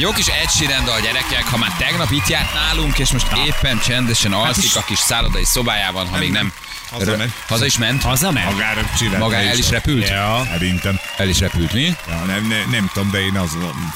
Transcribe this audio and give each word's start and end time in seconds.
Egy 0.00 0.06
jó 0.06 0.12
kis 0.12 0.30
Sheeran 0.48 0.84
dal, 0.84 1.00
gyerekek, 1.00 1.44
ha 1.44 1.56
már 1.56 1.76
tegnap 1.76 2.10
itt 2.10 2.28
járt 2.28 2.54
nálunk, 2.54 2.98
és 2.98 3.12
most 3.12 3.26
éppen 3.46 3.78
csendesen 3.78 4.32
alszik 4.32 4.76
a 4.76 4.84
kis 4.84 4.98
szállodai 4.98 5.44
szobájában, 5.44 6.06
ha 6.06 6.18
még 6.18 6.30
nem... 6.30 6.52
Hazament. 6.90 7.32
Haza 7.46 7.64
is 7.64 7.78
ment? 7.78 8.02
Hazament? 8.02 8.52
Magára 8.52 8.80
csinált. 8.98 9.18
Maga 9.18 9.34
el 9.34 9.58
is 9.58 9.70
repült? 9.70 10.08
Ja. 10.08 10.42
Szerintem. 10.50 10.98
El 11.16 11.28
is 11.28 11.38
repült, 11.38 11.72
mi? 11.72 11.82
Ja, 12.08 12.24
nem, 12.26 12.46
nem, 12.48 12.70
nem 12.70 12.90
tudom, 12.92 13.10
de 13.10 13.20
én 13.20 13.36
az, 13.36 13.50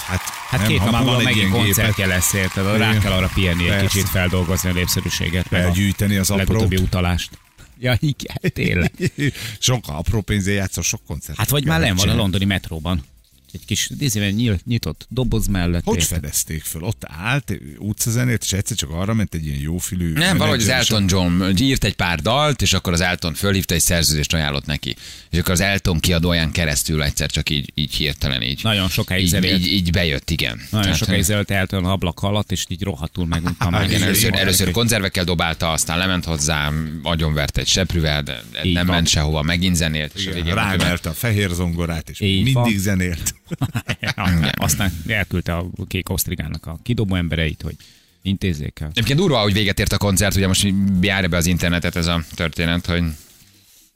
hát, 0.07 0.22
Hát 0.48 0.61
nem, 0.61 0.68
két 0.68 0.79
ha 0.79 0.90
nap 0.90 1.04
múlva 1.04 1.22
megint 1.22 1.50
koncertje 1.50 2.07
lesz, 2.07 2.32
érted? 2.32 2.77
Rá 2.77 2.98
kell 2.98 3.12
arra 3.12 3.30
pihenni 3.34 3.68
egy 3.68 3.86
kicsit, 3.86 4.09
feldolgozni 4.09 4.71
a 4.71 4.73
népszerűséget. 4.73 5.46
a 5.52 5.57
Elgyűjteni 5.57 6.16
az 6.16 6.29
Legutóbbi 6.29 6.75
aprót. 6.75 6.80
utalást. 6.80 7.30
Ja, 7.79 7.96
igen, 7.98 8.36
tényleg. 8.55 8.93
sok 9.59 9.84
apró 9.86 10.21
pénzé 10.21 10.55
játszol, 10.55 10.82
sok 10.82 11.00
koncert. 11.07 11.39
Hát 11.39 11.50
vagy 11.50 11.64
már 11.64 11.80
nem 11.80 11.96
van 11.96 12.09
a 12.09 12.14
londoni 12.14 12.45
metróban. 12.45 13.05
Egy 13.54 13.64
kis 13.67 13.90
nyílt, 14.35 14.67
nyitott 14.67 15.07
doboz 15.08 15.46
mellett. 15.46 15.85
Hogy 15.85 15.96
érted? 15.99 16.13
fedezték 16.21 16.63
föl? 16.63 16.82
Ott 16.82 17.03
állt 17.07 17.58
utcazenét, 17.79 18.43
és 18.43 18.53
egyszer 18.53 18.77
csak 18.77 18.90
arra 18.90 19.14
ment 19.14 19.35
egy 19.35 19.46
ilyen 19.46 19.58
jófülű 19.58 20.13
Nem, 20.13 20.36
valahogy 20.36 20.61
az 20.61 20.68
Elton 20.68 21.04
John 21.08 21.43
írt 21.58 21.85
egy 21.85 21.94
pár 21.94 22.21
dalt, 22.21 22.63
és 22.63 22.72
akkor 22.72 22.93
az 22.93 23.00
Elton 23.00 23.35
fölhívta 23.35 23.75
egy 23.75 23.80
szerződést 23.80 24.32
ajánlott 24.35 24.67
neki. 24.67 24.96
És 25.30 25.39
akkor 25.39 25.53
az 25.53 25.61
Elton 25.61 26.00
kiadóján 26.00 26.50
keresztül 26.53 27.03
egyszer 27.03 27.30
csak 27.30 27.50
így, 27.50 27.71
így 27.75 27.94
hirtelen 27.94 28.43
így. 28.43 28.61
Nagyon 28.63 28.89
sokáig 28.89 29.25
így, 29.25 29.44
így, 29.44 29.66
így, 29.66 29.91
bejött, 29.91 30.30
igen. 30.30 30.57
Nagyon 30.57 30.82
Tehát, 30.82 30.99
sokáig 30.99 31.22
zöld 31.22 31.50
eltön 31.50 31.85
ablak 31.85 32.22
alatt, 32.22 32.52
és 32.52 32.64
így 32.69 32.83
rohadtul 32.83 33.27
meguntam. 33.27 33.70
meg. 33.70 33.89
Igen, 33.91 34.02
először, 34.02 34.34
először 34.34 34.70
konzervekkel 34.70 35.25
dobálta, 35.25 35.70
aztán 35.70 35.98
lement 35.98 36.25
hozzám, 36.25 37.00
agyonvert 37.02 37.58
egy 37.58 37.66
seprűvel, 37.69 38.22
de 38.22 38.42
Így 38.64 38.72
nem 38.75 38.86
van. 38.86 38.94
ment 38.94 39.08
sehova, 39.08 39.42
megint 39.42 39.77
zenélt, 39.77 40.14
és 40.14 40.27
a 40.27 40.36
Igen, 40.36 40.55
rámerte 40.55 41.08
a 41.08 41.12
fehér 41.12 41.50
zongorát, 41.50 42.11
és 42.11 42.20
Így 42.20 42.34
mindig 42.34 42.55
van. 42.55 42.78
zenélt. 42.78 43.34
Aztán 44.55 44.92
elküldte 45.06 45.55
a 45.55 45.66
kék 45.88 46.08
osztrigának 46.10 46.66
a 46.66 46.78
kidobó 46.82 47.14
embereit, 47.14 47.62
hogy 47.62 47.74
intézzék 48.22 48.78
el. 48.80 48.88
Egyébként 48.91 49.19
durva, 49.19 49.38
hogy 49.38 49.52
véget 49.52 49.80
ért 49.80 49.92
a 49.92 49.98
koncert, 49.98 50.36
ugye 50.36 50.46
most 50.46 50.66
járja 51.00 51.28
be 51.28 51.36
az 51.36 51.46
internetet 51.46 51.96
ez 51.96 52.06
a 52.06 52.22
történet, 52.34 52.86
hogy 52.86 53.02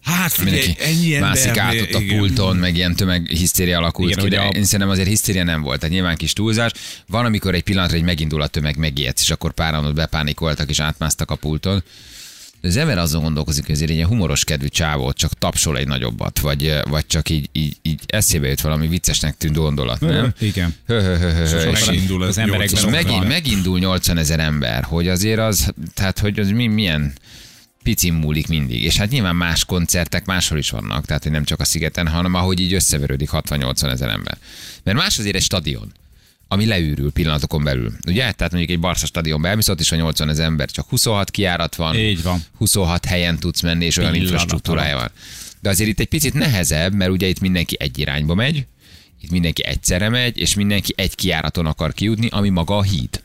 Hát 0.02 0.32
figyelj, 0.32 0.56
mindenki 0.56 0.82
ennyi 0.82 1.14
ember. 1.14 1.28
mászik 1.30 1.56
át 1.56 1.80
ott 1.80 1.92
a 1.94 2.00
pulton, 2.08 2.56
meg 2.56 2.76
ilyen 2.76 2.94
tömeghisztéria 2.96 3.78
alakult 3.78 4.10
Igen, 4.10 4.24
ki, 4.24 4.30
de 4.30 4.40
a- 4.40 4.48
én 4.48 4.64
szerintem 4.64 4.88
azért 4.88 5.08
hisztéria 5.08 5.44
nem 5.44 5.62
volt, 5.62 5.78
tehát 5.80 5.94
nyilván 5.94 6.16
kis 6.16 6.32
túlzás. 6.32 6.72
Van, 7.06 7.24
amikor 7.24 7.54
egy 7.54 7.62
pillanatra 7.62 7.96
egy 7.96 8.02
megindul 8.02 8.42
a 8.42 8.46
tömeg, 8.46 8.76
megijedsz, 8.76 9.22
és 9.22 9.30
akkor 9.30 9.52
páran 9.52 9.84
ott 9.84 9.94
bepánikoltak 9.94 10.68
és 10.70 10.80
átmásztak 10.80 11.30
a 11.30 11.34
pulton. 11.34 11.82
Az 12.62 12.76
ember 12.76 12.98
azon 12.98 13.22
gondolkozik, 13.22 13.64
hogy 13.64 13.74
azért 13.74 13.90
egy 13.90 13.96
ilyen 13.96 14.08
humoros 14.08 14.44
kedvű 14.44 14.66
csávó 14.66 15.12
csak 15.12 15.32
tapsol 15.32 15.78
egy 15.78 15.86
nagyobbat, 15.86 16.38
vagy, 16.38 16.74
vagy 16.88 17.06
csak 17.06 17.28
így, 17.28 17.48
így, 17.52 17.76
így 17.82 18.00
eszébe 18.06 18.48
jut 18.48 18.60
valami 18.60 18.86
viccesnek 18.86 19.36
tűnt 19.36 19.56
gondolat, 19.56 20.00
nem? 20.00 20.32
Igen. 20.38 20.74
Megindul 21.86 22.22
az 22.22 22.38
emberekben 22.38 22.78
és 22.78 22.90
megint, 22.90 23.28
megindul 23.28 23.78
80 23.78 24.18
ezer 24.18 24.40
ember, 24.40 24.84
hogy 24.84 25.08
azért 25.08 25.38
az, 25.38 25.72
tehát 25.94 26.18
hogy 26.18 26.38
az 26.38 26.50
mi, 26.50 26.66
milyen 26.66 27.12
picin 27.82 28.12
múlik 28.12 28.48
mindig. 28.48 28.84
És 28.84 28.96
hát 28.96 29.10
nyilván 29.10 29.36
más 29.36 29.64
koncertek 29.64 30.24
máshol 30.24 30.58
is 30.58 30.70
vannak, 30.70 31.06
tehát 31.06 31.22
hogy 31.22 31.32
nem 31.32 31.44
csak 31.44 31.60
a 31.60 31.64
szigeten, 31.64 32.08
hanem 32.08 32.34
ahogy 32.34 32.60
így 32.60 32.74
összeverődik 32.74 33.28
60-80 33.32 33.90
ezer 33.90 34.08
ember. 34.08 34.38
Mert 34.82 34.98
más 34.98 35.18
azért 35.18 35.36
egy 35.36 35.42
stadion 35.42 35.92
ami 36.48 36.66
leűrül 36.66 37.12
pillanatokon 37.12 37.64
belül. 37.64 37.92
Ugye? 38.06 38.32
Tehát 38.32 38.52
mondjuk 38.52 38.70
egy 38.70 38.80
Barca 38.80 39.06
stadion 39.06 39.40
bemész, 39.42 39.68
ott 39.68 39.80
is 39.80 39.88
van 39.90 39.98
80 39.98 40.28
ezer 40.28 40.44
ember, 40.46 40.70
csak 40.70 40.88
26 40.88 41.30
kiárat 41.30 41.76
van, 41.76 41.94
Így 41.96 42.22
van. 42.22 42.40
26 42.58 43.04
helyen 43.04 43.38
tudsz 43.38 43.60
menni, 43.60 43.84
és 43.84 43.96
olyan 43.96 44.10
Pillanat 44.10 44.32
infrastruktúrája 44.32 44.96
van. 44.96 45.10
De 45.60 45.68
azért 45.68 45.90
itt 45.90 46.00
egy 46.00 46.06
picit 46.08 46.34
nehezebb, 46.34 46.92
mert 46.94 47.10
ugye 47.10 47.26
itt 47.26 47.40
mindenki 47.40 47.76
egy 47.78 47.98
irányba 47.98 48.34
megy, 48.34 48.66
itt 49.20 49.30
mindenki 49.30 49.64
egyszerre 49.64 50.08
megy, 50.08 50.38
és 50.38 50.54
mindenki 50.54 50.92
egy 50.96 51.14
kiáraton 51.14 51.66
akar 51.66 51.92
kijutni, 51.92 52.28
ami 52.30 52.48
maga 52.48 52.76
a 52.76 52.82
híd. 52.82 53.22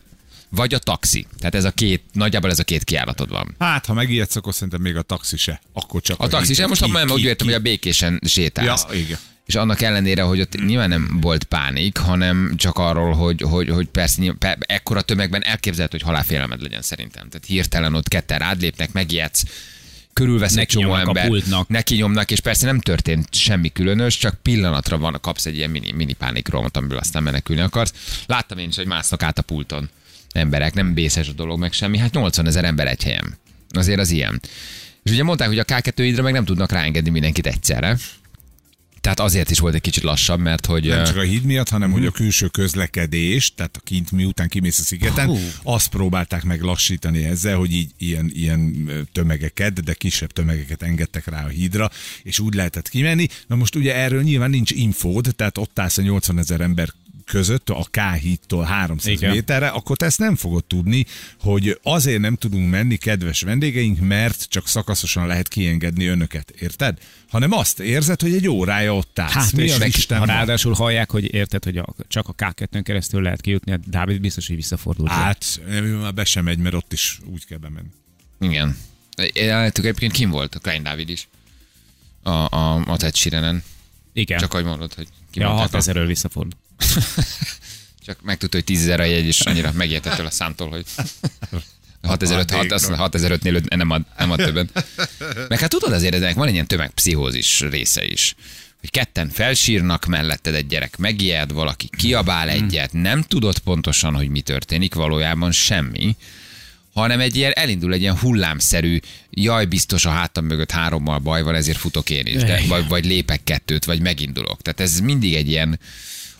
Vagy 0.50 0.74
a 0.74 0.78
taxi. 0.80 1.26
Tehát 1.38 1.56
ez 1.56 1.64
a 1.64 1.72
két, 1.72 2.04
nagyjából 2.12 2.50
ez 2.50 2.60
a 2.60 2.64
két 2.64 2.84
kiáratod 2.84 3.30
van. 3.30 3.56
Hát, 3.60 3.86
ha 3.86 3.94
megijedsz, 3.94 4.36
akkor 4.36 4.54
szerintem 4.54 4.82
még 4.82 4.96
a 4.96 5.02
taxi 5.02 5.38
se. 5.38 5.62
Akkor 5.74 6.02
csak 6.02 6.20
A 6.20 6.28
taxi 6.28 6.54
sem, 6.54 6.68
most 6.70 6.84
ki- 6.84 6.92
ki- 6.92 7.12
úgy 7.12 7.24
értem, 7.24 7.48
hogy 7.48 7.56
a 7.56 7.60
békésen 7.60 8.20
sétálsz. 8.26 8.86
Ja, 8.90 8.96
igen. 8.98 9.18
És 9.54 9.60
annak 9.60 9.82
ellenére, 9.82 10.22
hogy 10.22 10.42
ott 10.42 10.66
nyilván 10.66 10.90
nem 10.90 11.18
volt 11.22 11.44
pánik, 11.44 11.98
hanem 11.98 12.54
csak 12.56 12.78
arról, 12.78 13.14
hogy, 13.14 13.42
hogy, 13.42 13.70
hogy 13.70 13.88
persze 13.88 14.22
nyilván, 14.22 14.38
pe, 14.38 14.58
ekkora 14.60 15.02
tömegben 15.02 15.44
elképzelhető, 15.44 15.98
hogy 15.98 16.08
halálfélelmed 16.08 16.62
legyen 16.62 16.82
szerintem. 16.82 17.30
Tehát 17.30 17.46
hirtelen 17.46 17.96
ott 17.96 18.08
ketten 18.08 18.40
rád 18.40 18.62
lépnek, 18.62 18.92
megijedsz, 18.92 19.44
körülvesz 20.14 20.56
egy 20.56 20.68
csomó 20.68 20.96
ember, 20.96 21.28
pultnak. 21.28 21.68
neki 21.68 21.96
nyomnak, 21.96 22.32
és 22.32 22.40
persze 22.40 22.66
nem 22.66 22.80
történt 22.80 23.36
semmi 23.36 23.72
különös, 23.72 24.18
csak 24.18 24.42
pillanatra 24.42 24.98
van, 24.98 25.18
kapsz 25.22 25.46
egy 25.46 25.56
ilyen 25.56 25.70
mini, 25.70 25.92
mini 25.92 26.14
pánikrohamot, 26.14 26.78
amiből 26.78 26.98
aztán 26.98 27.24
menekülni 27.24 27.62
akarsz. 27.62 27.94
Láttam 28.26 28.58
én 28.58 28.68
is, 28.68 28.76
hogy 28.76 28.88
másznak 28.88 29.24
át 29.24 29.38
a 29.38 29.42
pulton 29.42 29.90
emberek, 30.32 30.74
nem 30.74 30.94
bészes 30.94 31.30
a 31.30 31.34
dolog, 31.34 31.60
meg 31.60 31.72
semmi. 31.72 31.98
Hát 31.98 32.14
80 32.14 32.48
ezer 32.48 32.66
ember 32.66 32.88
egy 32.88 33.04
helyen. 33.04 33.38
Azért 33.70 34.00
az 34.00 34.10
ilyen. 34.10 34.42
És 35.04 35.12
ugye 35.12 35.24
mondták, 35.24 35.48
hogy 35.48 35.60
a 35.60 35.66
K2 35.66 35.94
idre 35.98 36.22
meg 36.22 36.34
nem 36.34 36.46
tudnak 36.46 36.72
ráengedni 36.72 37.10
mindenkit 37.10 37.48
egyszerre. 37.48 37.98
Tehát 39.04 39.20
azért 39.20 39.52
is 39.52 39.60
volt 39.60 39.74
egy 39.74 39.82
kicsit 39.82 40.04
lassabb, 40.04 40.40
mert 40.40 40.66
hogy... 40.66 40.88
Nem 40.88 41.04
csak 41.06 41.18
a 41.18 41.22
híd 41.22 41.44
miatt, 41.44 41.70
hanem 41.70 41.90
Mhm. 41.90 41.98
hogy 41.98 42.08
a 42.08 42.12
külső 42.12 42.48
közlekedés, 42.48 43.54
tehát 43.56 43.76
a 43.78 43.80
kint 43.84 44.12
miután 44.12 44.48
kimész 44.48 44.80
a 44.80 44.84
szigeten, 44.84 45.28
Hú. 45.28 45.38
azt 45.64 45.88
próbálták 45.90 46.44
meg 46.44 46.62
lassítani 46.62 47.24
ezzel, 47.24 47.56
hogy 47.58 47.72
így 47.74 47.92
ilyen, 47.98 48.32
ilyen 48.34 48.90
tömegeket, 49.12 49.84
de 49.84 49.94
kisebb 49.94 50.32
tömegeket 50.32 50.82
engedtek 50.82 51.26
rá 51.26 51.46
a 51.46 51.48
hídra, 51.48 51.92
és 52.24 52.40
úgy 52.40 52.54
lehetett 52.54 52.90
kimenni. 52.90 53.28
Na 53.48 53.56
most 53.56 53.76
ugye 53.76 53.96
erről 53.96 54.22
nyilván 54.22 54.50
nincs 54.50 54.72
infód, 54.72 55.28
tehát 55.36 55.58
ott 55.58 55.80
állsz 55.80 55.98
a 55.98 56.02
80 56.02 56.38
ezer 56.40 56.62
ember 56.62 56.90
között, 57.26 57.70
a 57.70 57.86
K 57.92 58.00
hídtól 58.20 58.64
300 58.64 59.14
Igen. 59.14 59.32
méterre, 59.32 59.68
akkor 59.68 59.98
te 59.98 60.06
ezt 60.06 60.20
nem 60.20 60.36
fogod 60.36 60.66
tudni, 60.66 61.06
hogy 61.40 61.80
azért 61.84 62.20
nem 62.20 62.36
tudunk 62.36 62.70
menni, 62.70 62.96
kedves 62.96 63.42
vendégeink, 63.42 64.00
mert 64.00 64.46
csak 64.50 64.68
szakaszosan 64.68 65.28
lehet 65.28 65.48
kiengedni 65.48 66.06
önöket, 66.06 66.50
érted? 66.50 66.98
Hanem 67.30 67.52
azt 67.52 67.80
érzed, 67.80 68.22
hogy 68.22 68.34
egy 68.34 68.48
órája 68.48 68.96
ott 68.96 69.20
állsz. 69.20 69.32
Hát, 69.32 69.52
Mi 69.52 69.64
és 69.64 69.74
az 69.74 69.80
meg, 69.80 69.88
Isten 69.88 70.20
ha 70.20 70.26
ráadásul 70.26 70.74
hallják, 70.74 71.12
hogy 71.12 71.34
érted, 71.34 71.64
hogy 71.64 71.78
a, 71.78 71.94
csak 72.08 72.28
a 72.28 72.36
K2-n 72.36 72.82
keresztül 72.84 73.22
lehet 73.22 73.42
kijutni, 73.42 73.72
hát 73.72 73.90
Dávid 73.90 74.22
biztos, 74.22 74.48
hogy 74.48 74.56
visszafordul. 74.56 75.08
Hát, 75.08 75.62
ő 75.68 75.96
már 75.96 76.14
be 76.14 76.24
sem 76.26 76.44
megy, 76.44 76.58
mert 76.58 76.76
ott 76.76 76.94
is 76.94 77.20
úgy 77.26 77.46
kell 77.46 77.58
bemenni. 77.58 77.90
Igen. 78.40 78.78
Állítok, 79.50 79.86
egyébként 79.86 80.12
kim 80.12 80.30
volt 80.30 80.56
a 80.56 80.60
Klein 80.60 80.84
Dávid 80.84 81.10
is. 81.10 81.28
A, 82.24 82.30
a, 82.30 82.76
a 82.76 82.98
Ted. 82.98 83.16
Igen. 84.14 84.40
Csak 84.40 84.54
ahogy 84.54 84.66
mondod, 84.66 84.94
hogy 84.94 85.08
ja, 85.34 85.48
kimondták. 85.48 85.82
6000-ről 85.82 86.04
visszafordul. 86.08 86.60
Csak 88.06 88.22
megtudta, 88.22 88.56
hogy 88.56 88.66
10 88.66 88.88
a 88.88 89.04
jegy, 89.04 89.26
és 89.26 89.40
annyira 89.40 89.72
megijedt 89.72 90.06
ettől 90.06 90.26
a 90.26 90.32
számtól, 90.32 90.70
hogy 90.70 90.86
6005-nél 92.08 93.76
nem 93.76 93.90
ad, 93.90 94.02
nem 94.18 94.32
ad 94.32 94.38
többet. 94.46 94.86
Meg 95.48 95.60
hát 95.60 95.70
tudod 95.70 95.92
azért, 95.92 96.16
ennek 96.16 96.36
van 96.36 96.48
egy 96.48 96.54
ilyen 96.54 96.68
tömegpszichózis 96.68 97.60
része 97.60 98.06
is. 98.06 98.36
Hogy 98.80 98.90
ketten 98.90 99.30
felsírnak, 99.30 100.06
melletted 100.06 100.56
egy 100.56 100.68
gyerek 100.68 100.98
megijed, 100.98 101.52
valaki 101.52 101.90
kiabál 101.98 102.50
egyet, 102.50 102.94
nem 102.94 103.22
tudod 103.22 103.60
pontosan, 103.60 104.16
hogy 104.16 104.30
mi 104.30 104.42
történik, 104.42 104.94
valójában 104.94 105.52
semmi 105.52 106.16
hanem 106.94 107.20
egy 107.20 107.36
ilyen, 107.36 107.52
elindul 107.56 107.94
egy 107.94 108.02
ilyen 108.02 108.18
hullámszerű, 108.18 109.00
jaj, 109.30 109.66
biztos 109.66 110.06
a 110.06 110.10
hátam 110.10 110.46
mögött 110.46 110.72
hárommal 110.72 111.20
baj 111.20 111.44
van, 111.44 111.56
ezért 111.56 111.78
futok 111.78 112.10
én 112.10 112.26
is, 112.26 112.44
de, 112.44 112.62
vagy, 112.68 112.88
vagy 112.88 113.06
lépek 113.06 113.44
kettőt, 113.44 113.86
vagy 113.86 114.02
megindulok. 114.02 114.62
Tehát 114.62 114.80
ez 114.80 115.00
mindig 115.00 115.34
egy 115.34 115.50
ilyen, 115.50 115.80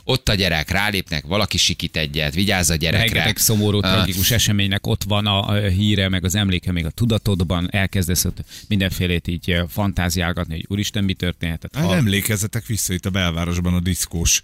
ott 0.04 0.30
a 0.30 0.34
gyerek, 0.34 0.70
rálépnek, 0.70 1.26
valaki 1.26 1.58
sikít 1.58 1.98
egyet, 1.98 2.34
vigyázz 2.34 2.70
a 2.70 2.76
gyerekre. 2.76 3.14
Rengeteg 3.14 3.38
szomorú, 3.38 3.80
Ah, 3.82 3.94
tragikus 3.94 4.32
eseménynek 4.32 4.88
ott 4.88 5.04
van 5.04 5.26
a, 5.28 5.48
a 5.48 5.68
híre, 5.68 6.10
meg 6.10 6.24
az 6.26 6.36
emléke 6.36 6.72
még 6.72 6.86
a 6.86 6.90
tudatodban, 6.90 7.68
elkezdesz 7.72 8.26
ott 8.26 8.38
mindenfélét 8.68 9.28
így 9.28 9.52
eh, 9.52 9.64
fantáziálgatni, 9.70 10.54
hogy 10.54 10.66
úristen, 10.68 11.04
mi 11.04 11.14
történhetett. 11.14 11.76
Hát 11.76 11.86
Ha- 11.86 11.96
emlékezzetek 11.96 12.66
vissza 12.66 12.94
itt 12.94 13.06
a 13.06 13.10
belvárosban 13.10 13.74
a 13.74 13.80
diszkós 13.80 14.42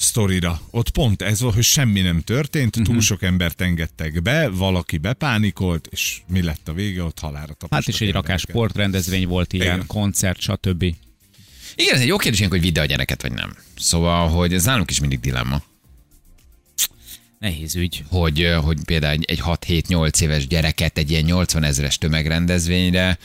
sztorira. 0.00 0.60
Ott 0.70 0.90
pont 0.90 1.22
ez 1.22 1.40
volt, 1.40 1.54
hogy 1.54 1.64
semmi 1.64 2.00
nem 2.00 2.20
történt, 2.20 2.76
Mhm. 2.76 2.84
túl 2.84 3.00
sok 3.00 3.22
embert 3.22 3.60
engedtek 3.60 4.22
be, 4.22 4.48
valaki 4.48 4.98
bepánikolt, 4.98 5.88
és 5.90 6.20
mi 6.26 6.42
lett 6.42 6.68
a 6.68 6.72
vége? 6.72 7.02
Ott 7.02 7.18
halára 7.18 7.46
tapostak 7.46 7.72
Hát 7.72 7.86
is 7.88 8.00
egy 8.00 8.12
rakás 8.12 8.40
sportrendezvény 8.40 9.26
volt 9.26 9.52
ilyen, 9.52 9.74
Igen. 9.74 9.86
koncert, 9.86 10.40
stb. 10.40 10.82
Igen, 11.74 11.94
ez 11.94 12.00
egy 12.00 12.06
jó 12.06 12.16
kérdés, 12.16 12.46
hogy 12.48 12.60
vidd 12.60 12.78
a 12.78 12.84
gyereket, 12.84 13.22
vagy 13.22 13.32
nem. 13.32 13.56
Szóval, 13.78 14.28
hogy 14.28 14.54
ez 14.54 14.64
nálunk 14.64 14.90
is 14.90 15.00
mindig 15.00 15.20
dilemma. 15.20 15.62
Nehéz 17.38 17.74
ügy. 17.76 18.04
hogy, 18.08 18.54
hogy 18.62 18.78
például 18.84 19.12
egy- 19.12 19.24
egy 19.24 19.40
6-7-8 19.40 20.20
éves 20.20 20.46
gyereket 20.46 20.98
egy 20.98 21.10
ilyen 21.10 21.22
80 21.24 21.64
ezeres 21.64 21.98
tömegrendezvényre 21.98 23.18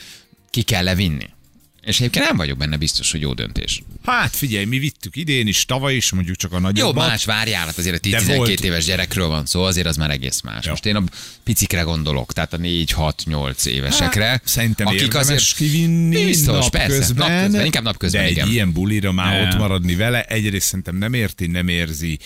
ki 0.50 0.62
kell 0.62 0.84
levinni. 0.84 1.26
És 1.82 2.00
egyébként 2.00 2.24
nem 2.26 2.36
vagyok 2.36 2.58
benne 2.58 2.76
biztos, 2.76 3.10
hogy 3.10 3.20
jó 3.20 3.34
döntés. 3.34 3.82
Hát 4.06 4.36
figyelj, 4.36 4.64
mi 4.64 4.78
vittük 4.78 5.16
idén 5.16 5.46
is, 5.46 5.64
tavaly 5.64 5.94
is, 5.94 6.10
mondjuk 6.10 6.36
csak 6.36 6.52
a 6.52 6.54
Jó, 6.56 6.60
nagyobbat. 6.60 7.08
más 7.08 7.24
várjál, 7.24 7.66
hát 7.66 7.78
azért 7.78 7.94
a 7.94 7.98
De 7.98 8.08
12 8.08 8.36
volt- 8.36 8.64
éves 8.64 8.84
gyerekről 8.84 9.26
van 9.28 9.46
szó, 9.46 9.62
azért 9.62 9.86
az 9.86 9.96
már 9.96 10.10
egész 10.10 10.40
más. 10.40 10.64
Ja. 10.64 10.70
Most 10.70 10.86
én 10.86 10.96
a 10.96 11.02
picikre 11.44 11.80
gondolok, 11.80 12.32
tehát 12.32 12.52
a 12.52 12.56
4-6-8 12.58 13.66
évesekre, 13.66 14.24
Hát, 14.26 14.42
Szerintem 14.46 14.86
akik 14.86 15.14
azért 15.14 15.54
kivinni 15.54 16.24
Biztos, 16.24 16.70
persze, 16.70 16.88
napközben, 16.96 17.30
napközben, 17.32 17.64
inkább 17.64 17.82
napközben, 17.82 18.20
de 18.22 18.26
egy 18.26 18.32
igen. 18.36 18.48
ilyen 18.48 18.72
bulira 18.72 19.12
már 19.12 19.42
Ne. 19.42 19.48
ott 19.48 19.58
maradni 19.58 19.94
vele, 19.94 20.22
egyrészt 20.24 20.66
szerintem 20.66 20.96
nem 20.96 21.12
érti, 21.14 21.46
nem 21.46 21.68
érzi, 21.68 22.18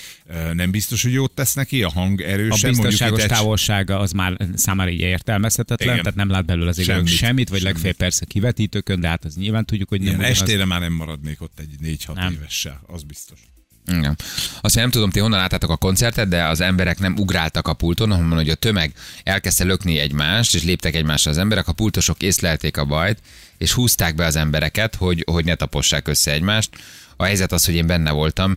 nem 0.52 0.70
biztos, 0.70 1.02
hogy 1.02 1.12
jót 1.12 1.32
tesz 1.32 1.54
neki, 1.54 1.82
a 1.82 1.90
hang 1.90 2.20
A 2.20 2.24
erősen. 2.24 2.70
biztonságos 2.70 3.18
mondjuk 3.18 3.38
távolsága 3.38 3.98
az 3.98 4.12
már 4.12 4.36
számára 4.54 4.90
így 4.90 5.00
értelmezhetetlen, 5.00 5.88
Igen. 5.88 6.02
tehát 6.02 6.18
nem 6.18 6.28
lát 6.30 6.44
belőle 6.44 6.68
az 6.68 6.82
Semmit. 6.82 7.08
semmit, 7.16 7.48
vagy 7.48 7.58
Semmit. 7.58 7.72
legfeljebb 7.72 7.96
persze 7.96 8.24
kivetítőkön, 8.24 9.00
de 9.00 9.08
hát 9.08 9.24
az 9.24 9.34
nyilván 9.34 9.64
tudjuk, 9.64 9.88
hogy 9.88 10.00
nem 10.00 10.14
ugyanaz. 10.14 10.30
estére 10.30 10.64
már 10.64 10.80
nem 10.80 10.92
maradnék 10.92 11.42
ott 11.42 11.58
egy 11.60 11.69
4-6 11.82 12.14
Nem. 12.14 12.32
évessel, 12.32 12.80
az 12.86 13.02
biztos. 13.02 13.38
Igen. 13.86 14.16
Azt 14.60 14.74
nem 14.74 14.90
tudom, 14.90 15.10
ti 15.10 15.18
honnan 15.18 15.38
láttátok 15.38 15.70
a 15.70 15.76
koncertet, 15.76 16.28
de 16.28 16.44
az 16.44 16.60
emberek 16.60 16.98
nem 16.98 17.16
ugráltak 17.18 17.68
a 17.68 17.72
pulton, 17.72 18.10
hanem 18.10 18.30
hogy 18.30 18.48
a 18.48 18.54
tömeg 18.54 18.92
elkezdte 19.22 19.64
lökni 19.64 19.98
egymást, 19.98 20.54
és 20.54 20.62
léptek 20.62 20.94
egymásra 20.94 21.30
az 21.30 21.38
emberek, 21.38 21.68
a 21.68 21.72
pultosok 21.72 22.22
észlelték 22.22 22.76
a 22.76 22.84
bajt, 22.84 23.20
és 23.58 23.72
húzták 23.72 24.14
be 24.14 24.24
az 24.24 24.36
embereket, 24.36 24.94
hogy, 24.94 25.24
hogy 25.30 25.44
ne 25.44 25.54
tapossák 25.54 26.08
össze 26.08 26.32
egymást. 26.32 26.70
A 27.16 27.24
helyzet 27.24 27.52
az, 27.52 27.64
hogy 27.64 27.74
én 27.74 27.86
benne 27.86 28.10
voltam, 28.10 28.56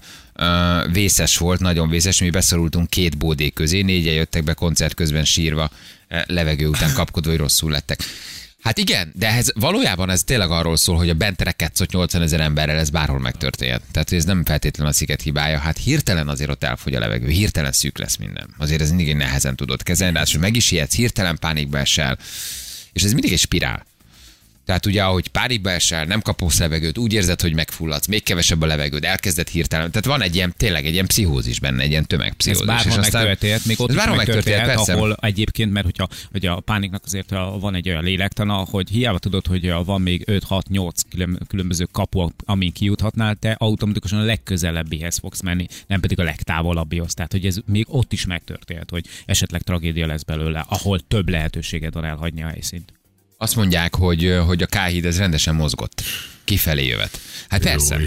vészes 0.91 1.37
volt, 1.37 1.59
nagyon 1.59 1.89
vészes, 1.89 2.19
mi 2.19 2.29
beszorultunk 2.29 2.89
két 2.89 3.17
bódé 3.17 3.49
közé, 3.49 3.81
négyen 3.81 4.13
jöttek 4.13 4.43
be 4.43 4.53
koncert 4.53 4.93
közben 4.93 5.25
sírva, 5.25 5.69
ö, 6.07 6.17
levegő 6.25 6.67
után 6.67 6.93
kapkodva, 6.93 7.29
hogy 7.29 7.39
rosszul 7.39 7.71
lettek. 7.71 7.99
Hát 8.63 8.77
igen, 8.77 9.11
de 9.15 9.27
ez 9.27 9.51
valójában 9.55 10.09
ez 10.09 10.23
tényleg 10.23 10.49
arról 10.51 10.77
szól, 10.77 10.97
hogy 10.97 11.09
a 11.09 11.13
bent 11.13 11.41
rekedsz 11.41 11.81
80 11.91 12.21
ezer 12.21 12.39
emberrel 12.39 12.77
ez 12.77 12.89
bárhol 12.89 13.19
megtörténhet. 13.19 13.81
Tehát 13.91 14.11
ez 14.11 14.25
nem 14.25 14.45
feltétlenül 14.45 14.91
a 14.91 14.95
sziget 14.95 15.21
hibája. 15.21 15.59
Hát 15.59 15.77
hirtelen 15.77 16.27
azért 16.27 16.49
ott 16.49 16.63
elfogy 16.63 16.95
a 16.95 16.99
levegő, 16.99 17.27
hirtelen 17.27 17.71
szűk 17.71 17.97
lesz 17.97 18.15
minden. 18.15 18.55
Azért 18.57 18.81
ez 18.81 18.91
mindig 18.91 19.15
nehezen 19.15 19.55
tudod 19.55 19.83
kezelni, 19.83 20.13
ráadásul 20.13 20.41
meg 20.41 20.55
is 20.55 20.71
ijedsz, 20.71 20.95
hirtelen 20.95 21.37
pánikba 21.39 21.77
esel. 21.77 22.17
És 22.93 23.03
ez 23.03 23.11
mindig 23.11 23.31
egy 23.31 23.39
spirál. 23.39 23.85
Tehát 24.65 24.85
ugye, 24.85 25.03
ahogy 25.03 25.27
pánikba 25.27 25.69
esel, 25.71 26.05
nem 26.05 26.21
kapsz 26.21 26.59
levegőt, 26.59 26.97
úgy 26.97 27.13
érzed, 27.13 27.41
hogy 27.41 27.53
megfulladsz, 27.55 28.07
még 28.07 28.23
kevesebb 28.23 28.61
a 28.61 28.65
levegőd, 28.65 29.03
elkezded 29.03 29.47
hirtelen. 29.47 29.89
Tehát 29.91 30.05
van 30.05 30.21
egy 30.21 30.35
ilyen, 30.35 30.53
tényleg 30.57 30.85
egy 30.85 30.93
ilyen 30.93 31.07
pszichózis 31.07 31.59
benne, 31.59 31.81
egy 31.83 31.89
ilyen 31.89 32.01
Ez 32.01 32.07
tömegpszichózis. 32.07 32.65
bárhol 32.67 32.91
és 32.91 32.97
aztán- 32.97 33.21
megtörténhet, 33.23 33.65
még 33.65 33.79
ott 33.81 33.87
ez 33.89 33.93
is 33.95 33.99
bárhol 34.01 34.17
megtörténhet, 34.17 34.65
persze. 34.65 34.93
ahol 34.93 35.17
egyébként, 35.21 35.71
mert 35.71 35.85
hogyha, 35.85 36.07
hogy 36.31 36.45
a 36.45 36.59
pániknak 36.59 37.03
azért 37.05 37.29
van 37.59 37.75
egy 37.75 37.89
olyan 37.89 38.03
lélektana, 38.03 38.53
hogy 38.53 38.89
hiába 38.89 39.19
tudod, 39.19 39.47
hogy 39.47 39.73
van 39.85 40.01
még 40.01 40.23
5-6-8 40.25 41.03
külön- 41.09 41.39
különböző 41.47 41.87
kapu, 41.91 42.29
amin 42.45 42.71
kijuthatnál, 42.71 43.35
te 43.35 43.51
automatikusan 43.51 44.19
a 44.19 44.23
legközelebbihez 44.23 45.17
fogsz 45.17 45.41
menni, 45.41 45.67
nem 45.87 45.99
pedig 45.99 46.19
a 46.19 46.23
legtávolabbihoz. 46.23 47.13
Tehát, 47.13 47.31
hogy 47.31 47.45
ez 47.45 47.57
még 47.65 47.85
ott 47.89 48.13
is 48.13 48.25
megtörténhet, 48.25 48.89
hogy 48.89 49.05
esetleg 49.25 49.61
tragédia 49.61 50.05
lesz 50.07 50.23
belőle, 50.23 50.65
ahol 50.67 50.99
több 51.07 51.29
lehetőséged 51.29 51.93
van 51.93 52.05
elhagyni 52.05 52.43
a 52.43 52.47
helyszínt. 52.47 52.93
Azt 53.37 53.55
mondják, 53.55 53.95
hogy, 53.95 54.37
hogy 54.45 54.61
a 54.61 54.65
K-híd 54.65 55.05
ez 55.05 55.17
rendesen 55.17 55.55
mozgott. 55.55 56.01
Kifelé 56.43 56.85
jövet. 56.85 57.19
Hát 57.49 57.61
persze. 57.61 57.99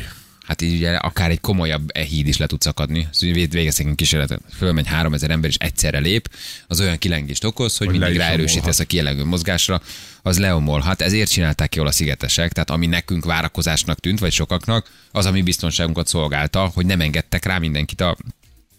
Hát 0.47 0.63
így 0.63 0.75
ugye 0.75 0.95
akár 0.95 1.31
egy 1.31 1.41
komolyabb 1.41 1.91
e 1.93 2.03
híd 2.03 2.27
is 2.27 2.37
le 2.37 2.47
tud 2.47 2.61
szakadni. 2.63 3.09
Szóval 3.11 3.35
vég- 3.35 3.53
végeztek 3.53 3.87
egy 3.87 3.95
kísérletet. 3.95 4.41
Fölmegy 4.57 4.87
3000 4.87 5.31
ember, 5.31 5.51
és 5.51 5.57
egyszerre 5.59 5.99
lép, 5.99 6.31
az 6.67 6.81
olyan 6.81 6.99
kilengést 6.99 7.45
okoz, 7.45 7.77
hogy, 7.77 7.87
Hogy 7.87 7.99
mindig 7.99 8.17
ráerősítesz 8.17 8.79
a 8.79 8.85
kielengő 8.85 9.25
mozgásra, 9.25 9.81
az 10.23 10.39
leomolhat. 10.39 11.03
Ezért 11.03 11.31
csinálták 11.31 11.75
jól 11.75 11.87
a 11.87 11.91
szigetesek, 11.93 12.53
tehát 12.53 12.71
ami 12.71 12.87
nekünk 12.87 13.25
várakozásnak 13.25 14.01
tűnt, 14.01 14.19
vagy 14.19 14.33
sokaknak, 14.33 14.91
az 15.13 15.25
a 15.27 15.31
mi 15.31 15.43
biztonságunkat 15.43 16.07
szolgálta, 16.07 16.71
hogy 16.75 16.87
nem 16.87 17.01
engedtek 17.01 17.45
rá 17.45 17.59
mindenkit 17.59 18.01
a, 18.01 18.17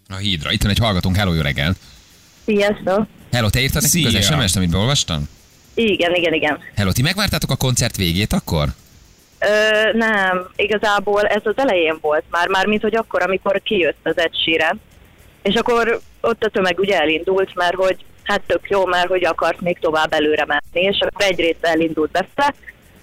a 0.07 0.15
hídra. 0.15 0.51
Itt 0.51 0.61
van 0.61 0.71
egy 0.71 0.77
hallgatónk, 0.77 1.15
hello, 1.15 1.33
jó 1.33 1.41
reggel. 1.41 1.75
Sziasztok! 2.45 3.07
Hello, 3.31 3.49
te 3.49 3.61
írtad 3.61 3.81
nekünk 3.81 4.05
az. 4.05 4.25
SMS-t, 4.25 4.55
amit 4.55 4.69
beolvastam? 4.69 5.27
Igen, 5.77 6.15
igen, 6.15 6.33
igen. 6.33 6.59
Hello, 6.75 6.91
ti 6.91 7.01
megvártátok 7.01 7.51
a 7.51 7.55
koncert 7.55 7.95
végét 7.95 8.33
akkor? 8.33 8.67
Ö, 9.39 9.91
nem, 9.93 10.49
igazából 10.55 11.21
ez 11.21 11.41
az 11.43 11.53
elején 11.55 11.97
volt 12.01 12.23
már, 12.29 12.47
már 12.47 12.65
mint 12.65 12.81
hogy 12.81 12.95
akkor, 12.95 13.21
amikor 13.21 13.61
kijött 13.63 13.97
az 14.03 14.17
Ed 14.17 14.31
Sheeran. 14.35 14.81
És 15.41 15.55
akkor 15.55 15.99
ott 16.21 16.43
a 16.43 16.49
tömeg 16.49 16.79
ugye 16.79 16.99
elindult, 16.99 17.55
mert 17.55 17.75
hogy 17.75 17.97
hát 18.23 18.41
tök 18.45 18.69
jó, 18.69 18.85
mert 18.85 19.07
hogy 19.07 19.25
akart 19.25 19.61
még 19.61 19.79
tovább 19.79 20.13
előre 20.13 20.45
menni, 20.45 20.85
és 20.87 20.99
akkor 20.99 21.25
egy 21.25 21.39
része 21.39 21.67
elindult 21.67 22.11
befele, 22.11 22.53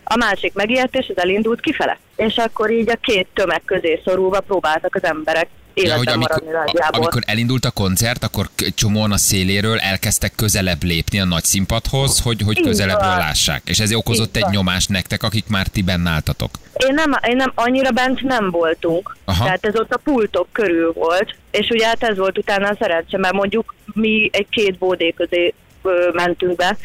a 0.04 0.16
másik 0.16 0.52
megijedt, 0.54 0.96
és 0.96 1.06
az 1.08 1.22
elindult 1.22 1.60
kifele. 1.60 1.98
És 2.16 2.36
akkor 2.36 2.70
így 2.70 2.90
a 2.90 2.98
két 3.00 3.26
tömeg 3.34 3.62
közé 3.64 4.00
szorulva 4.04 4.40
próbáltak 4.40 4.94
az 4.94 5.04
emberek 5.04 5.48
életben 5.74 6.18
maradni 6.18 6.50
nagyjából. 6.50 7.00
amikor 7.00 7.22
elindult 7.26 7.64
a 7.64 7.70
koncert, 7.70 8.24
akkor 8.24 8.48
csomóan 8.74 9.12
a 9.12 9.16
széléről 9.16 9.78
elkezdtek 9.78 10.32
közelebb 10.36 10.82
lépni 10.82 11.20
a 11.20 11.24
nagy 11.24 11.44
színpadhoz, 11.44 12.20
hogy, 12.20 12.40
hogy 12.44 12.58
Így 12.58 12.64
közelebbről 12.64 13.08
van. 13.08 13.18
lássák. 13.18 13.62
És 13.64 13.78
ez 13.80 13.92
okozott 13.94 14.28
Így 14.28 14.36
egy 14.36 14.42
van. 14.42 14.50
nyomást 14.52 14.88
nektek, 14.88 15.22
akik 15.22 15.44
már 15.48 15.66
ti 15.66 15.82
benne 15.82 16.10
álltatok. 16.10 16.50
Én 16.76 16.94
nem, 16.94 17.12
én 17.28 17.36
nem, 17.36 17.52
annyira 17.54 17.90
bent 17.90 18.20
nem 18.22 18.50
voltunk. 18.50 19.16
Aha. 19.24 19.44
Tehát 19.44 19.66
ez 19.66 19.76
ott 19.78 19.92
a 19.94 20.00
pultok 20.04 20.48
körül 20.52 20.92
volt, 20.92 21.34
és 21.50 21.68
ugye 21.68 21.86
hát 21.86 22.02
ez 22.02 22.16
volt 22.16 22.38
utána 22.38 22.68
a 22.68 22.76
szerencse, 22.78 23.18
mert 23.18 23.34
mondjuk 23.34 23.74
mi 23.92 24.30
egy 24.32 24.46
két 24.50 24.78
bódé 24.78 25.10
közé 25.16 25.54
ö, 25.82 26.10
mentünk 26.12 26.56
be 26.56 26.76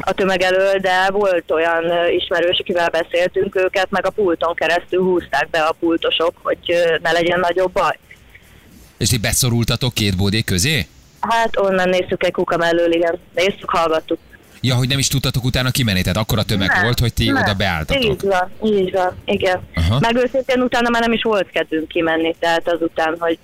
a 0.00 0.12
tömeg 0.12 0.40
elől, 0.42 0.78
de 0.78 1.10
volt 1.10 1.50
olyan 1.50 1.84
ismerős, 2.18 2.58
akivel 2.58 2.88
beszéltünk 2.88 3.56
őket, 3.56 3.90
meg 3.90 4.06
a 4.06 4.10
pulton 4.10 4.54
keresztül 4.54 5.02
húzták 5.02 5.48
be 5.50 5.58
a 5.58 5.76
pultosok, 5.80 6.32
hogy 6.42 6.58
ne 7.02 7.12
legyen 7.12 7.40
nagyobb 7.40 7.72
baj. 7.72 7.98
És 8.98 9.08
ti 9.08 9.18
beszorultatok 9.18 9.94
két 9.94 10.16
bódé 10.16 10.42
közé? 10.42 10.86
Hát 11.20 11.56
onnan 11.58 11.88
néztük 11.88 12.24
egy 12.24 12.32
kuka 12.32 12.56
mellől, 12.56 12.92
igen. 12.92 13.18
Néztük, 13.34 13.70
hallgattuk. 13.70 14.18
Ja, 14.60 14.74
hogy 14.74 14.88
nem 14.88 14.98
is 14.98 15.08
tudtatok 15.08 15.44
utána 15.44 15.70
kimenni, 15.70 16.02
tehát 16.02 16.16
akkora 16.16 16.42
tömeg 16.42 16.68
Nem, 16.68 16.82
volt, 16.82 16.98
hogy 16.98 17.12
ti 17.14 17.26
nem. 17.26 17.42
oda 17.42 17.54
beálltatok. 17.54 18.04
Így 18.04 18.22
van, 18.22 18.50
így 18.64 18.90
van, 18.92 19.16
igen. 19.24 19.60
Aha. 19.74 19.98
Meg 19.98 20.16
őszintén 20.16 20.62
utána 20.62 20.88
már 20.88 21.00
nem 21.00 21.12
is 21.12 21.22
volt 21.22 21.50
kedvünk 21.50 21.88
kimenni, 21.88 22.34
tehát 22.38 22.68
azután, 22.68 23.16
hogy 23.18 23.38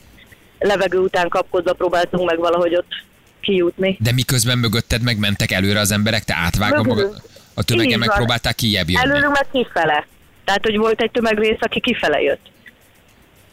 levegő 0.58 0.98
után 0.98 1.28
kapkodva 1.28 1.72
próbáltunk 1.72 2.30
meg 2.30 2.38
valahogy 2.38 2.74
ott 2.76 3.02
kijutni. 3.40 3.96
De 4.00 4.12
miközben 4.12 4.58
mögötted 4.58 5.02
meg 5.02 5.18
mentek 5.18 5.50
előre 5.50 5.80
az 5.80 5.90
emberek, 5.90 6.24
te 6.24 6.34
átvágva 6.34 6.76
Mögülünk. 6.82 7.08
magad, 7.12 7.22
a 7.54 7.62
tömegen 7.62 7.98
megpróbálták 7.98 8.54
kijebb 8.54 8.90
jönni. 8.90 9.04
Előlünk 9.10 9.32
meg 9.32 9.46
kifele. 9.52 10.06
Tehát, 10.44 10.62
hogy 10.62 10.76
volt 10.76 11.02
egy 11.02 11.10
tömegrész, 11.10 11.58
aki 11.60 11.80
kifele 11.80 12.20
jött. 12.20 12.46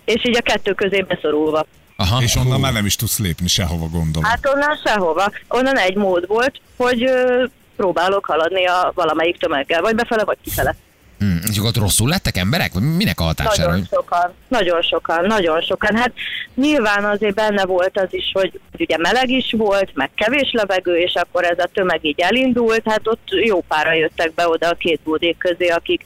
És 0.06 0.25
így 0.25 0.38
a 0.38 0.42
kettő 0.42 0.74
közé 0.74 1.01
beszorulva. 1.01 1.65
Aha. 2.01 2.21
És 2.21 2.36
onnan 2.36 2.59
már 2.59 2.74
nem 2.74 2.86
is 2.86 2.95
tudsz 2.95 3.19
lépni 3.19 3.48
sehova, 3.48 3.88
gondolom. 3.88 4.30
Hát 4.30 4.48
onnan 4.53 4.80
sehova. 4.86 5.31
Onnan 5.48 5.77
egy 5.77 5.95
mód 5.95 6.27
volt, 6.27 6.62
hogy 6.77 7.03
ö, 7.03 7.44
próbálok 7.75 8.25
haladni 8.25 8.65
a 8.65 8.92
valamelyik 8.95 9.38
tömeggel, 9.38 9.81
vagy 9.81 9.95
befele, 9.95 10.24
vagy 10.24 10.38
kifele. 10.44 10.75
Hmm. 11.19 11.39
És 11.50 11.57
akkor 11.57 11.69
ott 11.69 11.77
rosszul 11.77 12.09
lettek 12.09 12.38
emberek? 12.38 12.74
Minek 12.74 13.19
a 13.19 13.24
hatására? 13.24 13.69
Nagyon 13.69 13.88
sokan, 13.92 14.33
nagyon 14.48 14.81
sokan, 14.81 15.25
nagyon 15.25 15.62
sokan. 15.62 15.96
Hát 15.96 16.12
nyilván 16.55 17.05
azért 17.05 17.36
benne 17.36 17.65
volt 17.65 18.00
az 18.00 18.08
is, 18.10 18.31
hogy 18.34 18.60
ugye 18.79 18.98
meleg 18.98 19.29
is 19.29 19.53
volt, 19.58 19.89
meg 19.93 20.10
kevés 20.15 20.51
levegő, 20.51 20.98
és 20.98 21.13
akkor 21.13 21.43
ez 21.43 21.60
a 21.60 21.70
tömeg 21.74 22.05
így 22.05 22.20
elindult, 22.20 22.81
hát 22.86 23.08
ott 23.08 23.27
jó 23.46 23.62
pára 23.67 23.93
jöttek 23.93 24.34
be 24.34 24.48
oda 24.48 24.67
a 24.67 24.75
két 24.75 25.00
bódék 25.03 25.38
közé, 25.38 25.67
akik 25.67 26.05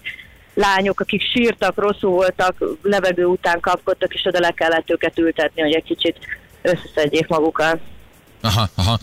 lányok, 0.55 0.99
akik 0.99 1.21
sírtak, 1.33 1.77
rosszul 1.77 2.09
voltak, 2.09 2.63
levegő 2.81 3.25
után 3.25 3.59
kapkodtak, 3.59 4.13
és 4.13 4.25
oda 4.25 4.39
le 4.39 4.51
kellett 4.51 4.89
őket 4.89 5.19
ültetni, 5.19 5.61
hogy 5.61 5.73
egy 5.73 5.83
kicsit 5.83 6.17
összeszedjék 6.61 7.27
magukat. 7.27 7.79
Aha, 8.41 8.69
aha. 8.75 8.99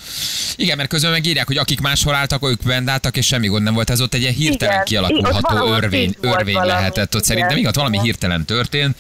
Igen, 0.57 0.77
mert 0.77 0.89
közben 0.89 1.11
megírják, 1.11 1.47
hogy 1.47 1.57
akik 1.57 1.81
máshol 1.81 2.15
álltak, 2.15 2.49
ők 2.49 2.63
bent 2.63 2.89
álltak, 2.89 3.17
és 3.17 3.27
semmi 3.27 3.47
gond 3.47 3.63
nem 3.63 3.75
volt. 3.75 3.91
Ez 3.91 4.01
ott 4.01 4.15
egy 4.15 4.21
ilyen 4.21 4.33
hirtelen 4.33 4.75
Igen. 4.75 4.85
kialakulható 4.85 5.73
örvény, 5.73 6.15
örvény 6.21 6.55
valami. 6.55 6.71
lehetett 6.71 7.05
ott. 7.05 7.13
Igen. 7.13 7.23
Szerintem 7.23 7.57
igaz, 7.57 7.75
valami 7.75 7.95
Igen. 7.95 8.05
hirtelen 8.05 8.45
történt. 8.45 8.97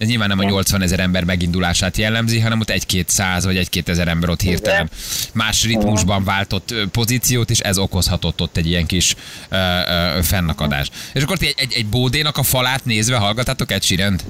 Ez 0.00 0.08
nyilván 0.08 0.28
nem 0.28 0.38
a 0.38 0.42
Igen. 0.42 0.54
80 0.54 0.82
ezer 0.82 1.00
ember 1.00 1.24
megindulását 1.24 1.96
jellemzi, 1.96 2.40
hanem 2.40 2.60
ott 2.60 2.70
egy-két 2.70 3.08
száz 3.08 3.44
vagy 3.44 3.56
egy-két 3.56 3.88
ezer 3.88 4.08
ember 4.08 4.28
ott 4.28 4.40
hirtelen 4.40 4.90
más 5.34 5.64
ritmusban 5.64 6.24
váltott 6.24 6.74
pozíciót, 6.90 7.50
és 7.50 7.58
ez 7.58 7.78
okozhatott 7.78 8.40
ott 8.40 8.56
egy 8.56 8.66
ilyen 8.66 8.86
kis 8.86 9.14
ö, 9.48 9.56
ö, 9.56 10.22
fennakadást. 10.22 10.92
És 11.12 11.22
akkor 11.22 11.36
ti 11.38 11.46
egy, 11.46 11.54
egy, 11.56 11.72
egy 11.76 11.86
bódénak 11.86 12.36
a 12.38 12.42
falát 12.42 12.84
nézve 12.84 13.16
hallgatátok 13.16 13.72
egy 13.72 13.82
sirent? 13.82 14.24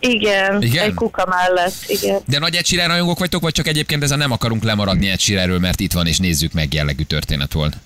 Igen, 0.00 0.62
Igen? 0.62 0.84
egy 0.84 0.94
kuka 0.94 1.26
mellett, 1.28 1.74
igen. 1.86 2.20
De 2.26 2.38
nagy 2.38 2.54
egy 2.54 2.82
rajongók 2.86 3.18
vagytok, 3.18 3.42
vagy 3.42 3.52
csak 3.52 3.66
egyébként 3.66 4.02
ez 4.02 4.10
a 4.10 4.16
nem 4.16 4.30
akarunk 4.32 4.62
lemaradni 4.62 5.10
egy 5.10 5.20
Sheeranről, 5.20 5.58
mert 5.58 5.80
itt 5.80 5.92
van 5.92 6.06
és 6.06 6.18
nézzük 6.18 6.52
meg 6.52 6.74
jellegű 6.74 7.02
történet 7.02 7.52
volt? 7.52 7.76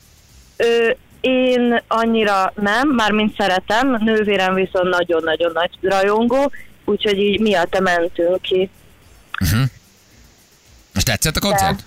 Ö, 0.56 0.90
én 1.20 1.82
annyira 1.88 2.52
nem, 2.56 2.88
mármint 2.88 3.34
szeretem, 3.36 3.96
nővérem 4.00 4.54
viszont 4.54 4.88
nagyon-nagyon 4.88 5.50
nagy 5.54 5.70
rajongó, 5.80 6.52
úgyhogy 6.86 7.18
így 7.18 7.40
miatta 7.40 7.80
mentünk 7.80 8.42
ki. 8.42 8.70
Most 10.94 11.06
tetszett 11.06 11.36
a 11.36 11.40
koncert? 11.40 11.84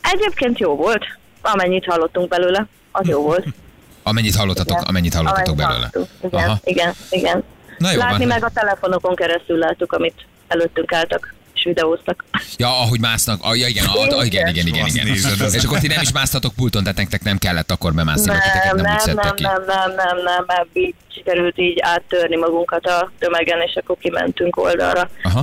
Egyébként 0.00 0.58
jó 0.58 0.76
volt, 0.76 1.04
amennyit 1.40 1.84
hallottunk 1.84 2.28
belőle, 2.28 2.66
az 2.92 3.08
jó 3.08 3.22
volt. 3.22 3.46
Amennyit 4.02 4.34
hallottatok, 4.34 4.76
Igen. 4.76 4.82
amennyit 4.82 5.14
hallottatok 5.14 5.60
Amennyit 5.60 5.90
belőle. 5.90 6.08
Igen, 6.22 6.60
igen, 6.64 6.94
igen. 7.10 7.44
Na 7.78 7.90
jó 7.92 7.98
Látni 7.98 8.18
van. 8.18 8.26
meg 8.26 8.44
a 8.44 8.50
telefonokon 8.54 9.14
keresztül 9.14 9.58
láttuk, 9.58 9.92
amit 9.92 10.26
előttünk 10.48 10.92
álltak 10.92 11.34
és 11.54 11.62
videóztak. 11.64 12.24
Ja, 12.56 12.68
ahogy 12.68 13.00
másznak. 13.00 13.38
Ah, 13.42 13.58
ja, 13.58 13.66
igen, 13.66 13.84
a, 13.84 14.18
a, 14.18 14.24
igen, 14.24 14.48
igen, 14.48 14.66
igen, 14.66 14.86
igen. 14.86 15.06
nézed, 15.06 15.40
az- 15.40 15.54
És 15.54 15.64
akkor 15.64 15.78
ti 15.78 15.86
nem 15.86 16.00
is 16.00 16.12
másztatok 16.12 16.54
pulton, 16.54 16.82
tehát 16.82 16.98
nektek 16.98 17.22
nem 17.22 17.38
kellett 17.38 17.70
akkor 17.70 17.94
bemászni, 17.94 18.26
Nem, 18.26 18.38
nem, 18.64 18.76
nem, 18.76 18.96
nem, 19.06 19.14
nem, 19.14 19.34
ki. 19.34 19.42
nem, 19.42 19.62
nem, 19.66 19.94
nem, 19.94 20.16
nem, 20.24 20.44
nem, 20.46 20.66
így 20.72 20.94
sikerült 21.14 21.58
így 21.58 21.78
áttörni 21.80 22.36
magunkat 22.36 22.86
a 22.86 23.10
tömegen, 23.18 23.60
és 23.60 23.74
akkor 23.82 23.96
kimentünk 24.00 24.56
oldalra. 24.56 25.10
Aha. 25.22 25.42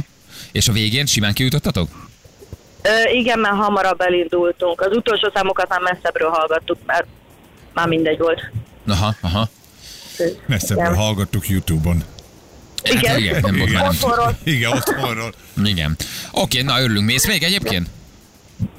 És 0.51 0.67
a 0.67 0.71
végén 0.71 1.05
simán 1.05 1.33
kijutottatok? 1.33 1.89
Ö, 2.81 3.09
igen, 3.11 3.39
mert 3.39 3.55
hamarabb 3.55 4.01
elindultunk. 4.01 4.81
Az 4.81 4.95
utolsó 4.95 5.31
számokat 5.33 5.69
már 5.69 5.79
messzebbről 5.79 6.29
hallgattuk, 6.29 6.77
mert 6.85 7.05
már 7.73 7.87
mindegy 7.87 8.17
volt. 8.17 8.41
Aha, 8.87 9.15
aha. 9.21 9.49
Messzebbről 10.45 10.85
Igen. 10.85 10.97
hallgattuk 10.97 11.47
YouTube-on. 11.49 12.03
Hát 12.95 13.17
igen, 13.17 13.39
nem 13.41 13.55
volt 13.57 13.71
már 13.73 13.81
nem. 13.81 13.87
Otthonról. 13.87 14.37
Igen, 14.43 14.71
otthonról. 14.71 15.33
Igen. 15.63 15.95
Oké, 16.31 16.61
na 16.61 16.81
örülünk. 16.81 17.05
Mész 17.05 17.27
még 17.27 17.43
egyébként? 17.43 17.89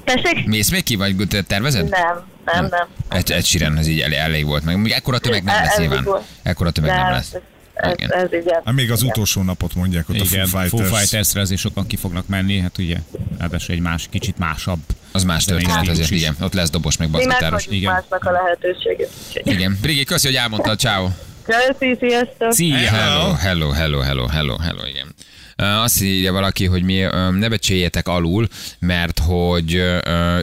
Tessék? 0.05 0.47
Mész 0.47 0.71
még 0.71 0.83
ki, 0.83 0.97
vagy 0.97 1.17
te 1.29 1.43
tervezed? 1.43 1.89
Nem, 1.89 2.23
nem, 2.45 2.67
nem. 2.71 2.87
Egy, 3.09 3.31
egy 3.33 3.45
síren 3.45 3.77
ez 3.77 3.87
így 3.87 4.01
elég, 4.01 4.19
elég 4.19 4.45
volt. 4.47 4.65
Meg 4.65 4.77
még 4.81 4.93
ekkora 4.93 5.19
tömeg 5.19 5.45
nem 5.45 5.55
Ez- 5.57 5.65
lesz 5.67 5.79
nyilván. 5.79 6.07
Ekkora 6.43 6.71
tömeg 6.71 6.91
nem 6.91 7.03
Nem, 7.03 7.13
lesz. 7.13 7.33
ez, 7.33 7.41
ez, 7.75 7.93
Igen. 7.97 8.13
ez 8.13 8.33
igen. 8.33 8.61
Hát 8.65 8.75
még 8.75 8.91
az 8.91 8.99
Igen. 8.99 9.11
utolsó 9.11 9.43
napot 9.43 9.75
mondják 9.75 10.09
ott 10.09 10.15
Igen, 10.15 10.45
a 10.45 10.47
Foo 10.47 10.61
Fighters. 10.61 10.89
Foo 10.89 10.99
Fighters-re 10.99 11.41
azért 11.41 11.61
sokan 11.61 11.87
ki 11.87 11.97
fognak 11.97 12.27
menni, 12.27 12.59
hát 12.61 12.79
ugye, 12.79 12.97
ráadásul 13.39 13.75
egy 13.75 13.81
más, 13.81 14.07
kicsit 14.11 14.39
másabb. 14.39 14.79
Az 15.13 15.25
más 15.25 15.45
történet 15.45 15.89
azért, 15.89 16.11
igen. 16.11 16.37
Ott 16.41 16.53
lesz 16.53 16.71
dobos, 16.71 16.97
meg 16.97 17.09
Mi 17.09 17.13
baszgitáros. 17.15 17.43
meghagyjuk 17.51 17.75
igen. 17.75 17.93
másnak 17.93 18.25
a 18.25 18.31
lehetőséget. 18.31 19.11
Igen. 19.33 19.79
Brigi, 19.81 20.05
köszi, 20.05 20.27
hogy 20.27 20.37
elmondtad. 20.37 20.79
Ciao. 20.79 21.09
Köszi, 21.49 21.97
sziasztok! 22.01 22.53
Szia! 22.53 22.77
Hello, 22.77 23.33
hello, 23.33 23.71
hello, 23.71 24.01
hello, 24.01 24.27
hello, 24.27 24.57
hello, 24.57 24.87
igen. 24.87 25.15
Azt 25.57 26.03
írja 26.03 26.33
valaki, 26.33 26.67
hogy 26.67 26.83
mi 26.83 26.99
ne 27.39 27.49
becséljetek 27.49 28.09
alul, 28.09 28.49
mert 28.79 29.19
hogy 29.19 29.75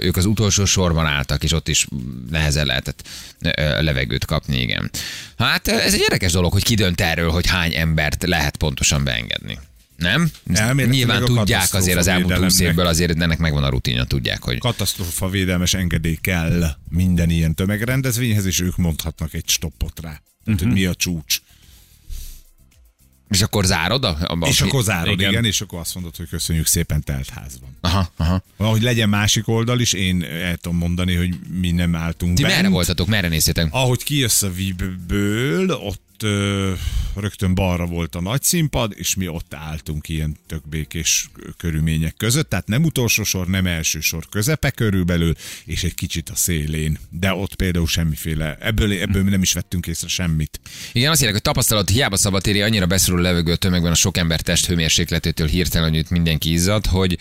ők 0.02 0.18
az 0.18 0.26
utolsó 0.26 0.66
sorban 0.66 1.06
álltak, 1.06 1.44
és 1.44 1.52
ott 1.52 1.68
is 1.68 1.88
nehezen 2.30 2.66
lehetett 2.66 3.08
levegőt 3.80 4.26
kapni, 4.26 4.62
igen. 4.62 4.90
Hát 5.38 5.68
ez 5.68 5.94
egy 5.94 6.00
érdekes 6.00 6.32
dolog, 6.32 6.52
hogy 6.52 6.64
ki 6.64 6.76
dönt 6.76 7.02
erről, 7.02 7.30
hogy 7.30 7.48
hány 7.48 7.76
embert 7.76 8.24
lehet 8.24 8.58
pontosan 8.58 9.04
beengedni. 9.04 9.60
Nem? 9.96 10.32
Elméletileg 10.54 10.90
Nyilván 10.90 11.26
tudják 11.26 11.74
azért 11.74 11.98
az 11.98 12.08
elmúlt 12.08 12.34
20 12.34 12.40
katasztrófavédelemnek. 12.40 12.70
évből, 12.70 12.88
azért 12.88 13.22
ennek 13.22 13.38
megvan 13.38 13.64
a 13.64 13.70
rutinja, 13.70 14.04
tudják, 14.04 14.44
hogy 14.44 14.58
Katasztrófa 14.58 15.30
védelmes 15.30 15.74
engedély 15.74 16.18
kell 16.22 16.66
minden 16.90 17.30
ilyen 17.30 17.56
tömegrendezvényhez, 17.56 18.46
és 18.46 18.60
ők 18.60 18.78
mondhatnak 18.78 19.34
egy 19.34 19.48
stoppot 19.48 20.00
rá. 20.02 20.22
Tehát, 20.46 20.60
hogy 20.62 20.72
mi 20.72 20.86
a 20.86 20.96
csúcs. 20.96 21.42
és 23.30 23.42
akkor 23.42 23.66
zárod? 23.66 24.04
A, 24.04 24.18
a, 24.22 24.48
És 24.48 24.62
akkor 24.62 24.84
zárod, 24.84 25.14
igen. 25.20 25.30
Igen. 25.32 25.46
és 25.46 25.62
akkor 25.62 25.80
azt 25.80 25.94
mondod, 25.94 26.16
hogy 26.16 26.28
köszönjük 26.30 26.66
szépen 26.66 27.04
telt 27.04 27.30
házban. 27.30 27.70
Aha, 27.82 28.12
aha. 28.16 28.44
Valahogy 28.58 28.82
legyen 28.82 29.10
másik 29.10 29.48
oldal 29.48 29.80
is, 29.80 29.94
én 29.94 30.24
el 30.24 30.56
tudom 30.58 30.78
mondani, 30.78 31.16
hogy 31.16 31.40
mi 31.60 31.72
nem 31.72 31.96
álltunk 31.96 32.36
Ti 32.36 32.42
bent. 32.42 32.56
merre 32.56 32.70
voltatok, 32.70 33.08
merre 33.08 33.28
néztétek? 33.28 33.68
Ahogy 33.72 34.04
kijössz 34.04 34.42
a 34.42 34.52
Vibből, 34.52 35.70
ott 35.70 36.02
ö, 36.24 36.74
rögtön 37.16 37.56
balra 37.56 37.86
volt 37.86 38.16
a 38.16 38.22
nagy 38.22 38.44
színpad, 38.44 38.94
és 38.96 39.16
mi 39.16 39.28
ott 39.28 39.54
álltunk 39.54 40.10
ilyen 40.10 40.38
tök 40.48 40.70
békés 40.70 41.30
körülmények 41.58 42.16
között, 42.18 42.50
tehát 42.50 42.68
nem 42.68 42.84
utolsó 42.84 43.24
sor, 43.24 43.48
nem 43.48 43.66
első 43.66 44.00
sor 44.00 44.30
közepe 44.30 44.72
körülbelül, 44.72 45.34
és 45.66 45.84
egy 45.84 45.94
kicsit 45.94 46.30
a 46.30 46.36
szélén. 46.36 46.98
De 47.10 47.34
ott 47.34 47.56
például 47.56 47.88
semmiféle, 47.88 48.58
ebből, 48.60 48.92
ebből 48.92 49.24
mi 49.24 49.30
nem 49.30 49.42
is 49.42 49.54
vettünk 49.54 49.88
észre 49.88 50.08
semmit. 50.08 50.60
Igen, 50.92 51.10
azt 51.10 51.20
írják, 51.20 51.34
hogy 51.34 51.44
tapasztalat 51.44 51.90
hiába 51.90 52.18
szabadtéri, 52.18 52.62
annyira 52.62 52.86
beszorul 52.86 53.20
a 53.20 53.24
levegő 53.24 53.52
a 53.52 53.56
tömegben 53.56 53.92
a 53.92 53.96
sok 53.96 54.18
ember 54.18 54.42
test 54.42 54.66
hőmérsékletétől 54.66 55.48
hirtelen, 55.48 55.94
hogy 55.94 56.06
mindenki 56.10 56.52
izzad, 56.52 56.86
hogy, 56.86 57.18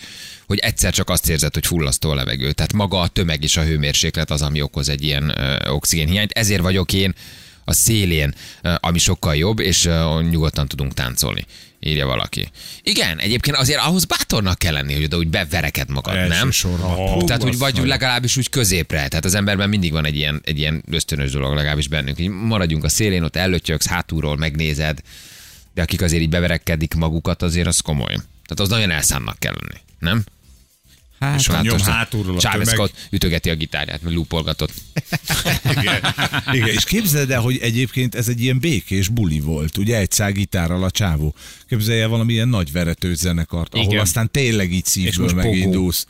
hogy 0.47 0.57
egyszer 0.57 0.93
csak 0.93 1.09
azt 1.09 1.29
érzed, 1.29 1.53
hogy 1.53 1.65
fullasztó 1.65 2.09
a 2.09 2.15
levegő. 2.15 2.51
Tehát 2.51 2.73
maga 2.73 2.99
a 2.99 3.07
tömeg 3.07 3.43
és 3.43 3.57
a 3.57 3.63
hőmérséklet 3.63 4.31
az, 4.31 4.41
ami 4.41 4.61
okoz 4.61 4.89
egy 4.89 5.03
ilyen 5.03 5.29
ö, 5.39 5.69
oxigénhiányt. 5.69 6.31
Ezért 6.31 6.61
vagyok 6.61 6.93
én 6.93 7.13
a 7.65 7.73
szélén, 7.73 8.33
ami 8.61 8.97
sokkal 8.97 9.35
jobb, 9.35 9.59
és 9.59 9.89
nyugodtan 10.29 10.67
tudunk 10.67 10.93
táncolni, 10.93 11.45
írja 11.79 12.05
valaki. 12.05 12.49
Igen, 12.83 13.19
egyébként 13.19 13.57
azért 13.57 13.79
ahhoz 13.79 14.05
bátornak 14.05 14.57
kell 14.57 14.73
lenni, 14.73 14.93
hogy 14.93 15.03
oda 15.03 15.17
úgy 15.17 15.27
bevereked 15.27 15.89
magad, 15.89 16.13
nem? 16.13 16.31
Elsősorban. 16.31 16.95
Hú, 16.95 17.23
Tehát 17.23 17.43
úgy 17.43 17.57
vagy 17.57 17.73
nagyon. 17.73 17.87
legalábbis 17.87 18.37
úgy 18.37 18.49
középre. 18.49 19.07
Tehát 19.07 19.25
az 19.25 19.35
emberben 19.35 19.69
mindig 19.69 19.91
van 19.91 20.05
egy 20.05 20.15
ilyen, 20.15 20.41
egy 20.43 20.57
ilyen 20.57 20.83
ösztönös 20.91 21.31
dolog, 21.31 21.55
legalábbis 21.55 21.87
bennünk. 21.87 22.19
Így 22.19 22.29
maradjunk 22.29 22.83
a 22.83 22.89
szélén, 22.89 23.23
ott 23.23 23.35
ellötyögsz, 23.35 23.87
hátulról 23.87 24.37
megnézed, 24.37 24.99
de 25.73 25.81
akik 25.81 26.01
azért 26.01 26.21
így 26.21 26.29
beverekedik 26.29 26.93
magukat, 26.93 27.41
azért 27.41 27.67
az 27.67 27.79
komoly. 27.79 28.15
Tehát 28.15 28.59
az 28.59 28.69
nagyon 28.69 28.91
elszánnak 28.91 29.39
kell 29.39 29.53
lenni, 29.61 29.81
nem? 29.99 30.23
Hát, 31.19 31.39
És 31.39 31.47
nyom 31.47 31.63
látod, 31.63 31.81
hátulról 31.81 32.35
a 32.35 32.39
Chávez 32.39 32.67
tömeg. 32.67 32.87
Scott 32.87 33.07
ütögeti 33.09 33.49
a 33.49 33.55
gitárját, 33.55 34.01
vagy 34.01 34.13
lúpolgatott. 34.13 34.73
Igen. 35.79 36.15
Igen, 36.51 36.67
és 36.67 36.83
képzeld 36.83 37.31
el, 37.31 37.41
hogy 37.41 37.57
egyébként 37.57 38.15
ez 38.15 38.27
egy 38.27 38.41
ilyen 38.41 38.59
békés 38.59 39.07
buli 39.07 39.39
volt, 39.39 39.77
ugye 39.77 39.97
egy 39.97 40.11
szál 40.11 40.31
gitárral 40.31 40.83
a 40.83 40.91
csávó. 40.91 41.35
Képzelj 41.67 42.01
el 42.01 42.07
valamilyen 42.07 42.47
nagy 42.47 42.71
verető 42.71 43.13
zenekart, 43.13 43.73
ahol 43.73 43.85
Igen. 43.85 43.99
aztán 43.99 44.31
tényleg 44.31 44.71
így 44.71 44.85
szívből 44.85 45.33
megindulsz. 45.33 46.05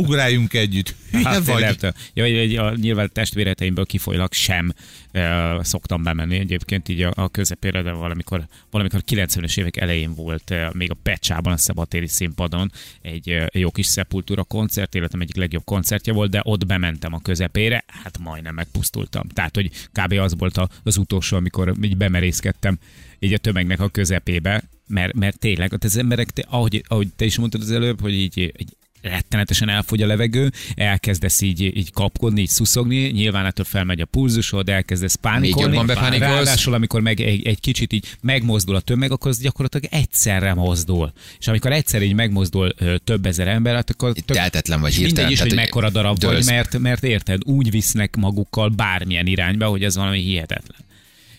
Ugráljunk 0.00 0.54
együtt. 0.54 0.94
Hülye 1.10 1.28
Hát 1.28 1.44
vagy. 1.44 1.76
tényleg, 1.76 1.94
ja, 2.14 2.24
hogy 2.24 2.56
a, 2.56 2.74
nyilván 2.74 3.10
testvéreteimből 3.12 3.86
kifolyólag 3.86 4.32
sem 4.32 4.72
e, 5.12 5.58
szoktam 5.62 6.02
bemenni 6.02 6.38
egyébként 6.38 6.88
így 6.88 7.02
a, 7.02 7.12
a 7.14 7.28
közepére, 7.28 7.82
de 7.82 7.92
valamikor, 7.92 8.46
valamikor 8.70 9.02
90-es 9.10 9.58
évek 9.58 9.76
elején 9.76 10.14
volt 10.14 10.50
e, 10.50 10.70
még 10.74 10.90
a 10.90 10.96
Pecsában, 11.02 11.52
a 11.52 11.56
szabatéri 11.56 12.06
színpadon 12.06 12.72
egy 13.02 13.28
e, 13.28 13.48
jó 13.52 13.70
kis 13.70 13.86
szepultúra 13.86 14.42
koncert, 14.42 14.94
életem 14.94 15.20
egyik 15.20 15.36
legjobb 15.36 15.64
koncertje 15.64 16.12
volt, 16.12 16.30
de 16.30 16.40
ott 16.44 16.66
bementem 16.66 17.12
a 17.14 17.20
közepére, 17.20 17.84
hát 17.86 18.18
majdnem 18.18 18.54
megpusztultam. 18.54 19.28
Tehát, 19.28 19.54
hogy 19.54 19.70
kb. 19.92 20.12
az 20.12 20.34
volt 20.38 20.56
a- 20.56 20.68
az 20.82 20.96
utolsó, 20.96 21.36
amikor 21.36 21.74
így 21.82 21.96
bemerészkedtem 21.96 22.78
így 23.18 23.32
a 23.32 23.38
tömegnek 23.38 23.80
a 23.80 23.88
közepébe, 23.88 24.62
mert, 24.86 25.14
mert 25.14 25.38
tényleg 25.38 25.72
ott 25.72 25.84
az 25.84 25.96
emberek, 25.96 26.30
te, 26.30 26.44
ahogy, 26.48 26.84
ahogy 26.88 27.08
te 27.16 27.24
is 27.24 27.38
mondtad 27.38 27.60
az 27.60 27.70
előbb, 27.70 28.00
hogy 28.00 28.12
így, 28.14 28.38
így 28.38 28.76
rettenetesen 29.02 29.68
elfogy 29.68 30.02
a 30.02 30.06
levegő, 30.06 30.52
elkezdesz 30.74 31.40
így, 31.40 31.60
így 31.60 31.92
kapkodni, 31.92 32.40
így 32.40 32.48
szuszogni, 32.48 32.96
nyilván 32.96 33.46
ettől 33.46 33.64
felmegy 33.64 34.00
a 34.00 34.04
pulzusod, 34.04 34.68
elkezdesz 34.68 35.14
pánikolni. 35.14 35.68
jobban 35.68 35.86
bepánikolsz. 35.86 36.30
Ráadásul, 36.30 36.74
amikor 36.74 37.00
meg 37.00 37.20
egy, 37.20 37.46
egy 37.46 37.60
kicsit 37.60 37.92
így 37.92 38.16
megmozdul 38.20 38.74
a 38.74 38.80
tömeg, 38.80 39.12
akkor 39.12 39.30
az 39.30 39.40
gyakorlatilag 39.40 39.86
egyszerre 39.90 40.54
mozdul. 40.54 41.12
És 41.38 41.48
amikor 41.48 41.72
egyszer 41.72 42.02
így 42.02 42.14
megmozdul 42.14 42.74
több 43.04 43.26
ezer 43.26 43.48
ember, 43.48 43.74
hát 43.74 43.90
akkor 43.90 44.12
Itt 44.14 44.26
teltetlen 44.26 44.80
vagy 44.80 44.94
hirtelen, 44.94 45.14
mindegy 45.14 45.30
is, 45.30 45.38
tehát, 45.38 45.52
hogy 45.52 45.60
mekkora 45.60 45.90
darab 45.90 46.20
vagy, 46.20 46.30
dőlsz. 46.30 46.46
mert, 46.46 46.78
mert 46.78 47.04
érted, 47.04 47.40
úgy 47.44 47.70
visznek 47.70 48.16
magukkal 48.16 48.68
bármilyen 48.68 49.26
irányba, 49.26 49.66
hogy 49.66 49.84
ez 49.84 49.96
valami 49.96 50.20
hihetetlen. 50.20 50.78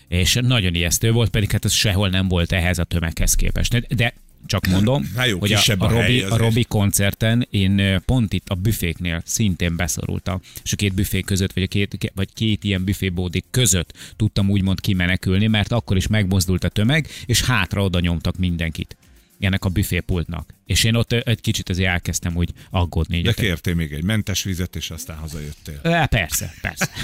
És 0.08 0.38
nagyon 0.42 0.74
ijesztő 0.74 1.12
volt, 1.12 1.30
pedig 1.30 1.50
hát 1.50 1.64
ez 1.64 1.72
sehol 1.72 2.08
nem 2.08 2.28
volt 2.28 2.52
ehhez 2.52 2.78
a 2.78 2.84
tömeghez 2.84 3.34
képest. 3.34 3.94
De 3.94 4.14
csak 4.52 4.66
mondom, 4.66 5.10
Hát 5.16 5.26
jó, 5.26 5.38
hogy 5.38 5.52
a, 5.52 5.58
a, 5.78 5.84
a 5.84 5.88
hely 5.88 6.00
Robi, 6.00 6.22
a. 6.22 6.36
Robi 6.36 6.64
koncerten 6.64 7.46
én 7.50 8.02
pont 8.04 8.32
itt 8.32 8.48
a 8.48 8.54
büféknél 8.54 9.22
szintén 9.24 9.76
beszorultam, 9.76 10.40
és 10.62 10.72
a 10.72 10.76
két 10.76 10.94
büfé 10.94 11.20
között, 11.20 11.52
vagy, 11.52 11.62
a 11.62 11.66
két, 11.66 12.12
vagy 12.14 12.28
két 12.34 12.64
ilyen 12.64 12.84
büfébódik 12.84 13.44
között 13.50 13.92
tudtam 14.16 14.50
úgymond 14.50 14.80
kimenekülni, 14.80 15.46
mert 15.46 15.72
akkor 15.72 15.96
is 15.96 16.06
megmozdult 16.06 16.64
a 16.64 16.68
tömeg, 16.68 17.08
és 17.26 17.42
hátra 17.42 17.82
oda 17.82 18.00
nyomtak 18.00 18.38
mindenkit 18.38 18.96
ennek 19.44 19.64
a 19.64 19.68
büfépultnak. 19.68 20.54
És 20.66 20.84
én 20.84 20.94
ott 20.94 21.12
egy 21.12 21.40
kicsit 21.40 21.68
azért 21.68 21.88
elkezdtem 21.88 22.36
úgy 22.36 22.50
aggódni. 22.70 23.16
így 23.16 23.24
De 23.24 23.32
kértél 23.32 23.74
még 23.74 23.92
egy 23.92 24.04
mentes 24.04 24.42
vizet, 24.42 24.76
és 24.76 24.90
aztán 24.90 25.16
hazajöttél. 25.16 25.78
Ö, 25.82 26.02
Persze, 26.10 26.54
persze. 26.60 26.88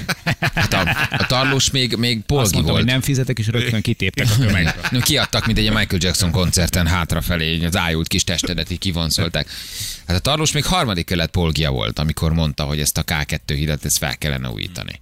Hát 0.54 0.72
a, 0.72 0.80
a 1.10 1.26
tarlós 1.26 1.70
még, 1.70 1.96
még 1.96 2.16
Azt 2.16 2.26
polgi 2.26 2.42
mondtam, 2.42 2.62
volt. 2.64 2.76
hogy 2.76 2.84
nem 2.92 3.00
fizetek, 3.00 3.38
és 3.38 3.46
rögtön 3.46 3.80
kitéptek 3.82 4.26
a 4.30 4.36
tömegbe. 4.38 4.88
No, 4.90 4.98
kiadtak, 5.10 5.46
mint 5.46 5.58
egy 5.58 5.64
Michael 5.68 6.00
Jackson 6.02 6.30
koncerten 6.30 6.86
hátrafelé, 6.86 7.64
az 7.64 7.76
ájult 7.76 8.08
kis 8.08 8.24
testedet 8.24 8.70
így 8.70 8.78
kivonszolták. 8.78 9.48
Hát 10.06 10.16
a 10.16 10.20
Tarlós 10.20 10.52
még 10.52 10.64
harmadik 10.64 11.06
kelet 11.06 11.30
polgia 11.30 11.70
volt, 11.70 11.98
amikor 11.98 12.32
mondta, 12.32 12.64
hogy 12.64 12.80
ezt 12.80 12.98
a 12.98 13.04
K2 13.04 13.38
hidat 13.46 13.84
ezt 13.84 13.98
fel 13.98 14.16
kellene 14.18 14.50
újítani. 14.50 15.00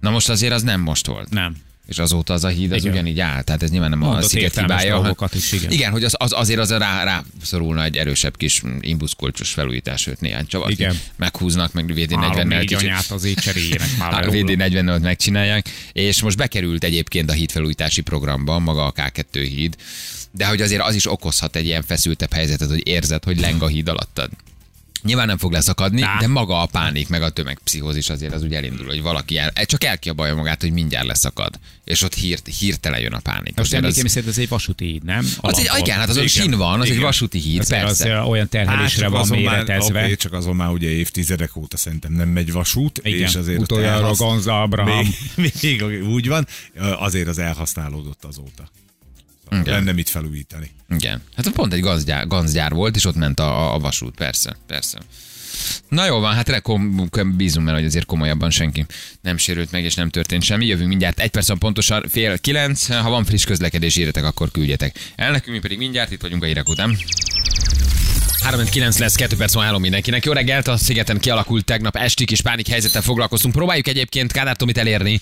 Na 0.00 0.10
most 0.10 0.28
azért 0.28 0.52
az 0.52 0.62
nem 0.62 0.80
most 0.80 1.06
volt. 1.06 1.30
Nem. 1.30 1.56
És 1.86 1.98
azóta 1.98 2.32
az 2.32 2.44
a 2.44 2.48
híd 2.48 2.72
az 2.72 2.78
Igen. 2.80 2.92
ugyanígy 2.92 3.20
áll, 3.20 3.42
tehát 3.42 3.62
ez 3.62 3.70
nyilván 3.70 3.90
nem 3.90 4.02
a 4.02 4.06
Mondott 4.06 4.28
sziget 4.28 4.44
értelmes 4.44 4.82
hibája. 4.82 4.94
dolgokat 5.00 5.34
is, 5.34 5.52
igen. 5.52 5.70
igen, 5.70 5.90
hogy 5.90 6.04
az, 6.04 6.14
az 6.18 6.32
azért 6.32 6.58
az 6.60 6.70
rá, 6.70 7.04
rá 7.04 7.22
szorulna 7.42 7.84
egy 7.84 7.96
erősebb 7.96 8.36
kis 8.36 8.62
imbuszkulcsos 8.80 9.50
felújítás, 9.52 10.06
őt 10.06 10.20
néhány 10.20 10.46
csavar. 10.46 10.70
Igen. 10.70 10.98
Meghúznak, 11.16 11.72
meg 11.72 11.84
VD40-nel 11.94 12.16
Három-négy 12.20 12.66
kicsit. 12.66 12.92
azért 13.08 13.40
cseréljenek 13.40 13.88
már 13.98 14.12
A 14.12 14.18
le 14.20 14.26
róla. 14.26 14.38
VD40-ot 14.46 15.00
megcsinálják, 15.02 15.70
és 15.92 16.22
most 16.22 16.36
bekerült 16.36 16.84
egyébként 16.84 17.30
a 17.30 17.32
hídfelújítási 17.32 18.00
programba 18.00 18.58
maga 18.58 18.84
a 18.86 18.92
K2 18.92 19.24
híd, 19.32 19.76
de 20.30 20.46
hogy 20.46 20.60
azért 20.62 20.82
az 20.82 20.94
is 20.94 21.10
okozhat 21.10 21.56
egy 21.56 21.66
ilyen 21.66 21.82
feszültebb 21.82 22.32
helyzetet, 22.32 22.68
hogy 22.68 22.88
érzed, 22.88 23.24
hogy 23.24 23.40
leng 23.40 23.62
a 23.62 23.66
híd 23.66 23.88
alattad. 23.88 24.30
Nyilván 25.06 25.26
nem 25.26 25.38
fog 25.38 25.52
leszakadni, 25.52 26.02
Á. 26.02 26.18
de 26.18 26.26
maga 26.26 26.60
a 26.62 26.66
pánik, 26.66 27.08
meg 27.08 27.22
a 27.22 27.30
tömegpszichózis 27.30 28.08
azért 28.10 28.32
az 28.32 28.42
úgy 28.42 28.54
elindul, 28.54 28.86
hogy 28.86 29.02
valaki 29.02 29.38
el, 29.38 29.52
csak 29.64 29.84
elkiabálja 29.84 30.34
magát, 30.34 30.60
hogy 30.60 30.72
mindjárt 30.72 31.06
leszakad. 31.06 31.58
És 31.84 32.02
ott 32.02 32.14
hírt, 32.14 32.48
hirtelen 32.58 33.00
jön 33.00 33.12
a 33.12 33.18
pánik. 33.18 33.56
Most 33.56 33.74
emlékeim 33.74 34.06
szerint 34.06 34.30
ez 34.30 34.38
egy 34.38 34.48
vasúti 34.48 34.84
híd, 34.84 35.04
nem? 35.04 35.26
az 35.40 35.58
egy, 35.58 35.70
igen, 35.78 35.98
hát 35.98 36.08
azon 36.08 36.22
Igen. 36.24 36.42
sín 36.42 36.50
van, 36.58 36.78
az 36.80 36.84
egy 36.86 36.90
Igen. 36.90 37.02
vasúti 37.02 37.38
híd, 37.38 37.58
Az, 37.60 37.64
az 37.72 37.78
persze. 37.78 38.20
olyan 38.20 38.48
terhelésre 38.48 39.02
csak 39.02 39.10
van 39.10 39.26
méretezve. 39.28 40.04
oké, 40.04 40.14
csak 40.14 40.32
azon 40.32 40.56
már 40.56 40.70
ugye 40.70 40.88
évtizedek 40.88 41.56
óta 41.56 41.76
szerintem 41.76 42.12
nem 42.12 42.28
megy 42.28 42.52
vasút, 42.52 43.00
Igen, 43.02 43.18
és 43.28 43.34
azért 43.34 43.60
utoljára 43.60 43.96
elhasz- 44.00 44.18
Gonza 44.18 44.62
Abraham. 44.62 45.14
Még, 45.34 45.52
még 45.62 45.82
úgy 46.08 46.28
van, 46.28 46.46
azért 46.98 47.28
az 47.28 47.38
elhasználódott 47.38 48.24
azóta. 48.24 48.70
Igen. 49.50 49.64
Lenne 49.64 49.92
mit 49.92 50.08
felújítani. 50.08 50.70
Igen. 50.88 51.22
Hát 51.36 51.50
pont 51.50 51.72
egy 51.72 51.80
gazgyár, 51.80 52.26
gazgyár 52.26 52.72
volt, 52.72 52.96
és 52.96 53.04
ott 53.04 53.16
ment 53.16 53.40
a, 53.40 53.44
a, 53.44 53.74
a 53.74 53.78
vasút, 53.78 54.14
persze, 54.14 54.56
persze. 54.66 54.98
Na 55.88 56.06
jó 56.06 56.18
van, 56.18 56.34
hát 56.34 56.48
rekom, 56.48 57.08
bízunk 57.36 57.66
benne, 57.66 57.78
hogy 57.78 57.86
azért 57.86 58.06
komolyabban 58.06 58.50
senki 58.50 58.86
nem 59.20 59.36
sérült 59.36 59.70
meg, 59.70 59.84
és 59.84 59.94
nem 59.94 60.08
történt 60.08 60.42
semmi. 60.42 60.66
Jövünk 60.66 60.88
mindjárt 60.88 61.20
egy 61.20 61.30
percen 61.30 61.58
pontosan 61.58 62.04
fél 62.08 62.38
kilenc. 62.38 62.86
Ha 62.86 63.10
van 63.10 63.24
friss 63.24 63.44
közlekedés, 63.44 63.96
írjatok, 63.96 64.24
akkor 64.24 64.50
küldjetek. 64.50 64.98
El 65.16 65.30
nekünk, 65.30 65.56
mi 65.56 65.62
pedig 65.62 65.78
mindjárt 65.78 66.10
itt 66.10 66.20
vagyunk 66.20 66.42
a 66.42 66.46
hírek 66.46 66.68
után. 66.68 66.96
3-9 68.50 68.98
lesz, 68.98 69.14
2 69.14 69.36
perc 69.36 69.54
van 69.54 69.64
három 69.64 69.80
mindenkinek. 69.80 70.24
Jó 70.24 70.32
reggelt, 70.32 70.68
a 70.68 70.76
szigeten 70.76 71.18
kialakult 71.18 71.64
tegnap 71.64 71.96
esti 71.96 72.24
kis 72.24 72.40
pánik 72.40 72.68
helyzettel 72.68 73.02
foglalkoztunk. 73.02 73.54
Próbáljuk 73.54 73.86
egyébként 73.86 74.32
Kádár 74.32 74.56
Tomit 74.56 74.78
elérni, 74.78 75.20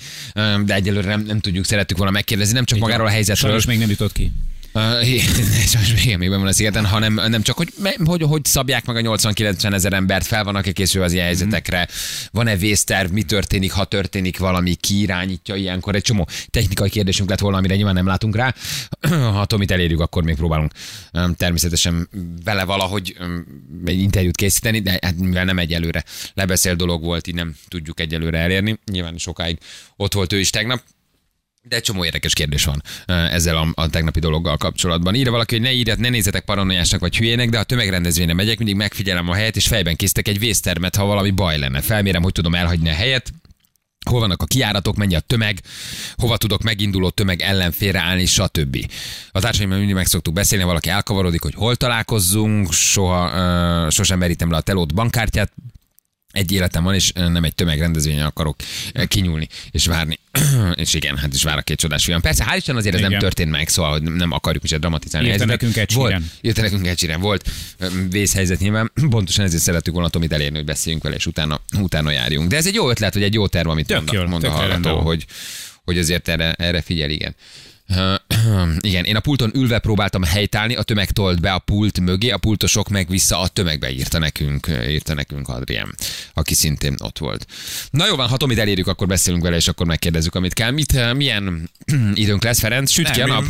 de 0.64 0.74
egyelőre 0.74 1.08
nem, 1.08 1.20
nem 1.20 1.40
tudjuk, 1.40 1.64
szerettük 1.64 1.96
volna 1.96 2.12
megkérdezni, 2.12 2.54
nem 2.54 2.64
csak 2.64 2.78
magáról 2.78 3.06
a 3.06 3.10
helyzetről. 3.10 3.50
Sajnos 3.50 3.66
még 3.66 3.78
nem 3.78 3.90
jutott 3.90 4.12
ki. 4.12 4.32
Sajnos 4.74 5.94
még, 6.04 6.16
még 6.16 6.28
van 6.28 6.46
a 6.46 6.52
szigeten, 6.52 6.86
hanem 6.86 7.14
nem 7.14 7.42
csak, 7.42 7.56
hogy, 7.56 7.72
hogy, 8.04 8.22
hogy 8.22 8.44
szabják 8.44 8.84
meg 8.84 8.96
a 9.06 9.16
80-90 9.16 9.72
ezer 9.72 9.92
embert, 9.92 10.26
fel 10.26 10.44
vannak-e 10.44 10.72
készülve 10.72 11.06
az 11.06 11.12
ilyen 11.12 11.24
helyzetekre, 11.24 11.88
van-e 12.30 12.56
vészterv, 12.56 13.10
mi 13.10 13.22
történik, 13.22 13.72
ha 13.72 13.84
történik 13.84 14.38
valami, 14.38 14.74
ki 14.74 15.00
irányítja 15.00 15.54
ilyenkor. 15.54 15.94
Egy 15.94 16.02
csomó 16.02 16.28
technikai 16.50 16.90
kérdésünk 16.90 17.28
lett 17.28 17.38
volna, 17.38 17.56
amire 17.56 17.74
nyilván 17.74 17.94
nem 17.94 18.06
látunk 18.06 18.36
rá. 18.36 18.54
Ha 19.34 19.44
Tomit 19.44 19.70
elérjük, 19.70 20.00
akkor 20.00 20.22
még 20.22 20.36
próbálunk 20.36 20.72
természetesen 21.36 22.08
vele 22.44 22.64
valahogy 22.64 23.16
egy 23.84 23.98
interjút 23.98 24.36
készíteni, 24.36 24.80
de 24.80 24.98
hát 25.02 25.16
mivel 25.16 25.44
nem 25.44 25.58
egyelőre 25.58 26.04
lebeszél 26.34 26.74
dolog 26.74 27.02
volt, 27.02 27.26
így 27.26 27.34
nem 27.34 27.54
tudjuk 27.68 28.00
egyelőre 28.00 28.38
elérni. 28.38 28.78
Nyilván 28.90 29.16
sokáig 29.16 29.58
ott 29.96 30.12
volt 30.12 30.32
ő 30.32 30.38
is 30.38 30.50
tegnap. 30.50 30.82
De 31.68 31.76
egy 31.76 31.82
csomó 31.82 32.04
érdekes 32.04 32.32
kérdés 32.32 32.64
van 32.64 32.82
ezzel 33.06 33.56
a, 33.56 33.68
a 33.74 33.88
tegnapi 33.88 34.20
dologgal 34.20 34.56
kapcsolatban. 34.56 35.14
Írja 35.14 35.30
valaki, 35.30 35.54
hogy 35.54 35.64
ne 35.64 35.72
írjat, 35.72 35.98
ne 35.98 36.08
nézzetek 36.08 36.44
paranoiásnak 36.44 37.00
vagy 37.00 37.16
hülyének, 37.16 37.48
de 37.48 37.58
a 37.58 37.62
tömegrendezvényre 37.62 38.34
megyek, 38.34 38.58
mindig 38.58 38.76
megfigyelem 38.76 39.28
a 39.28 39.34
helyet, 39.34 39.56
és 39.56 39.66
fejben 39.66 39.96
készítek 39.96 40.28
egy 40.28 40.38
vésztermet, 40.38 40.96
ha 40.96 41.04
valami 41.04 41.30
baj 41.30 41.58
lenne. 41.58 41.80
Felmérem, 41.80 42.22
hogy 42.22 42.32
tudom 42.32 42.54
elhagyni 42.54 42.88
a 42.88 42.92
helyet, 42.94 43.32
hol 44.10 44.20
vannak 44.20 44.42
a 44.42 44.44
kiáratok, 44.44 44.96
mennyi 44.96 45.14
a 45.14 45.20
tömeg, 45.20 45.60
hova 46.16 46.36
tudok 46.36 46.62
meginduló 46.62 47.10
tömeg 47.10 47.40
ellen 47.40 47.72
félreállni, 47.72 48.26
stb. 48.26 48.90
A 49.30 49.40
társaimmal 49.40 49.78
mindig 49.78 49.94
meg 49.94 50.06
szoktuk 50.06 50.34
beszélni, 50.34 50.62
ha 50.62 50.68
valaki 50.68 50.88
elkavarodik, 50.88 51.42
hogy 51.42 51.54
hol 51.54 51.76
találkozzunk, 51.76 52.72
soha, 52.72 53.26
uh, 53.84 53.90
sosem 53.90 54.18
merítem 54.18 54.50
le 54.50 54.56
a 54.56 54.60
telót 54.60 54.94
bankkártyát, 54.94 55.52
egy 56.34 56.52
életem 56.52 56.84
van, 56.84 56.94
és 56.94 57.12
nem 57.12 57.44
egy 57.44 57.54
tömegrendezvényen 57.54 58.26
akarok 58.26 58.56
kinyúlni 59.08 59.48
és 59.70 59.86
várni. 59.86 60.18
és 60.74 60.94
igen, 60.94 61.16
hát 61.16 61.34
is 61.34 61.42
vár 61.42 61.58
a 61.58 61.62
két 61.62 61.78
csodás 61.78 62.04
fiam. 62.04 62.20
Persze, 62.20 62.44
hál' 62.50 62.56
Isten 62.56 62.76
azért 62.76 62.94
ez 62.94 63.00
nem 63.00 63.10
Igen. 63.10 63.22
történt 63.22 63.50
meg, 63.50 63.68
szóval 63.68 63.98
nem 63.98 64.32
akarjuk 64.32 64.64
is 64.64 64.70
dramatizálni. 64.70 65.28
helyzetet. 65.28 65.60
nekünk 65.60 65.76
Ed 65.76 65.92
Volt, 65.92 66.16
írta 66.40 66.60
nekünk 66.60 66.86
egy 66.86 66.98
síren. 66.98 67.20
Volt 67.20 67.50
vészhelyzet 68.10 68.58
nyilván, 68.60 68.92
pontosan 69.10 69.44
ezért 69.44 69.62
szerettük 69.62 69.94
volna 69.94 70.08
Tomit 70.08 70.32
elérni, 70.32 70.56
hogy 70.56 70.66
beszéljünk 70.66 71.02
vele, 71.04 71.16
és 71.16 71.26
utána, 71.26 71.60
utána 71.78 72.10
járjunk. 72.10 72.48
De 72.48 72.56
ez 72.56 72.66
egy 72.66 72.74
jó 72.74 72.90
ötlet, 72.90 73.12
hogy 73.12 73.22
egy 73.22 73.34
jó 73.34 73.46
terv, 73.46 73.68
amit 73.68 73.86
Tök 73.86 73.96
mond, 73.96 74.12
jól, 74.12 74.26
mond 74.26 74.44
a 74.44 74.50
hallgató, 74.50 75.00
hogy, 75.00 75.26
hogy 75.84 75.98
azért 75.98 76.28
erre, 76.28 76.52
erre 76.52 76.80
figyel, 76.82 77.10
igen. 77.10 77.34
Igen, 78.80 79.04
én 79.04 79.16
a 79.16 79.20
pulton 79.20 79.50
ülve 79.54 79.78
próbáltam 79.78 80.22
helytállni, 80.22 80.74
a 80.74 80.82
tömeg 80.82 81.10
tolt 81.10 81.40
be 81.40 81.52
a 81.52 81.58
pult 81.58 82.00
mögé, 82.00 82.30
a 82.30 82.38
pultosok 82.38 82.88
meg 82.88 83.08
vissza 83.08 83.38
a 83.38 83.48
tömegbe 83.48 83.90
írta 83.90 84.18
nekünk, 84.18 84.66
írta 84.88 85.14
nekünk 85.14 85.48
Adrien, 85.48 85.94
aki 86.34 86.54
szintén 86.54 86.94
ott 86.98 87.18
volt. 87.18 87.46
Na 87.90 88.06
jó 88.06 88.16
van, 88.16 88.28
ha 88.28 88.36
Tomit 88.36 88.58
elérjük, 88.58 88.86
akkor 88.86 89.06
beszélünk 89.06 89.42
vele, 89.42 89.56
és 89.56 89.68
akkor 89.68 89.86
megkérdezzük, 89.86 90.34
amit 90.34 90.52
kell. 90.54 90.70
Mit, 90.70 91.14
milyen 91.14 91.70
időnk 92.14 92.42
lesz, 92.42 92.58
Ferenc? 92.58 92.90
Süt 92.90 93.10
ki 93.10 93.20
a 93.20 93.26
nap? 93.26 93.44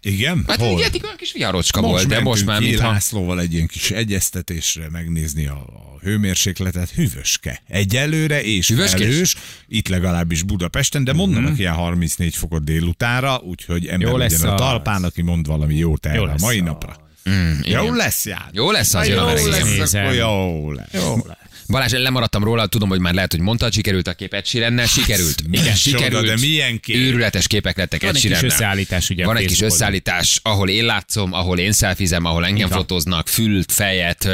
igen? 0.00 0.44
Hát 0.46 0.58
Hol? 0.58 0.74
olyan 0.74 1.16
kis 1.16 1.32
viharocska 1.32 1.80
volt, 1.80 2.06
de 2.06 2.20
most 2.20 2.44
már 2.44 2.60
mintha... 2.60 2.90
Lászlóval 2.90 3.40
egy 3.40 3.52
ilyen 3.52 3.66
kis 3.66 3.90
egyeztetésre 3.90 4.90
megnézni 4.90 5.46
a, 5.46 5.56
a 5.56 5.93
hőmérsékletet. 6.04 6.90
Hűvöske. 6.90 7.62
Egyelőre 7.68 8.42
és 8.42 8.68
Hűvöskés? 8.68 9.06
felhős. 9.06 9.36
Itt 9.68 9.88
legalábbis 9.88 10.42
Budapesten, 10.42 11.04
de 11.04 11.12
mondanak 11.12 11.50
Mhm. 11.50 11.60
ilyen 11.60 11.74
34 11.74 12.34
fokot 12.36 12.64
délutára, 12.64 13.36
úgyhogy 13.44 13.86
ember 13.86 14.08
Jó 14.08 14.16
lesz 14.16 14.32
legyen 14.32 14.48
a 14.48 14.52
az. 14.54 14.60
talpán, 14.60 15.04
aki 15.04 15.22
mond 15.22 15.46
valami 15.46 15.74
jó 15.76 15.96
terve 15.96 16.18
Jó 16.18 16.24
a 16.24 16.34
mai 16.40 16.60
napra. 16.60 16.96
Mm, 17.30 17.52
Jó 17.62 17.82
igen. 17.82 17.94
lesz, 17.96 18.26
Ján. 18.26 18.48
Jó 18.52 18.70
lesz 18.70 18.94
az, 18.94 19.00
Ha 19.00 19.04
jön 19.04 19.18
a 19.18 19.38
jó 19.38 19.46
lesz, 19.46 19.64
Nézem. 19.64 20.02
akkor 20.04 20.14
jó 20.16 20.72
lesz. 20.72 20.88
Jó 20.92 21.16
lesz. 21.26 21.36
Balázs, 21.68 21.92
lemaradtam 21.92 22.44
róla, 22.44 22.66
tudom, 22.66 22.88
hogy 22.88 22.98
már 23.00 23.14
lehet, 23.14 23.30
hogy 23.30 23.40
mondtad, 23.40 23.72
sikerült 23.72 24.08
a 24.08 24.12
kép 24.12 24.34
Ed 24.34 24.46
Sheerannel, 24.46 24.86
sikerült. 24.86 25.48
milyen 25.48 25.74
sikerült. 25.74 26.10
csoda, 26.10 26.26
de 26.26 26.36
milyen 26.40 26.80
kép. 26.80 26.96
Őrületes 26.96 27.46
képek 27.46 27.76
lettek 27.76 28.00
Van 28.00 28.10
Ed 28.10 28.16
egy 28.16 28.22
kis 28.22 28.42
összeállítás 28.42 29.10
ugye 29.10 29.24
Van 29.24 29.36
egy 29.36 29.46
kis 29.46 29.60
összeállítás, 29.60 30.40
ahol 30.42 30.68
én 30.68 30.84
látszom, 30.84 31.32
ahol 31.32 31.58
én 31.58 31.72
szelfizem, 31.72 32.24
ahol 32.24 32.44
engem 32.46 32.68
van. 32.68 32.78
fotóznak, 32.78 33.28
fült, 33.28 33.72
fejet, 33.72 34.28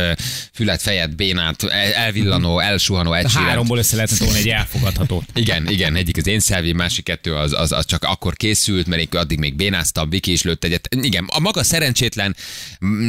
fület, 0.55 0.83
fejet, 0.83 1.17
bénát, 1.17 1.63
el- 1.63 1.93
elvillanó, 1.93 2.59
elsuhanó 2.59 3.13
Ed 3.13 3.25
A 3.25 3.29
Sheeran. 3.29 3.49
háromból 3.49 3.79
össze 3.79 3.95
lehetne 3.97 4.17
tolni 4.17 4.39
egy 4.39 4.49
elfogadható. 4.49 5.25
Igen, 5.35 5.69
igen, 5.69 5.97
egyik 5.97 6.17
az 6.17 6.27
én 6.27 6.41
szelvi, 6.41 6.73
másik 6.73 7.05
kettő 7.05 7.35
az, 7.35 7.53
az, 7.53 7.73
az, 7.73 7.87
csak 7.87 8.03
akkor 8.05 8.35
készült, 8.37 8.87
mert 8.87 9.01
én 9.03 9.21
addig 9.21 9.39
még 9.39 9.55
bénáztam, 9.55 10.11
Viki 10.11 10.33
is 10.33 10.43
lőtt 10.43 10.65
egyet. 10.65 10.89
Igen, 11.01 11.25
a 11.33 11.41
maga 11.41 11.63
szerencsétlen 11.63 12.37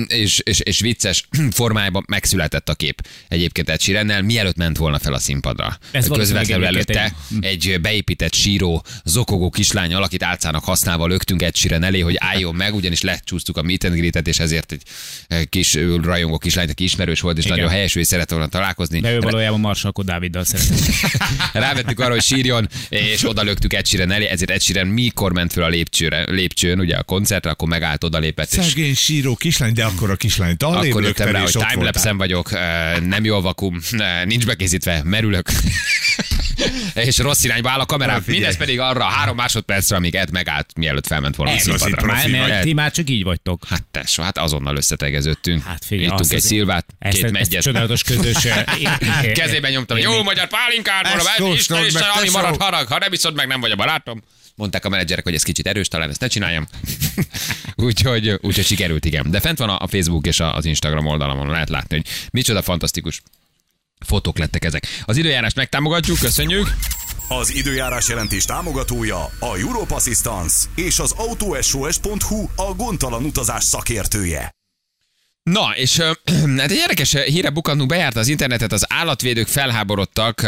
és, 0.08 0.40
és, 0.44 0.60
és 0.60 0.80
vicces 0.80 1.28
formájában 1.52 2.04
megszületett 2.08 2.70
a 2.70 2.74
kép 2.74 3.08
egyébként 3.28 3.70
egy 3.70 3.82
sírennel, 3.82 4.22
mielőtt 4.22 4.56
ment 4.56 4.78
volna 4.78 5.00
fel 5.00 5.14
a 5.14 5.20
színpadra. 5.20 5.78
Ez 5.92 6.08
Közvetlenül 6.08 6.66
előtte 6.66 7.14
egy 7.40 7.78
beépített 7.82 8.34
síró, 8.34 8.84
zokogó 9.04 9.50
kislány 9.50 9.94
alakit 9.94 10.24
álcának 10.24 10.64
használva 10.64 11.08
lögtünk 11.08 11.42
egy 11.42 11.56
síren 11.56 11.84
elé, 11.84 12.00
hogy 12.00 12.16
álljon 12.20 12.56
meg, 12.56 12.76
ugyanis 12.76 13.02
lecsúsztuk 13.02 13.58
a 13.58 13.62
meet 13.62 13.84
and 13.84 13.96
greetet, 13.96 14.28
és 14.28 14.40
ezért 14.40 14.72
egy 14.72 14.82
eh, 15.28 15.42
kis 15.50 15.76
ö, 15.76 15.98
rajongó 16.04 16.38
kislány, 16.38 16.70
aki 16.70 16.84
ismerős 16.84 17.20
volt, 17.20 17.38
és 17.38 17.46
Igen. 17.46 17.58
nagyon 17.58 17.72
helyes, 17.72 17.96
ő 17.96 18.04
szeretett 18.04 18.30
volna 18.30 18.48
találkozni. 18.48 19.00
De 19.00 19.14
ő 19.14 19.20
valójában 19.20 19.60
Marsalkó 19.60 20.02
Dáviddal 20.02 20.44
szeretett. 20.44 20.80
Rávettük 21.54 22.00
arra, 22.00 22.12
hogy 22.12 22.22
sírjon, 22.22 22.70
és 22.90 23.30
oda 23.30 23.44
lögtük 23.44 23.74
Ed 23.74 23.86
Sheeran 23.86 24.12
elé, 24.12 24.26
ezért 24.26 24.50
Ed 24.50 24.62
Sheeran 24.62 24.88
mikor 24.88 25.34
ment 25.34 25.52
föl 25.52 25.64
a 25.64 25.68
lépcsőre, 25.68 26.32
lépcsőn, 26.32 26.80
ugye 26.80 26.96
a 26.96 27.04
koncertre, 27.04 27.50
akkor 27.50 27.68
megállt, 27.68 28.04
oda 28.04 28.18
lépett, 28.18 28.54
és 28.54 28.66
Szegény 28.66 28.96
síró 28.96 29.36
kislány, 29.62 29.74
de 29.74 29.96
akkor 29.96 30.10
a 30.10 30.16
kislányt 30.16 30.64
arrébb 30.64 30.92
akkor 30.92 31.04
jöttem 31.04 31.32
rá, 31.32 31.42
hogy 31.42 31.52
timelapse 31.70 32.14
vagyok, 32.14 32.52
eh, 32.52 33.00
nem 33.00 33.24
jól 33.24 33.42
vakum, 33.42 33.80
eh, 33.92 34.26
nincs 34.26 34.46
bekészítve, 34.46 35.02
merülök. 35.04 35.50
és 36.94 37.18
rossz 37.18 37.44
irányba 37.44 37.70
áll 37.70 37.80
a 37.80 37.86
figyelj. 37.86 38.22
Mindez 38.26 38.58
pedig 38.58 38.80
arra 38.80 39.04
három 39.04 39.36
másodpercre, 39.36 39.96
amíg 39.96 40.16
Ed 40.16 40.32
megállt, 40.32 40.70
mielőtt 40.76 41.08
felment 41.08 41.36
volna 41.36 41.52
a 41.52 41.56
Igazi 41.56 41.78
színpadra. 41.78 42.62
ti 42.62 42.74
már 42.74 42.92
csak 42.92 43.10
így 43.10 43.24
vagytok. 43.24 43.64
Hát 43.70 43.84
tesó, 43.92 44.24
hát 44.24 44.38
azonnal 44.38 44.76
összetegeződtünk. 44.76 45.64
Hát 45.64 45.86
figyelj, 45.86 46.04
Ittunk 46.04 46.20
azt 46.20 46.34
egy 46.34 46.42
szilvát, 46.42 46.86
Ezt, 47.00 47.18
két 47.18 47.32
megyet. 47.32 47.62
csodálatos 47.62 48.04
közös... 48.04 48.46
eh, 48.46 48.64
Kezében 49.34 49.72
nyomtam, 49.72 49.98
jó 49.98 50.24
magyar 50.24 50.48
pálinkát, 50.48 51.04
mondom, 51.04 51.26
ez 51.28 51.60
Isten, 51.60 51.86
Isten, 51.86 52.10
ami 52.16 52.26
tesó. 52.26 52.40
marad 52.42 52.62
harag, 52.62 52.88
ha 52.88 52.98
nem 52.98 53.14
iszod 53.14 53.36
meg, 53.36 53.48
nem 53.48 53.60
vagy 53.60 53.72
a 53.72 53.76
barátom. 53.76 54.24
Mondták 54.56 54.86
a 54.86 54.90
menedzserek, 54.90 55.24
hogy 55.24 55.34
ez 55.34 55.44
kicsit 55.44 55.68
erős, 55.68 55.88
talán 55.88 56.10
ezt 56.10 56.20
ne 56.20 56.28
csináljam. 56.28 56.68
úgyhogy, 57.76 58.30
úgyhogy 58.30 58.66
sikerült, 58.66 59.06
igen. 59.06 59.32
De 59.32 59.40
fent 59.40 59.58
van 59.58 59.70
a 59.70 59.88
Facebook 59.88 60.26
és 60.28 60.40
az 60.40 60.66
Instagram 60.66 61.06
oldalamon, 61.06 61.48
lehet 61.48 61.70
látni, 61.70 61.96
hogy 61.96 62.08
micsoda 62.32 62.62
fantasztikus 62.62 63.22
fotók 64.06 64.38
lettek 64.38 64.66
ezek. 64.66 64.88
Az 65.06 65.18
időjárást 65.18 65.56
megtámogatjuk, 65.56 66.20
köszönjük. 66.20 66.74
Az 67.28 67.56
időjárás 67.56 68.08
jelentés 68.08 68.46
támogatója 68.46 69.24
a 69.40 69.58
Europe 69.58 69.96
Assistance 69.96 70.56
és 70.76 71.00
az 71.00 71.12
autosos.hu 71.12 72.48
a 72.56 72.74
gondtalan 72.76 73.24
utazás 73.24 73.64
szakértője. 73.64 74.52
Na, 75.44 75.72
és 75.76 75.98
ö, 75.98 76.12
hát 76.58 76.72
egy 76.72 76.78
érdekes 76.78 77.14
híre 77.14 77.50
bukantunk, 77.50 77.90
bejárta 77.90 78.20
az 78.20 78.28
internetet, 78.28 78.72
az 78.72 78.86
állatvédők 78.90 79.48
felháborodtak, 79.48 80.40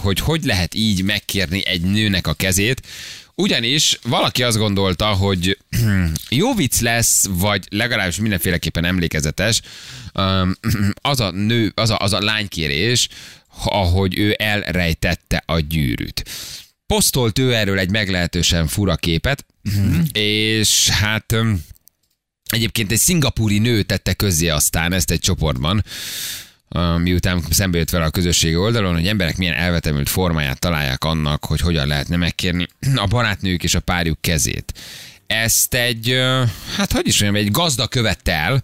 hogy 0.00 0.18
hogy 0.18 0.44
lehet 0.44 0.74
így 0.74 1.02
megkérni 1.02 1.66
egy 1.66 1.80
nőnek 1.80 2.26
a 2.26 2.32
kezét, 2.32 2.86
ugyanis 3.40 3.98
valaki 4.02 4.42
azt 4.42 4.56
gondolta, 4.56 5.06
hogy 5.06 5.58
jó 6.30 6.54
vicc 6.54 6.80
lesz, 6.80 7.26
vagy 7.30 7.66
legalábbis 7.70 8.16
mindenféleképpen 8.16 8.84
emlékezetes, 8.84 9.60
az 11.12 11.20
a 11.20 11.30
nő, 11.30 11.72
az 11.74 11.90
a, 11.90 11.96
az 11.98 12.12
a 12.12 12.20
lánykérés, 12.20 13.08
ahogy 13.64 14.18
ő 14.18 14.34
elrejtette 14.38 15.42
a 15.46 15.58
gyűrűt. 15.58 16.28
Posztolt 16.86 17.38
ő 17.38 17.54
erről 17.54 17.78
egy 17.78 17.90
meglehetősen 17.90 18.66
fura 18.66 18.96
képet, 18.96 19.46
és 20.12 20.88
hát 20.88 21.34
Egyébként 22.50 22.92
egy 22.92 22.98
szingapúri 22.98 23.58
nő 23.58 23.82
tette 23.82 24.14
közzé 24.14 24.48
aztán 24.48 24.92
ezt 24.92 25.10
egy 25.10 25.20
csoportban, 25.20 25.84
miután 26.98 27.42
szembe 27.50 27.78
jött 27.78 27.90
vele 27.90 28.04
a 28.04 28.10
közösségi 28.10 28.56
oldalon, 28.56 28.94
hogy 28.94 29.06
emberek 29.06 29.36
milyen 29.36 29.54
elvetemült 29.54 30.08
formáját 30.08 30.58
találják 30.58 31.04
annak, 31.04 31.44
hogy 31.44 31.60
hogyan 31.60 31.86
lehetne 31.86 32.16
megkérni 32.16 32.66
a 32.94 33.06
barátnők 33.06 33.62
és 33.62 33.74
a 33.74 33.80
párjuk 33.80 34.20
kezét. 34.20 34.72
Ezt 35.26 35.74
egy, 35.74 36.16
hát 36.76 36.92
hogy 36.92 37.06
is 37.06 37.20
mondjam, 37.20 37.44
egy 37.44 37.50
gazda 37.50 37.86
követte 37.86 38.32
el, 38.32 38.62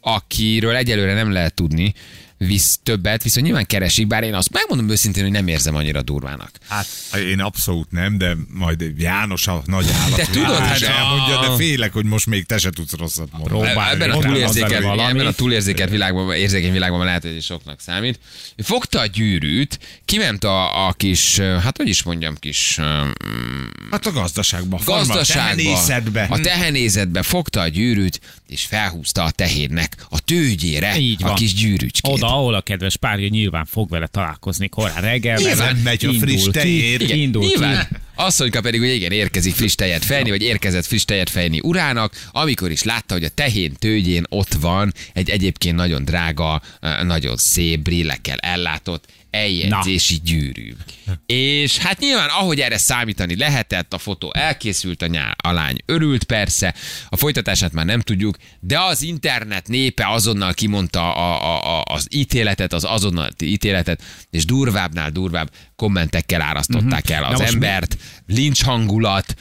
akiről 0.00 0.74
egyelőre 0.74 1.14
nem 1.14 1.32
lehet 1.32 1.54
tudni, 1.54 1.94
visz 2.38 2.78
többet, 2.82 3.22
viszont 3.22 3.46
nyilván 3.46 3.66
keresik, 3.66 4.06
bár 4.06 4.22
én 4.22 4.34
azt 4.34 4.52
megmondom 4.52 4.88
őszintén, 4.88 5.22
hogy 5.22 5.32
nem 5.32 5.48
érzem 5.48 5.74
annyira 5.74 6.02
durvának. 6.02 6.50
Hát 6.68 6.86
én 7.30 7.40
abszolút 7.40 7.90
nem, 7.90 8.18
de 8.18 8.36
majd 8.48 8.84
János 8.98 9.46
a 9.46 9.62
nagy 9.66 9.86
állat. 10.02 10.16
Te 10.16 10.26
tudod, 10.26 10.56
hát 10.58 10.82
elmondja, 10.82 11.38
a- 11.38 11.48
de 11.48 11.56
félek, 11.56 11.92
hogy 11.92 12.04
most 12.04 12.26
még 12.26 12.44
te 12.46 12.58
se 12.58 12.70
tudsz 12.70 12.92
rosszat 12.92 13.28
mondani. 13.32 13.68
Ebben 13.68 14.10
a, 14.10 14.20
valamit. 14.82 15.10
ebben 15.10 15.26
a 15.26 15.32
túlérzékelt 15.32 15.90
világban, 15.90 16.34
érzékeny 16.34 16.72
világban 16.72 17.04
lehet, 17.04 17.22
hogy 17.22 17.42
soknak 17.42 17.80
számít. 17.80 18.18
Fogta 18.56 19.00
a 19.00 19.06
gyűrűt, 19.06 19.78
kiment 20.04 20.44
a, 20.44 20.86
a 20.86 20.92
kis, 20.92 21.38
hát 21.38 21.76
hogy 21.76 21.88
is 21.88 22.02
mondjam, 22.02 22.34
kis 22.36 22.78
um, 22.78 23.12
Hát 23.90 24.06
a 24.06 24.12
gazdaságban, 24.12 24.78
farma, 24.80 25.06
gazdaságba, 25.14 25.62
tehenészetbe. 25.62 26.26
a 26.30 26.40
tehenészetbe 26.40 27.22
fogta 27.22 27.60
a 27.60 27.68
gyűrűt, 27.68 28.20
és 28.48 28.64
felhúzta 28.64 29.24
a 29.24 29.30
tehénnek 29.30 29.96
a 30.08 30.20
tőgyére 30.20 30.98
Így 30.98 31.22
a 31.24 31.34
kis 31.34 31.54
gyűrűcskét. 31.54 32.10
Oda, 32.26 32.34
ahol 32.34 32.54
a 32.54 32.60
kedves 32.60 32.96
párja 32.96 33.28
nyilván 33.28 33.64
fog 33.64 33.88
vele 33.88 34.06
találkozni 34.06 34.68
korán 34.68 35.00
reggel. 35.00 35.36
Nyilván 35.38 35.76
megy 35.76 36.04
a 36.04 36.12
friss 36.12 36.44
ki, 36.44 36.50
tejér. 36.50 37.00
Igen, 37.00 37.18
Indul 37.18 37.42
nyilván. 37.42 37.86
ki. 37.88 37.96
Asszonyka 38.14 38.60
pedig, 38.60 38.80
hogy 38.80 38.94
igen, 38.94 39.12
érkezik 39.12 39.54
friss 39.54 39.74
tejet 39.74 40.04
fejni, 40.04 40.30
vagy 40.30 40.42
érkezett 40.42 40.86
friss 40.86 41.04
tejet 41.04 41.30
fejni 41.30 41.60
urának, 41.62 42.28
amikor 42.30 42.70
is 42.70 42.82
látta, 42.82 43.14
hogy 43.14 43.24
a 43.24 43.28
tehén 43.28 43.74
tőgyén 43.78 44.24
ott 44.28 44.52
van 44.52 44.92
egy 45.12 45.30
egyébként 45.30 45.76
nagyon 45.76 46.04
drága, 46.04 46.62
eh, 46.80 47.02
nagyon 47.02 47.36
szép 47.36 47.80
brillekkel 47.80 48.38
ellátott 48.38 49.04
eljegyzési 49.36 50.20
gyűrű. 50.24 50.74
És 51.26 51.78
hát 51.78 51.98
nyilván, 51.98 52.28
ahogy 52.28 52.60
erre 52.60 52.78
számítani 52.78 53.36
lehetett, 53.36 53.92
a 53.92 53.98
fotó 53.98 54.32
elkészült, 54.34 55.02
a, 55.02 55.06
nyár, 55.06 55.36
a 55.42 55.52
lány 55.52 55.76
örült 55.86 56.24
persze, 56.24 56.74
a 57.08 57.16
folytatását 57.16 57.72
már 57.72 57.84
nem 57.84 58.00
tudjuk, 58.00 58.36
de 58.60 58.80
az 58.80 59.02
internet 59.02 59.68
népe 59.68 60.08
azonnal 60.08 60.54
kimondta 60.54 61.14
a, 61.14 61.42
a, 61.42 61.78
a, 61.78 61.82
az 61.88 62.06
ítéletet, 62.10 62.72
az 62.72 62.84
azonnal 62.84 63.30
ítéletet, 63.42 64.02
és 64.30 64.44
durvábbnál 64.44 65.10
durvább 65.10 65.50
kommentekkel 65.76 66.40
árasztották 66.40 67.10
el 67.10 67.24
az 67.24 67.38
most 67.38 67.42
mi- 67.42 67.54
embert, 67.54 67.96
lincs 68.26 68.62
hangulat, 68.62 69.34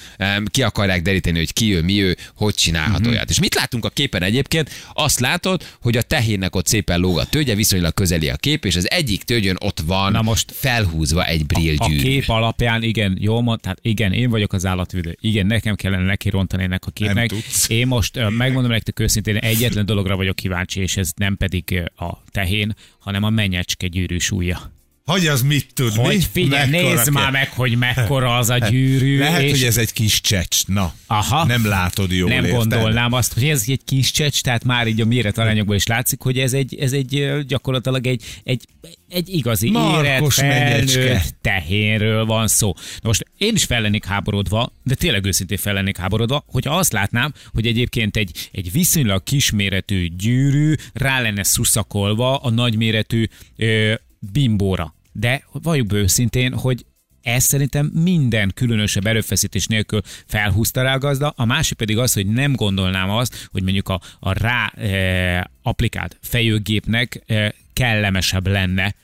ki 0.46 0.64
akarják 0.64 1.02
deríteni, 1.02 1.38
hogy 1.38 1.54
ki 1.54 1.76
ő, 1.76 1.82
mi 1.82 2.02
ő, 2.02 2.18
hogy 2.36 2.54
csinálhat 2.54 3.08
olyat. 3.08 3.30
És 3.30 3.40
mit 3.40 3.56
látunk 3.56 3.86
a 3.86 3.90
képen 3.90 4.24
egyébként? 4.24 4.70
Azt 4.94 5.20
látod, 5.20 5.64
hogy 5.82 5.98
a 5.98 6.02
tehénnek 6.02 6.56
ott 6.56 6.68
szépen 6.68 7.00
lóg 7.00 7.20
a 7.20 7.26
tőgye, 7.26 7.56
viszonylag 7.56 7.94
közeli 7.94 8.30
a 8.30 8.36
kép, 8.36 8.66
és 8.66 8.76
az 8.76 8.90
egyik 8.90 9.24
tőgyön 9.24 9.58
ott 9.60 9.80
van 9.86 10.12
Na 10.12 10.22
most- 10.22 10.52
felhúzva 10.52 11.26
egy 11.26 11.46
brill 11.46 11.76
A 11.78 11.88
gyűrű. 11.88 12.02
kép 12.02 12.24
alapján, 12.30 12.84
igen, 12.84 13.18
jól 13.20 13.42
mond, 13.42 13.60
tehát 13.60 13.80
igen, 13.82 14.14
én 14.14 14.30
vagyok 14.30 14.54
az 14.54 14.66
állatvédő. 14.66 15.18
Igen, 15.22 15.46
nekem 15.46 15.76
kellene 15.76 16.04
neki 16.06 16.30
rontani 16.30 16.64
ennek 16.64 16.86
a 16.86 16.92
képnek. 16.92 17.32
Én 17.68 17.88
most 17.88 18.18
ö, 18.18 18.30
megmondom 18.30 18.72
nektek 18.72 19.00
őszintén, 19.00 19.36
egyetlen 19.36 19.86
dologra 19.86 20.16
vagyok 20.16 20.36
kíváncsi, 20.36 20.82
és 20.82 20.98
ez 20.98 21.12
nem 21.16 21.38
pedig 21.38 21.84
a 21.96 22.24
tehén, 22.32 22.76
hanem 23.00 23.24
a 23.24 23.30
menyecske 23.30 23.88
gyűrű 23.88 24.18
súlya. 24.18 24.74
Hogy 25.12 25.28
az 25.28 25.42
mit 25.42 25.74
tud? 25.74 25.96
Hogy 25.96 26.16
mi? 26.16 26.22
figyelj, 26.32 26.70
Mekkora 26.70 26.94
nézd 26.94 27.12
már 27.12 27.32
meg, 27.32 27.50
hogy 27.50 27.78
mekkora 27.78 28.38
az 28.38 28.50
a 28.50 28.58
gyűrű. 28.58 29.18
Lehet, 29.20 29.42
és 29.42 29.52
hogy 29.52 29.64
ez 29.64 29.78
egy 29.78 29.94
kis 29.94 30.22
csecs. 30.22 30.66
Na, 30.68 30.94
Aha. 31.08 31.46
nem 31.46 31.66
látod 31.66 32.12
jól, 32.12 32.30
nem 32.30 32.44
érted? 32.44 32.60
gondolnám 32.60 33.14
azt, 33.14 33.34
hogy 33.34 33.44
ez 33.44 33.64
egy 33.68 33.82
kis 33.86 34.12
csecs, 34.12 34.42
tehát 34.42 34.64
már 34.64 34.88
így 34.88 35.02
a 35.02 35.06
méretarányokból 35.06 35.76
is 35.76 35.86
látszik, 35.86 36.22
hogy 36.22 36.40
ez 36.40 36.54
egy, 36.54 36.76
ez 36.76 36.94
egy 36.94 37.44
gyakorlatilag 37.48 38.08
egy, 38.08 38.24
egy, 38.44 38.66
egy 39.10 39.30
igazi 39.30 39.72
érett, 39.98 40.32
felnőtt 40.32 41.36
tehénről 41.42 42.26
van 42.26 42.48
szó. 42.48 42.74
Na 42.76 43.08
most 43.08 43.26
én 43.38 43.56
is 43.56 43.64
fel 43.64 43.82
lennék 43.82 44.06
háborodva, 44.06 44.74
de 44.84 44.96
tényleg 44.96 45.26
őszintén 45.26 45.58
fel 45.58 45.74
lennék 45.74 45.98
háborodva, 45.98 46.44
hogyha 46.48 46.78
azt 46.78 46.92
látnám, 46.92 47.34
hogy 47.54 47.68
egyébként 47.68 48.18
egy, 48.18 48.50
egy 48.52 48.72
viszonylag 48.72 49.24
kisméretű 49.24 50.08
gyűrű 50.08 50.74
rá 50.94 51.22
lenne 51.22 51.44
szuszakolva 51.44 52.38
a 52.38 52.50
nagyméretű 52.50 53.26
ö, 53.58 53.94
bimbóra. 54.32 54.96
De 55.12 55.44
valljuk 55.52 55.88
be 55.88 55.96
őszintén, 55.96 56.54
hogy 56.54 56.86
ez 57.22 57.44
szerintem 57.44 57.86
minden 57.94 58.52
különösebb 58.54 59.06
erőfeszítés 59.06 59.68
nélkül 59.68 60.02
felhúzta 60.26 60.82
rá 60.82 60.94
a 60.94 60.98
gazda, 60.98 61.34
a 61.36 61.46
másik 61.46 61.78
pedig 61.78 61.98
az, 61.98 62.14
hogy 62.14 62.28
nem 62.28 62.56
gondolnám 62.56 63.10
azt, 63.10 63.48
hogy 63.52 63.64
mondjuk 63.64 63.90
a, 63.90 64.02
a 64.20 64.34
rá 64.34 64.68
e, 64.68 65.52
applikált 65.62 66.18
fejőgépnek 66.22 67.24
e, 67.26 67.54
kellemesebb 67.74 68.48
lenne 68.48 68.96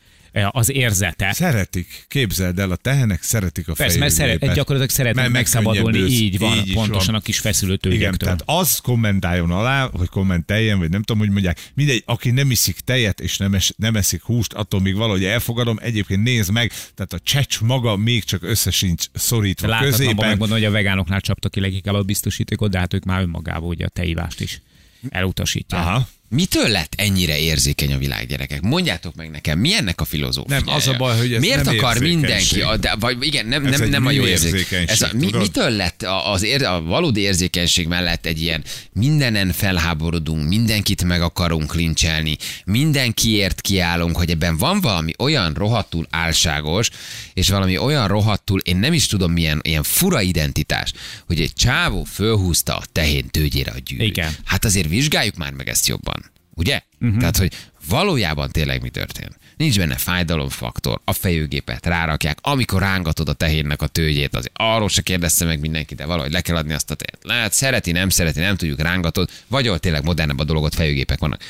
az 0.52 0.72
érzete. 0.72 1.32
Szeretik, 1.34 2.06
képzeld 2.08 2.60
el, 2.60 2.72
a 2.72 2.76
tehenek 2.76 3.22
szeretik 3.24 3.68
a 3.68 3.74
Persze, 3.74 4.00
mert 4.00 4.14
szeret, 4.14 4.40
gyakorlatilag 4.40 4.90
szeretnek 4.90 5.16
Mert 5.16 5.32
megszabadulni, 5.34 6.00
így 6.00 6.40
van, 6.40 6.58
Így 6.58 6.74
pontosan 6.74 7.12
van. 7.12 7.16
a 7.16 7.24
kis 7.24 7.40
feszülő 7.40 7.78
Igen, 7.82 8.18
tehát 8.18 8.44
az 8.46 8.78
kommentáljon 8.78 9.52
alá, 9.52 9.90
vagy 9.92 10.10
kommenteljen, 10.10 10.80
vagy 10.80 10.90
nem 10.90 11.02
tudom, 11.04 11.22
hogy 11.22 11.32
mondják. 11.32 11.72
Mindegy, 11.74 12.04
aki 12.06 12.32
nem 12.32 12.52
iszik 12.52 12.80
tejet, 12.80 13.20
és 13.20 13.38
nem, 13.38 13.54
es, 13.54 13.74
nem 13.78 13.96
eszik 13.96 14.22
húst, 14.24 14.54
attól 14.54 14.82
még 14.82 14.96
valahogy 14.96 15.24
elfogadom. 15.26 15.78
Egyébként 15.82 16.24
nézd 16.24 16.52
meg, 16.52 16.72
tehát 16.96 17.14
a 17.14 17.20
csecs 17.24 17.62
maga 17.62 17.96
még 17.96 18.24
csak 18.24 18.44
össze 18.44 18.72
sincs 18.72 19.06
szorítva 19.14 19.68
Láthatatlanban 19.68 20.08
középen. 20.08 20.30
megmondom, 20.30 20.58
hogy 20.58 20.66
a 20.68 20.72
vegánoknál 20.72 21.22
csaptak 21.22 21.52
ki 21.52 21.60
leginkább 21.60 21.96
a 21.96 22.04
biztosítékot, 22.04 22.72
de 22.72 22.80
hát 22.80 22.94
ők 22.94 23.04
már 23.04 23.22
önmagában 23.22 23.70
ugye 23.70 23.86
a 23.86 23.90
tejívást 23.90 24.42
is 24.42 24.62
elutasítják. 25.10 25.86
Aha. 25.86 26.08
Mitől 26.36 26.68
lett 26.68 26.94
ennyire 26.98 27.40
érzékeny 27.40 27.94
a 27.94 27.98
világ, 27.98 28.28
gyerekek? 28.28 28.62
Mondjátok 28.62 29.16
meg 29.16 29.30
nekem, 29.32 29.60
mi 29.60 29.74
ennek 29.76 30.02
a 30.02 30.06
filozófiája? 30.06 30.64
Nem, 30.66 30.76
az 30.76 30.88
a 30.88 30.94
baj, 30.98 31.18
hogy 31.18 31.34
ez 31.34 31.42
Miért 31.42 31.64
nem 31.66 31.78
akar 31.78 31.96
érzékenység. 31.96 32.18
mindenki, 32.20 32.62
a, 32.62 32.78
de, 32.78 32.96
vagy 33.00 33.18
igen, 33.26 33.46
nem, 33.46 33.66
Ez 33.66 33.80
nem, 33.80 33.90
nem 33.90 34.06
a 34.06 34.12
jó 34.12 34.26
érzék. 34.26 34.52
műérzékenység, 34.52 34.90
Ez 34.90 35.02
a, 35.02 35.10
mi, 35.14 35.26
tudod? 35.26 35.42
mitől 35.42 35.70
lett 35.70 36.04
a- 36.04 36.32
az 36.32 36.44
ér, 36.44 36.64
a 36.64 36.82
valódi 36.82 37.22
érzékenység 37.22 37.88
mellett 37.88 38.26
egy 38.26 38.42
ilyen 38.42 38.64
mindenen 38.94 39.52
felháborodunk, 39.52 40.48
mindenkit 40.48 41.04
meg 41.04 41.22
akarunk 41.22 41.76
lincselni, 41.76 42.38
mindenkiért 42.66 43.62
kiállunk, 43.62 44.18
hogy 44.18 44.30
ebben 44.30 44.58
van 44.58 44.82
valami 44.82 45.14
olyan 45.18 45.54
rohadtul 45.54 46.08
álságos, 46.10 46.90
és 47.34 47.50
valami 47.50 47.78
olyan 47.78 48.08
rohadtul, 48.08 48.60
én 48.60 48.78
nem 48.78 48.94
is 48.94 49.06
tudom 49.08 49.32
milyen 49.32 49.60
ilyen 49.64 49.84
fura 49.84 50.22
identitás, 50.22 50.92
hogy 51.28 51.42
egy 51.42 51.54
csávó 51.54 52.04
fölhúzta 52.04 52.76
a 52.76 52.84
tehén 52.92 53.30
tőgyére 53.30 53.72
a 53.72 53.80
gyűrűt. 53.86 54.08
Igen. 54.08 54.36
Hát 54.46 54.66
azért 54.66 54.88
vizsgáljuk 54.90 55.36
már 55.36 55.52
meg 55.52 55.70
ezt 55.70 55.88
jobban. 55.88 56.21
Ugye? 56.62 56.82
Uh-huh. 57.00 57.20
Tehát, 57.20 57.38
hogy 57.38 57.54
valójában 57.88 58.50
tényleg 58.52 58.82
mi 58.82 58.90
történt. 58.90 59.38
Nincs 59.58 59.78
benne 59.78 59.98
fájdalomfaktor, 59.98 61.02
a 61.04 61.14
fejőgépet 61.14 61.86
rárakják, 61.86 62.38
amikor 62.42 62.82
rángatod 62.82 63.30
a 63.30 63.34
tehénnek 63.34 63.82
a 63.82 63.88
tőgyét, 63.88 64.36
az 64.36 64.50
arról 64.54 64.90
se 64.90 65.02
kérdezte 65.02 65.46
meg 65.46 65.60
mindenki, 65.60 65.96
de 65.96 66.06
valahogy 66.06 66.32
le 66.32 66.42
kell 66.42 66.56
adni 66.56 66.74
azt 66.74 66.92
a 66.92 66.96
tehet. 66.96 67.20
Lehet, 67.24 67.54
szereti, 67.54 67.92
nem 67.92 68.10
szereti, 68.10 68.40
nem 68.40 68.56
tudjuk 68.56 68.82
rángatod, 68.82 69.30
vagy 69.48 69.68
ahol 69.68 69.80
tényleg 69.80 70.04
modernebb 70.04 70.40
a 70.40 70.44
dolog, 70.44 70.64
ott 70.64 70.74
fejőgépek 70.74 71.20
vannak. 71.20 71.44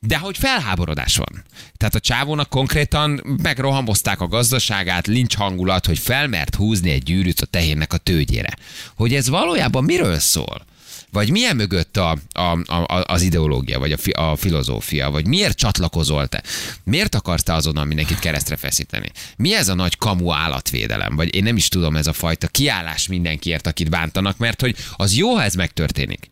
De 0.00 0.18
hogy 0.18 0.38
felháborodás 0.38 1.16
van. 1.16 1.44
Tehát 1.76 1.94
a 1.94 2.00
csávónak 2.00 2.48
konkrétan 2.48 3.38
megrohamozták 3.42 4.20
a 4.20 4.28
gazdaságát, 4.28 5.06
lincs 5.06 5.36
hangulat, 5.36 5.86
hogy 5.86 5.98
felmert 5.98 6.54
húzni 6.54 6.90
egy 6.90 7.02
gyűrűt 7.02 7.40
a 7.40 7.46
tehénnek 7.46 7.92
a 7.92 7.96
tőgyére. 7.96 8.56
Hogy 8.94 9.14
ez 9.14 9.28
valójában 9.28 9.84
miről 9.84 10.18
szól? 10.18 10.64
Vagy 11.12 11.30
milyen 11.30 11.56
mögött 11.56 11.96
a, 11.96 12.18
a, 12.32 12.72
a, 12.72 13.04
az 13.06 13.22
ideológia, 13.22 13.78
vagy 13.78 13.92
a, 13.92 13.96
fi, 13.96 14.10
a 14.10 14.36
filozófia, 14.36 15.10
vagy 15.10 15.26
miért 15.26 15.58
csatlakozol 15.58 16.26
te? 16.26 16.42
Miért 16.84 17.14
akarsz 17.14 17.42
te 17.42 17.52
azonnal 17.54 17.84
mindenkit 17.84 18.18
keresztre 18.18 18.56
feszíteni? 18.56 19.10
Mi 19.36 19.54
ez 19.54 19.68
a 19.68 19.74
nagy 19.74 19.96
kamu 19.96 20.32
állatvédelem? 20.32 21.16
Vagy 21.16 21.34
én 21.34 21.42
nem 21.42 21.56
is 21.56 21.68
tudom 21.68 21.96
ez 21.96 22.06
a 22.06 22.12
fajta 22.12 22.46
kiállás 22.46 23.06
mindenkiért, 23.06 23.66
akit 23.66 23.90
bántanak, 23.90 24.38
mert 24.38 24.60
hogy 24.60 24.76
az 24.96 25.16
jó, 25.16 25.34
ha 25.34 25.42
ez 25.42 25.54
megtörténik. 25.54 26.30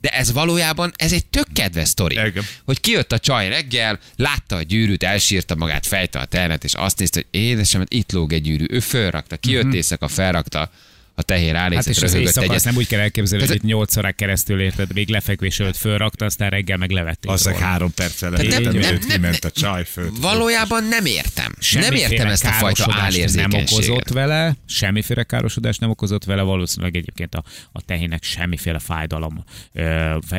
De 0.00 0.08
ez 0.08 0.32
valójában, 0.32 0.92
ez 0.96 1.12
egy 1.12 1.26
tök 1.26 1.46
kedves 1.52 1.88
sztori. 1.88 2.14
Igen. 2.14 2.44
Hogy 2.64 2.80
kijött 2.80 3.12
a 3.12 3.18
csaj 3.18 3.48
reggel, 3.48 3.98
látta 4.16 4.56
a 4.56 4.62
gyűrűt, 4.62 5.02
elsírta 5.02 5.54
magát, 5.54 5.86
fejte 5.86 6.18
a 6.18 6.24
ternet, 6.24 6.64
és 6.64 6.74
azt 6.74 6.98
nézte, 6.98 7.24
hogy 7.30 7.40
édesem, 7.40 7.84
itt 7.88 8.12
lóg 8.12 8.32
egy 8.32 8.42
gyűrű. 8.42 8.64
Ő 8.68 8.80
fölrakta, 8.80 9.36
kijött 9.36 9.62
uh-huh. 9.62 9.76
éjszaka, 9.76 10.08
felrakta, 10.08 10.70
a 11.18 11.22
tehén 11.22 11.54
Hát 11.54 11.62
ránézett, 11.62 11.86
és 11.86 11.96
az 11.96 12.02
röhögött 12.02 12.20
éjszaka 12.26 12.46
azt 12.46 12.54
egyet. 12.54 12.64
nem 12.64 12.76
úgy 12.76 12.86
kell 12.86 13.00
elképzelni, 13.00 13.46
hogy 13.46 13.54
itt 13.56 13.62
8 13.62 13.96
órák 13.96 14.14
keresztül 14.14 14.60
érted, 14.60 14.92
még 14.92 15.08
lefekvés 15.08 15.60
előtt 15.60 15.76
fölrakta, 15.76 16.24
aztán 16.24 16.50
reggel 16.50 16.76
meg 16.76 16.90
levették. 16.90 17.30
Róla. 17.44 17.58
három 17.58 17.94
perccel 17.94 18.30
Tehát 18.30 18.52
előtte, 18.52 18.70
nem- 18.70 18.80
nem- 18.80 18.98
nem- 19.08 19.08
kiment 19.08 19.44
a 19.44 19.50
csaj 19.50 19.84
föl. 19.84 20.10
Valójában 20.20 20.84
nem 20.84 21.04
értem. 21.04 21.52
nem 21.72 21.92
értem 21.94 22.26
ezt 22.28 22.44
a 22.44 22.52
fajta 22.52 22.86
nem 23.34 23.50
okozott 23.52 24.08
vele, 24.08 24.56
semmiféle 24.66 25.22
károsodást 25.22 25.80
nem 25.80 25.90
okozott 25.90 26.24
vele, 26.24 26.42
valószínűleg 26.42 26.96
egyébként 26.96 27.34
a, 27.34 27.44
a 27.72 27.82
tehének 27.82 28.22
semmiféle 28.22 28.78
fájdalom, 28.78 29.44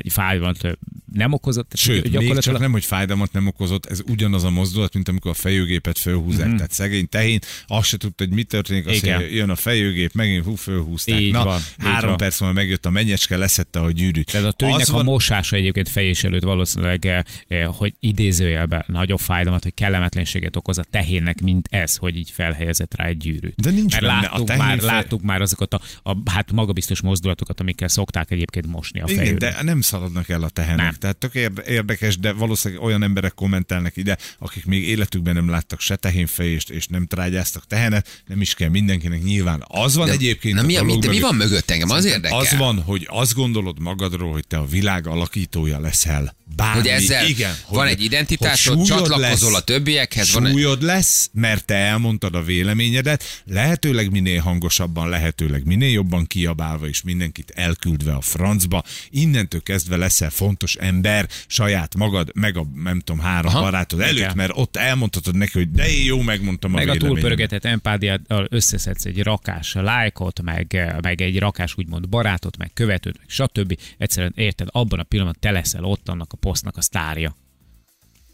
fájdalmat 0.09 0.77
nem 1.13 1.33
okozott. 1.33 1.71
Sőt, 1.75 2.17
még 2.17 2.37
csak 2.37 2.59
nem, 2.59 2.71
hogy 2.71 2.85
fájdalmat 2.85 3.31
nem 3.31 3.47
okozott, 3.47 3.85
ez 3.85 4.01
ugyanaz 4.07 4.43
a 4.43 4.49
mozdulat, 4.49 4.93
mint 4.93 5.07
amikor 5.09 5.31
a 5.31 5.33
fejőgépet 5.33 5.97
fölhúzák. 5.97 6.47
Mm-hmm. 6.47 6.55
Tehát 6.55 6.71
szegény 6.71 7.09
tehén, 7.09 7.39
azt 7.67 7.87
se 7.87 7.97
tudta, 7.97 8.23
hogy 8.23 8.33
mi 8.33 8.43
történik, 8.43 8.87
azt 8.87 9.05
mondja, 9.05 9.27
jön 9.27 9.49
a 9.49 9.55
fejőgép, 9.55 10.13
megint 10.13 10.43
hú, 10.43 10.55
fölhúzták. 10.69 11.19
Így 11.19 11.31
Na, 11.31 11.43
van, 11.43 11.57
így 11.59 11.85
három 11.87 12.07
van. 12.09 12.17
perc 12.17 12.39
múlva 12.39 12.55
megjött 12.55 12.85
a 12.85 12.89
menyecske, 12.89 13.37
leszette 13.37 13.79
a 13.79 13.91
gyűrűt. 13.91 14.31
Tehát 14.31 14.47
a 14.47 14.51
tőnynek 14.51 14.79
Az 14.79 14.89
a 14.89 14.93
van- 14.93 15.03
mosása 15.05 15.55
egyébként 15.55 15.89
fejés 15.89 16.23
előtt 16.23 16.43
valószínűleg, 16.43 17.05
eh, 17.05 17.21
eh, 17.47 17.65
hogy 17.67 17.93
idézőjelben 17.99 18.83
nagyobb 18.87 19.19
fájdalmat, 19.19 19.63
hogy 19.63 19.73
kellemetlenséget 19.73 20.55
okoz 20.55 20.77
a 20.77 20.83
tehénnek, 20.83 21.41
mint 21.41 21.67
ez, 21.71 21.95
hogy 21.95 22.17
így 22.17 22.31
felhelyezett 22.31 22.95
rá 22.95 23.05
egy 23.05 23.17
gyűrűt. 23.17 23.61
De 23.61 23.69
nincs 23.69 23.91
Mert 23.91 24.05
benne 24.05 24.17
a 24.17 24.21
láttuk, 24.21 24.47
tehén 24.47 24.61
már, 24.63 24.77
fej- 24.79 24.91
láttuk 24.91 25.21
már 25.21 25.41
azokat 25.41 25.73
a, 25.73 25.81
a, 26.03 26.17
hát 26.31 26.51
magabiztos 26.51 27.01
mozdulatokat, 27.01 27.59
amikkel 27.59 27.87
szokták 27.87 28.31
egyébként 28.31 28.67
mosni 28.67 28.99
a 28.99 29.03
Igen, 29.07 29.17
fejüket. 29.23 29.39
de 29.55 29.63
nem 29.63 29.81
szaladnak 29.81 30.29
el 30.29 30.43
a 30.43 30.49
tehenek. 30.49 30.77
Nem. 30.85 30.93
Tehát 30.93 31.17
tök 31.17 31.35
érde- 31.35 31.67
érdekes, 31.67 32.17
de 32.17 32.31
valószínűleg 32.33 32.83
olyan 32.83 33.03
emberek 33.03 33.33
kommentelnek 33.33 33.97
ide, 33.97 34.17
akik 34.39 34.65
még 34.65 34.87
életükben 34.87 35.33
nem 35.33 35.49
láttak 35.49 35.79
se 35.79 35.95
tehénfejést, 35.95 36.69
és 36.69 36.87
nem 36.87 37.05
trágyáztak 37.07 37.67
tehenet, 37.67 38.23
nem 38.27 38.41
is 38.41 38.53
kell 38.53 38.69
mindenkinek 38.69 39.23
nyilván. 39.23 39.63
Az 39.67 39.95
van 39.95 40.05
De- 40.05 40.11
egyébként. 40.11 40.55
Na 40.61 40.79
a 40.79 40.83
mi, 40.83 40.85
mi, 40.85 40.87
dolog 40.87 41.01
de 41.03 41.09
mi 41.09 41.19
van 41.19 41.35
mögött 41.35 41.69
engem? 41.71 41.89
Az 41.89 42.05
érdekel. 42.05 42.37
Az 42.37 42.55
van, 42.57 42.81
hogy 42.81 43.07
azt 43.09 43.33
gondolod 43.33 43.79
magadról, 43.79 44.31
hogy 44.31 44.47
te 44.47 44.57
a 44.57 44.65
világ 44.65 45.07
alakítója 45.07 45.79
leszel. 45.79 46.37
Bármi, 46.55 46.79
hogy 46.79 46.89
ezzel 46.89 47.27
igen, 47.27 47.55
van 47.69 47.83
hogy- 47.83 47.91
egy 47.91 48.03
identitásod, 48.03 48.85
csatlakozol 48.85 49.19
lesz, 49.19 49.53
a 49.55 49.63
többiekhez, 49.63 50.33
van 50.33 50.45
egy- 50.45 50.51
Súlyod 50.51 50.81
lesz, 50.83 51.29
mert 51.33 51.65
te 51.65 51.73
elmondtad 51.75 52.35
a 52.35 52.41
véleményedet, 52.41 53.23
lehetőleg 53.45 54.11
minél 54.11 54.41
hangosabban, 54.41 55.09
lehetőleg 55.09 55.65
minél 55.65 55.89
jobban 55.91 56.25
kiabálva, 56.25 56.87
és 56.87 57.01
mindenkit 57.01 57.51
elküldve 57.55 58.13
a 58.13 58.21
francba. 58.21 58.83
Innentől 59.09 59.61
kezdve 59.63 59.95
leszel 59.97 60.29
fontos 60.29 60.75
ember 60.75 61.27
saját 61.47 61.95
magad, 61.95 62.29
meg 62.33 62.57
a 62.57 62.65
nem 62.83 62.99
tudom, 62.99 63.21
három 63.21 63.51
Aha. 63.51 63.61
barátod 63.61 63.99
előtt, 63.99 64.33
mert 64.33 64.51
ott 64.55 64.75
elmondhatod 64.75 65.35
neki, 65.35 65.51
hogy 65.53 65.71
de 65.71 65.89
én 65.89 66.05
jó, 66.05 66.21
megmondtam 66.21 66.71
Meg 66.71 66.87
a 66.87 66.89
a 66.89 66.93
véleményemet. 66.93 67.21
túlpörgetett 67.21 67.71
empádiával 67.71 68.47
összeszedsz 68.49 69.05
egy 69.05 69.23
rakás 69.23 69.73
lájkot, 69.73 70.41
meg, 70.53 70.75
eh, 70.75 70.95
meg 71.01 71.21
egy 71.21 71.39
rakás 71.39 71.73
úgymond 71.77 72.09
barátot, 72.09 72.57
meg 72.57 72.71
követőt, 72.73 73.17
meg 73.17 73.25
stb. 73.29 73.79
Egyszerűen 73.97 74.33
érted, 74.35 74.67
abban 74.71 74.99
a 74.99 75.03
pillanatban 75.03 75.41
te 75.41 75.51
leszel 75.59 75.83
ott 75.83 76.09
annak 76.09 76.33
a 76.33 76.37
posztnak 76.37 76.77
a 76.77 76.81
sztárja. 76.81 77.35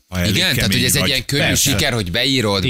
Ha 0.09 0.25
Igen, 0.27 0.55
tehát 0.55 0.73
hogy 0.73 0.83
ez 0.83 0.95
egy 0.95 1.01
vagy. 1.01 1.09
ilyen 1.09 1.25
könnyű 1.25 1.43
Persze. 1.43 1.69
siker, 1.69 1.93
hogy 1.93 2.11
beírod, 2.11 2.65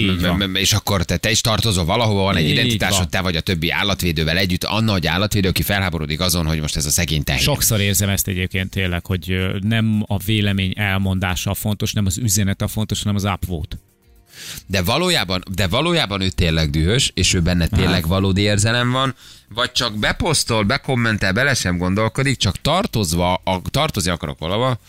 és 0.54 0.74
akkor 0.74 1.04
te, 1.06 1.18
te 1.18 1.32
is 1.32 1.42
tartozol 1.42 1.86
valahova, 1.86 2.22
van 2.22 2.36
egy 2.36 2.44
Így 2.44 2.50
identitásod, 2.50 2.98
van. 2.98 3.10
te 3.10 3.22
vagy 3.22 3.36
a 3.36 3.42
többi 3.42 3.70
állatvédővel 3.72 4.38
együtt, 4.38 4.64
Anna, 4.64 4.92
hogy 4.92 5.08
állatvédő, 5.08 5.48
aki 5.48 5.62
felháborodik 5.62 6.20
azon, 6.20 6.46
hogy 6.46 6.60
most 6.60 6.76
ez 6.76 6.86
a 6.86 6.90
szegény 6.90 7.24
tehén. 7.24 7.42
Sokszor 7.42 7.80
érzem 7.80 8.10
ezt 8.10 8.28
egyébként 8.28 8.70
tényleg, 8.70 9.06
hogy 9.06 9.36
nem 9.62 10.04
a 10.08 10.18
vélemény 10.18 10.74
elmondása 10.76 11.50
a 11.50 11.54
fontos, 11.54 11.94
nem 11.94 12.06
az 12.06 12.18
üzenet 12.18 12.62
a 12.62 12.68
fontos, 12.68 13.00
hanem 13.00 13.16
az 13.16 13.24
upvote. 13.24 13.78
De 14.66 14.82
valójában, 14.82 15.44
de 15.52 15.68
valójában 15.68 16.22
ő 16.22 16.30
tényleg 16.30 16.70
dühös, 16.70 17.12
és 17.14 17.34
ő 17.34 17.42
benne 17.42 17.68
tényleg 17.68 18.08
valódi 18.08 18.42
érzelem 18.42 18.92
van, 18.92 19.16
vagy 19.50 19.72
csak 19.72 19.98
beposztol, 19.98 20.64
bekommentel, 20.64 21.32
bele 21.32 21.54
sem 21.54 21.78
gondolkodik, 21.78 22.38
csak 22.38 22.62
tartozva, 22.62 23.34
a, 23.34 23.62
tartozni 23.72 24.12
akarok 24.12 24.40
valahova, 24.40 24.80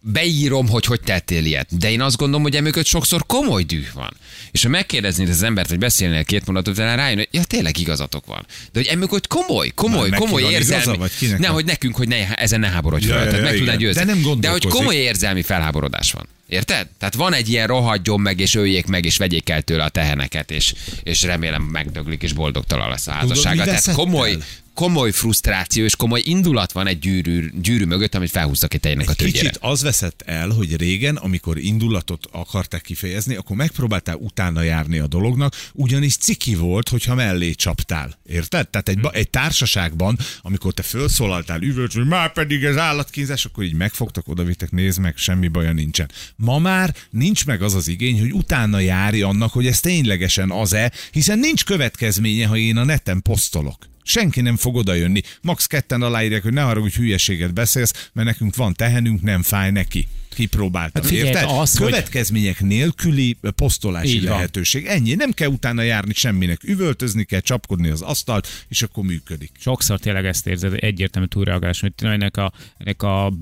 beírom, 0.00 0.68
hogy 0.68 0.84
hogy 0.84 1.00
tettél 1.00 1.44
ilyet. 1.44 1.76
De 1.78 1.90
én 1.90 2.00
azt 2.00 2.16
gondolom, 2.16 2.42
hogy 2.42 2.56
emögött 2.56 2.86
sokszor 2.86 3.26
komoly 3.26 3.62
düh 3.62 3.86
van. 3.94 4.16
És 4.50 4.62
ha 4.62 4.68
megkérdeznéd 4.68 5.28
az 5.28 5.42
embert, 5.42 5.68
vagy 5.68 5.78
beszélnél 5.78 6.24
két 6.24 6.46
mondatot, 6.46 6.74
utána 6.74 6.94
rájön, 6.94 7.16
hogy 7.16 7.28
ja, 7.30 7.44
tényleg 7.44 7.78
igazatok 7.78 8.26
van. 8.26 8.46
De 8.72 8.80
hogy 8.80 8.86
emögött 8.86 9.26
komoly, 9.26 9.68
komoly, 9.74 10.08
Na, 10.08 10.16
komoly 10.16 10.40
igaza, 10.42 10.56
érzelmi. 10.74 10.98
vagy 10.98 11.16
kinek 11.18 11.38
ne, 11.38 11.46
van? 11.46 11.54
hogy 11.54 11.64
nekünk, 11.64 11.96
hogy 11.96 12.08
ne, 12.08 12.34
ezen 12.34 12.60
ne 12.60 12.68
háborodj 12.68 13.06
Ja, 13.06 13.14
fel. 13.14 13.54
ja, 13.54 13.64
meg 13.64 13.76
győzni. 13.76 14.04
De 14.04 14.14
nem 14.14 14.40
De 14.40 14.48
hogy 14.48 14.64
komoly 14.66 14.96
érzelmi 14.96 15.42
felháborodás 15.42 16.12
van. 16.12 16.28
Érted? 16.48 16.88
Tehát 16.98 17.14
van 17.14 17.32
egy 17.32 17.48
ilyen 17.48 17.66
rohadjon 17.66 18.20
meg, 18.20 18.40
és 18.40 18.54
öljék 18.54 18.86
meg, 18.86 19.04
és 19.04 19.16
vegyék 19.16 19.48
el 19.48 19.62
tőle 19.62 19.84
a 19.84 19.88
teheneket, 19.88 20.50
és, 20.50 20.74
és 21.02 21.22
remélem 21.22 21.62
megdöglik, 21.62 22.22
és 22.22 22.32
boldogtalan 22.32 22.88
lesz 22.88 23.06
a 23.06 23.12
házassága. 23.12 23.64
mi 23.64 23.64
Tehát 23.64 23.92
komoly, 23.92 24.30
el? 24.30 24.38
Komoly 24.78 25.10
frusztráció 25.10 25.84
és 25.84 25.96
komoly 25.96 26.22
indulat 26.24 26.72
van 26.72 26.86
egy 26.86 26.98
gyűrű, 26.98 27.50
gyűrű 27.60 27.84
mögött, 27.84 28.14
amit 28.14 28.30
felhúztak 28.30 28.74
egy 28.74 28.80
tejnek 28.80 29.08
a 29.08 29.12
tőgyére. 29.12 29.38
kicsit 29.38 29.58
az 29.60 29.82
veszett 29.82 30.22
el, 30.26 30.48
hogy 30.48 30.76
régen, 30.76 31.16
amikor 31.16 31.58
indulatot 31.58 32.28
akarták 32.32 32.82
kifejezni, 32.82 33.34
akkor 33.34 33.56
megpróbáltál 33.56 34.16
utána 34.16 34.62
járni 34.62 34.98
a 34.98 35.06
dolognak, 35.06 35.54
ugyanis 35.72 36.16
ciki 36.16 36.54
volt, 36.54 36.88
hogyha 36.88 37.14
mellé 37.14 37.52
csaptál. 37.52 38.18
Érted? 38.26 38.68
Tehát 38.68 38.88
egy, 38.88 38.98
egy 39.12 39.30
társaságban, 39.30 40.18
amikor 40.42 40.72
te 40.72 40.82
felszólaltál, 40.82 41.62
üvölt, 41.62 41.92
hogy 41.92 42.06
már 42.06 42.32
pedig 42.32 42.64
ez 42.64 42.76
állatkínzás, 42.76 43.44
akkor 43.44 43.64
így 43.64 43.74
megfogtak, 43.74 44.28
odavittek, 44.28 44.70
nézd 44.70 45.00
meg, 45.00 45.16
semmi 45.16 45.48
baja 45.48 45.72
nincsen. 45.72 46.10
Ma 46.36 46.58
már 46.58 46.94
nincs 47.10 47.46
meg 47.46 47.62
az 47.62 47.74
az 47.74 47.88
igény, 47.88 48.20
hogy 48.20 48.32
utána 48.32 48.78
járj 48.78 49.22
annak, 49.22 49.52
hogy 49.52 49.66
ez 49.66 49.80
ténylegesen 49.80 50.50
az-e, 50.50 50.92
hiszen 51.10 51.38
nincs 51.38 51.64
következménye, 51.64 52.46
ha 52.46 52.56
én 52.56 52.76
a 52.76 52.84
neten 52.84 53.22
posztolok. 53.22 53.88
Senki 54.08 54.40
nem 54.40 54.56
fog 54.56 54.76
oda 54.76 54.94
jönni. 54.94 55.20
Max 55.42 55.66
ketten 55.66 56.02
aláírják, 56.02 56.42
hogy 56.42 56.52
ne 56.52 56.60
haragudj, 56.62 56.96
hülyeséget 56.96 57.54
beszélsz, 57.54 58.08
mert 58.12 58.26
nekünk 58.28 58.56
van 58.56 58.74
tehenünk, 58.74 59.22
nem 59.22 59.42
fáj 59.42 59.70
neki. 59.70 60.06
Kipróbáltam. 60.28 61.02
Hát 61.02 61.10
figyelj, 61.10 61.28
érted? 61.28 61.48
az, 61.48 61.76
hogy- 61.76 61.86
Következmények 61.90 62.60
nélküli 62.60 63.36
posztolási 63.56 64.14
Így 64.14 64.22
van. 64.26 64.34
lehetőség. 64.36 64.86
Ennyi. 64.86 65.14
Nem 65.14 65.32
kell 65.32 65.48
utána 65.48 65.82
járni 65.82 66.12
semminek. 66.14 66.62
Üvöltözni 66.64 67.24
kell, 67.24 67.40
csapkodni 67.40 67.88
az 67.88 68.00
asztalt, 68.02 68.64
és 68.68 68.82
akkor 68.82 69.04
működik. 69.04 69.50
Sokszor 69.58 69.98
tényleg 69.98 70.26
ezt 70.26 70.46
érzed, 70.46 70.74
egyértelmű 70.76 71.28
túlreagálás, 71.28 71.80
hogy 71.80 71.92
ennek 71.96 72.36
a, 72.36 72.52
ennek 72.78 73.02
a 73.02 73.32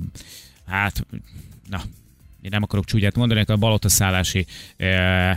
hát, 0.67 1.07
na, 1.71 1.83
én 2.43 2.51
nem 2.51 2.63
akarok 2.63 2.85
csúgyát 2.85 3.17
mondani, 3.17 3.45
a 3.47 3.57
balotaszállási 3.57 4.47
eh, 4.77 5.37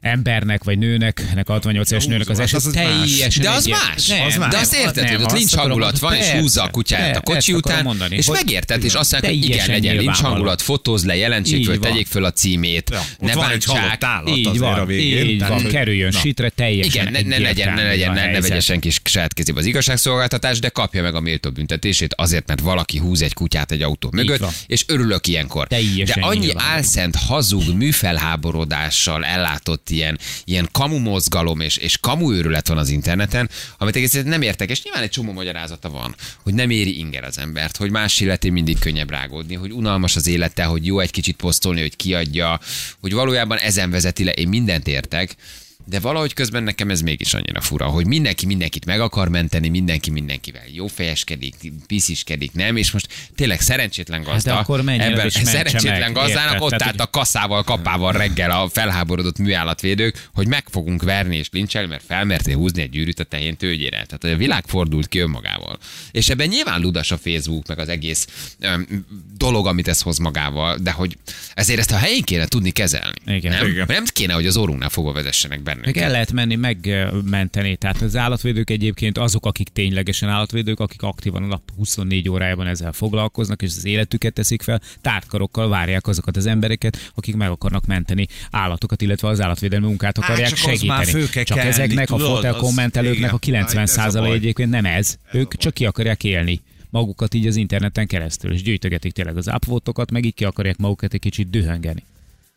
embernek 0.00 0.64
vagy 0.64 0.78
nőnek, 0.78 1.22
ennek 1.30 1.48
a 1.48 1.52
68 1.52 1.90
éves 1.90 2.06
nőnek 2.06 2.28
az 2.28 2.38
eset 2.38 2.64
az 2.64 2.70
teljesen 2.72 3.42
De 3.42 3.50
az 3.50 3.66
más. 3.66 4.06
Nem, 4.06 4.24
Az 4.26 4.36
más. 4.36 4.50
De 4.50 4.58
azt 4.58 4.74
érted, 4.74 5.04
nem, 5.04 5.14
hogy 5.14 5.24
ott 5.24 5.32
lincs 5.32 5.54
hangulat 5.54 5.98
van, 5.98 6.14
és 6.14 6.28
húzza 6.28 6.62
a 6.62 6.70
kutyát 6.70 7.16
a 7.16 7.20
kocsi 7.20 7.52
után, 7.52 7.82
mondani, 7.82 8.16
és 8.16 8.26
megérted, 8.26 8.84
és 8.84 8.94
azt 8.94 9.12
mondják, 9.12 9.32
hogy 9.32 9.44
igen, 9.44 9.66
legyen 9.66 9.96
lincs 9.96 10.20
hangulat, 10.20 10.62
fotózd 10.62 11.06
le, 11.06 11.16
jelentsék 11.16 11.64
föl, 11.64 11.78
tegyék 11.78 12.06
föl 12.06 12.24
a 12.24 12.32
címét, 12.32 12.90
ne 13.18 13.34
bántsák. 13.34 14.04
állat 14.04 14.36
Így 14.36 14.58
van, 14.58 14.90
így 14.90 15.46
van, 15.46 15.62
kerüljön 15.64 16.10
sitre, 16.10 16.48
teljesen 16.48 17.06
Igen, 17.06 17.26
ne, 17.26 17.38
legyen, 17.38 17.74
ne 17.74 17.82
legyen, 17.82 18.12
ne, 18.12 18.40
vegye 18.40 18.60
senki 18.60 18.90
saját 19.04 19.34
kezébe 19.34 19.58
az 19.58 19.66
igazságszolgáltatás, 19.66 20.58
de 20.58 20.68
kapja 20.68 21.02
meg 21.02 21.14
a 21.14 21.20
méltó 21.20 21.50
büntetését 21.50 22.14
azért, 22.14 22.46
mert 22.46 22.60
valaki 22.60 22.98
húz 22.98 23.22
egy 23.22 23.34
kutyát 23.34 23.70
egy 23.70 23.82
autó 23.82 24.08
mögött, 24.12 24.44
és 24.66 24.84
örülök 24.86 25.26
ilyenkor. 25.26 25.66
De 25.66 25.78
annyi 26.20 26.52
álszent, 26.56 27.16
hazug, 27.16 27.74
műfelháborodással 27.74 29.24
ellátott 29.24 29.89
ilyen, 29.90 30.18
ilyen 30.44 30.68
kamu 30.72 30.98
mozgalom 30.98 31.60
és, 31.60 31.76
és 31.76 31.98
kamu 31.98 32.32
őrület 32.32 32.68
van 32.68 32.78
az 32.78 32.88
interneten, 32.88 33.50
amit 33.78 33.96
egészen 33.96 34.26
nem 34.26 34.42
értek, 34.42 34.70
és 34.70 34.82
nyilván 34.82 35.02
egy 35.02 35.10
csomó 35.10 35.32
magyarázata 35.32 35.90
van, 35.90 36.14
hogy 36.42 36.54
nem 36.54 36.70
éri 36.70 36.98
inger 36.98 37.24
az 37.24 37.38
embert, 37.38 37.76
hogy 37.76 37.90
más 37.90 38.20
életén 38.20 38.52
mindig 38.52 38.78
könnyebb 38.78 39.10
rágódni, 39.10 39.54
hogy 39.54 39.72
unalmas 39.72 40.16
az 40.16 40.26
élete, 40.26 40.64
hogy 40.64 40.86
jó 40.86 40.98
egy 40.98 41.10
kicsit 41.10 41.36
posztolni, 41.36 41.80
hogy 41.80 41.96
kiadja, 41.96 42.60
hogy 43.00 43.12
valójában 43.12 43.58
ezen 43.58 43.90
vezeti 43.90 44.24
le, 44.24 44.32
én 44.32 44.48
mindent 44.48 44.88
értek, 44.88 45.36
de 45.84 46.00
valahogy 46.00 46.32
közben 46.32 46.62
nekem 46.62 46.90
ez 46.90 47.00
mégis 47.00 47.34
annyira 47.34 47.60
fura, 47.60 47.86
hogy 47.86 48.06
mindenki 48.06 48.46
mindenkit 48.46 48.84
meg 48.84 49.00
akar 49.00 49.28
menteni, 49.28 49.68
mindenki 49.68 50.10
mindenkivel 50.10 50.62
jó 50.72 50.86
fejeskedik, 50.86 51.54
pisziskedik, 51.86 52.52
nem? 52.52 52.76
És 52.76 52.90
most 52.90 53.08
tényleg 53.34 53.60
szerencsétlen 53.60 54.22
gazda. 54.22 54.50
Hát 54.52 54.60
akkor 54.62 54.82
mentse 54.82 55.44
szerencsétlen 55.44 56.00
meg, 56.00 56.12
gazdának 56.12 56.52
érted? 56.52 56.62
ott 56.62 56.68
Tehát, 56.70 56.82
állt 56.82 56.96
hogy- 56.96 57.06
a 57.06 57.10
kaszával, 57.10 57.62
kapával 57.62 58.12
reggel 58.12 58.50
a 58.50 58.68
felháborodott 58.68 59.38
műállatvédők, 59.38 60.28
hogy 60.34 60.46
meg 60.46 60.64
fogunk 60.70 61.02
verni 61.02 61.36
és 61.36 61.48
lincselni, 61.52 61.88
mert 61.88 62.04
felmertél 62.06 62.56
húzni 62.56 62.82
egy 62.82 62.90
gyűrűt 62.90 63.20
a 63.20 63.24
tehén 63.24 63.56
tőgyére. 63.56 63.96
Tehát 64.04 64.18
hogy 64.22 64.30
a 64.30 64.36
világ 64.36 64.64
fordult 64.66 65.08
ki 65.08 65.18
önmagával. 65.18 65.78
És 66.10 66.28
ebben 66.28 66.48
nyilván 66.48 66.80
ludas 66.80 67.10
a 67.10 67.16
Facebook, 67.18 67.66
meg 67.66 67.78
az 67.78 67.88
egész 67.88 68.26
öm, 68.60 69.06
dolog, 69.36 69.66
amit 69.66 69.88
ez 69.88 70.00
hoz 70.00 70.18
magával, 70.18 70.76
de 70.82 70.90
hogy 70.90 71.16
ezért 71.54 71.78
ezt 71.78 71.92
a 71.92 71.96
helyén 71.96 72.22
kéne 72.22 72.46
tudni 72.46 72.70
kezelni. 72.70 73.16
Igen. 73.26 73.52
Nem? 73.52 73.66
Igen. 73.66 73.84
nem 73.88 74.04
kéne, 74.04 74.32
hogy 74.32 74.46
az 74.46 74.56
orrunknál 74.56 74.88
fogva 74.88 75.12
vezessenek 75.12 75.62
bennünket. 75.80 75.94
Meg 75.94 76.04
el 76.04 76.10
lehet 76.10 76.32
menni 76.32 76.54
megmenteni. 76.56 77.76
Tehát 77.76 78.00
az 78.02 78.16
állatvédők 78.16 78.70
egyébként 78.70 79.18
azok, 79.18 79.46
akik 79.46 79.68
ténylegesen 79.68 80.28
állatvédők, 80.28 80.80
akik 80.80 81.02
aktívan 81.02 81.42
a 81.42 81.46
nap 81.46 81.62
24 81.76 82.28
órájában 82.28 82.66
ezzel 82.66 82.92
foglalkoznak, 82.92 83.62
és 83.62 83.68
az 83.76 83.84
életüket 83.84 84.32
teszik 84.32 84.62
fel, 84.62 84.80
tártkarokkal 85.00 85.68
várják 85.68 86.06
azokat 86.06 86.36
az 86.36 86.46
embereket, 86.46 87.10
akik 87.14 87.36
meg 87.36 87.50
akarnak 87.50 87.86
menteni 87.86 88.26
állatokat, 88.50 89.02
illetve 89.02 89.28
az 89.28 89.40
állatvédelmi 89.40 89.86
munkát 89.86 90.18
akarják 90.18 90.48
csak 90.52 90.70
az 90.72 90.82
már 90.82 91.04
segíteni. 91.04 91.44
csak 91.44 91.56
kelni, 91.56 91.70
ezeknek 91.70 92.10
a 92.10 92.16
tudod, 92.16 92.34
fotel 92.34 92.54
az- 92.54 92.60
kommentelőknek 92.60 93.32
a 93.32 93.38
90 93.38 93.76
Hát 93.78 93.88
ez 93.88 93.96
a 93.96 94.00
százalék 94.00 94.28
baj. 94.28 94.36
egyébként 94.36 94.70
nem 94.70 94.84
ez. 94.84 95.18
ők 95.32 95.56
csak 95.56 95.74
ki 95.74 95.86
akarják 95.86 96.24
élni 96.24 96.60
magukat 96.90 97.34
így 97.34 97.46
az 97.46 97.56
interneten 97.56 98.06
keresztül, 98.06 98.52
és 98.52 98.62
gyűjtögetik 98.62 99.12
tényleg 99.12 99.36
az 99.36 99.46
upvotokat, 99.46 100.10
meg 100.10 100.24
így 100.24 100.34
ki 100.34 100.44
akarják 100.44 100.76
magukat 100.76 101.14
egy 101.14 101.20
kicsit 101.20 101.50
dühöngeni. 101.50 102.02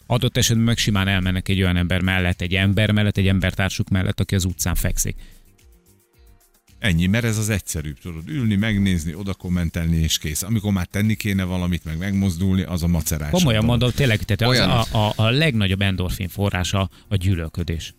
Adott 0.07 0.37
esetben 0.37 0.65
meg 0.65 0.77
simán 0.77 1.07
elmennek 1.07 1.49
egy 1.49 1.61
olyan 1.61 1.77
ember 1.77 2.01
mellett, 2.01 2.41
egy 2.41 2.55
ember 2.55 2.91
mellett, 2.91 3.17
egy 3.17 3.27
embertársuk 3.27 3.89
mellett, 3.89 4.19
aki 4.19 4.35
az 4.35 4.45
utcán 4.45 4.75
fekszik. 4.75 5.15
Ennyi, 6.79 7.05
mert 7.05 7.23
ez 7.23 7.37
az 7.37 7.49
egyszerűbb, 7.49 7.99
tudod, 7.99 8.29
ülni, 8.29 8.55
megnézni, 8.55 9.13
oda 9.13 9.33
kommentelni, 9.33 9.97
és 9.97 10.17
kész. 10.17 10.41
Amikor 10.41 10.71
már 10.71 10.85
tenni 10.85 11.15
kéne 11.15 11.43
valamit, 11.43 11.85
meg 11.85 11.97
megmozdulni, 11.97 12.61
az 12.61 12.83
a 12.83 12.87
macerás. 12.87 13.29
Komolyan 13.29 13.65
mondom, 13.65 13.91
tényleg, 13.91 14.23
tehát 14.23 14.53
Olyan. 14.53 14.69
az 14.69 14.87
a, 14.91 15.07
a, 15.07 15.13
a 15.15 15.29
legnagyobb 15.29 15.81
endorfin 15.81 16.27
forrása 16.27 16.89
a 17.07 17.15
gyűlölködés 17.15 17.93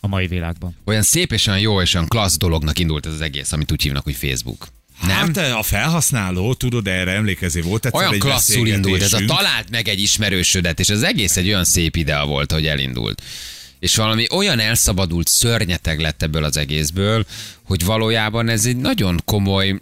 a 0.00 0.06
mai 0.06 0.26
világban. 0.26 0.76
Olyan 0.84 1.02
szép 1.02 1.32
és 1.32 1.46
olyan 1.46 1.60
jó 1.60 1.80
és 1.80 1.94
olyan 1.94 2.08
klassz 2.08 2.38
dolognak 2.38 2.78
indult 2.78 3.06
ez 3.06 3.12
az 3.12 3.20
egész, 3.20 3.52
amit 3.52 3.72
úgy 3.72 3.82
hívnak, 3.82 4.04
hogy 4.04 4.14
Facebook. 4.14 4.68
Nem? 5.06 5.16
Hát 5.16 5.36
a 5.36 5.62
felhasználó, 5.62 6.54
tudod, 6.54 6.86
erre 6.86 7.12
emlékezé 7.12 7.60
volt 7.60 7.88
olyan 7.92 8.18
klasszul 8.18 8.66
indult, 8.66 9.02
ez 9.02 9.12
a 9.12 9.24
talált 9.26 9.70
meg 9.70 9.88
egy 9.88 10.00
ismerősödet, 10.00 10.80
és 10.80 10.90
az 10.90 11.02
egész 11.02 11.36
egy 11.36 11.46
olyan 11.46 11.64
szép 11.64 11.96
idea 11.96 12.26
volt, 12.26 12.52
hogy 12.52 12.66
elindult. 12.66 13.22
És 13.78 13.96
valami 13.96 14.26
olyan 14.30 14.58
elszabadult 14.58 15.28
szörnyeteg 15.28 16.00
lett 16.00 16.22
ebből 16.22 16.44
az 16.44 16.56
egészből, 16.56 17.26
hogy 17.62 17.84
valójában 17.84 18.48
ez 18.48 18.66
egy 18.66 18.76
nagyon 18.76 19.20
komoly 19.24 19.78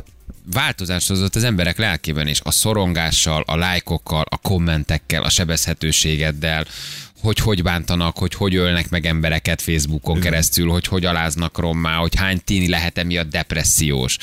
változást 0.52 1.08
hozott 1.08 1.36
az 1.36 1.44
emberek 1.44 1.78
lelkében 1.78 2.26
is. 2.26 2.40
A 2.42 2.50
szorongással, 2.50 3.42
a 3.46 3.56
lájkokkal, 3.56 4.24
a 4.28 4.36
kommentekkel, 4.36 5.22
a 5.22 5.30
sebezhetőségeddel, 5.30 6.66
hogy 7.20 7.38
hogy 7.38 7.62
bántanak, 7.62 8.18
hogy 8.18 8.34
hogy 8.34 8.54
ölnek 8.54 8.88
meg 8.90 9.06
embereket 9.06 9.62
Facebookon 9.62 10.20
keresztül, 10.20 10.70
hogy 10.70 10.86
hogy 10.86 11.04
aláznak 11.04 11.58
rommá, 11.58 11.96
hogy 11.96 12.14
hány 12.14 12.40
tini 12.44 12.68
lehet 12.68 12.98
emiatt 12.98 13.30
depressziós, 13.30 14.16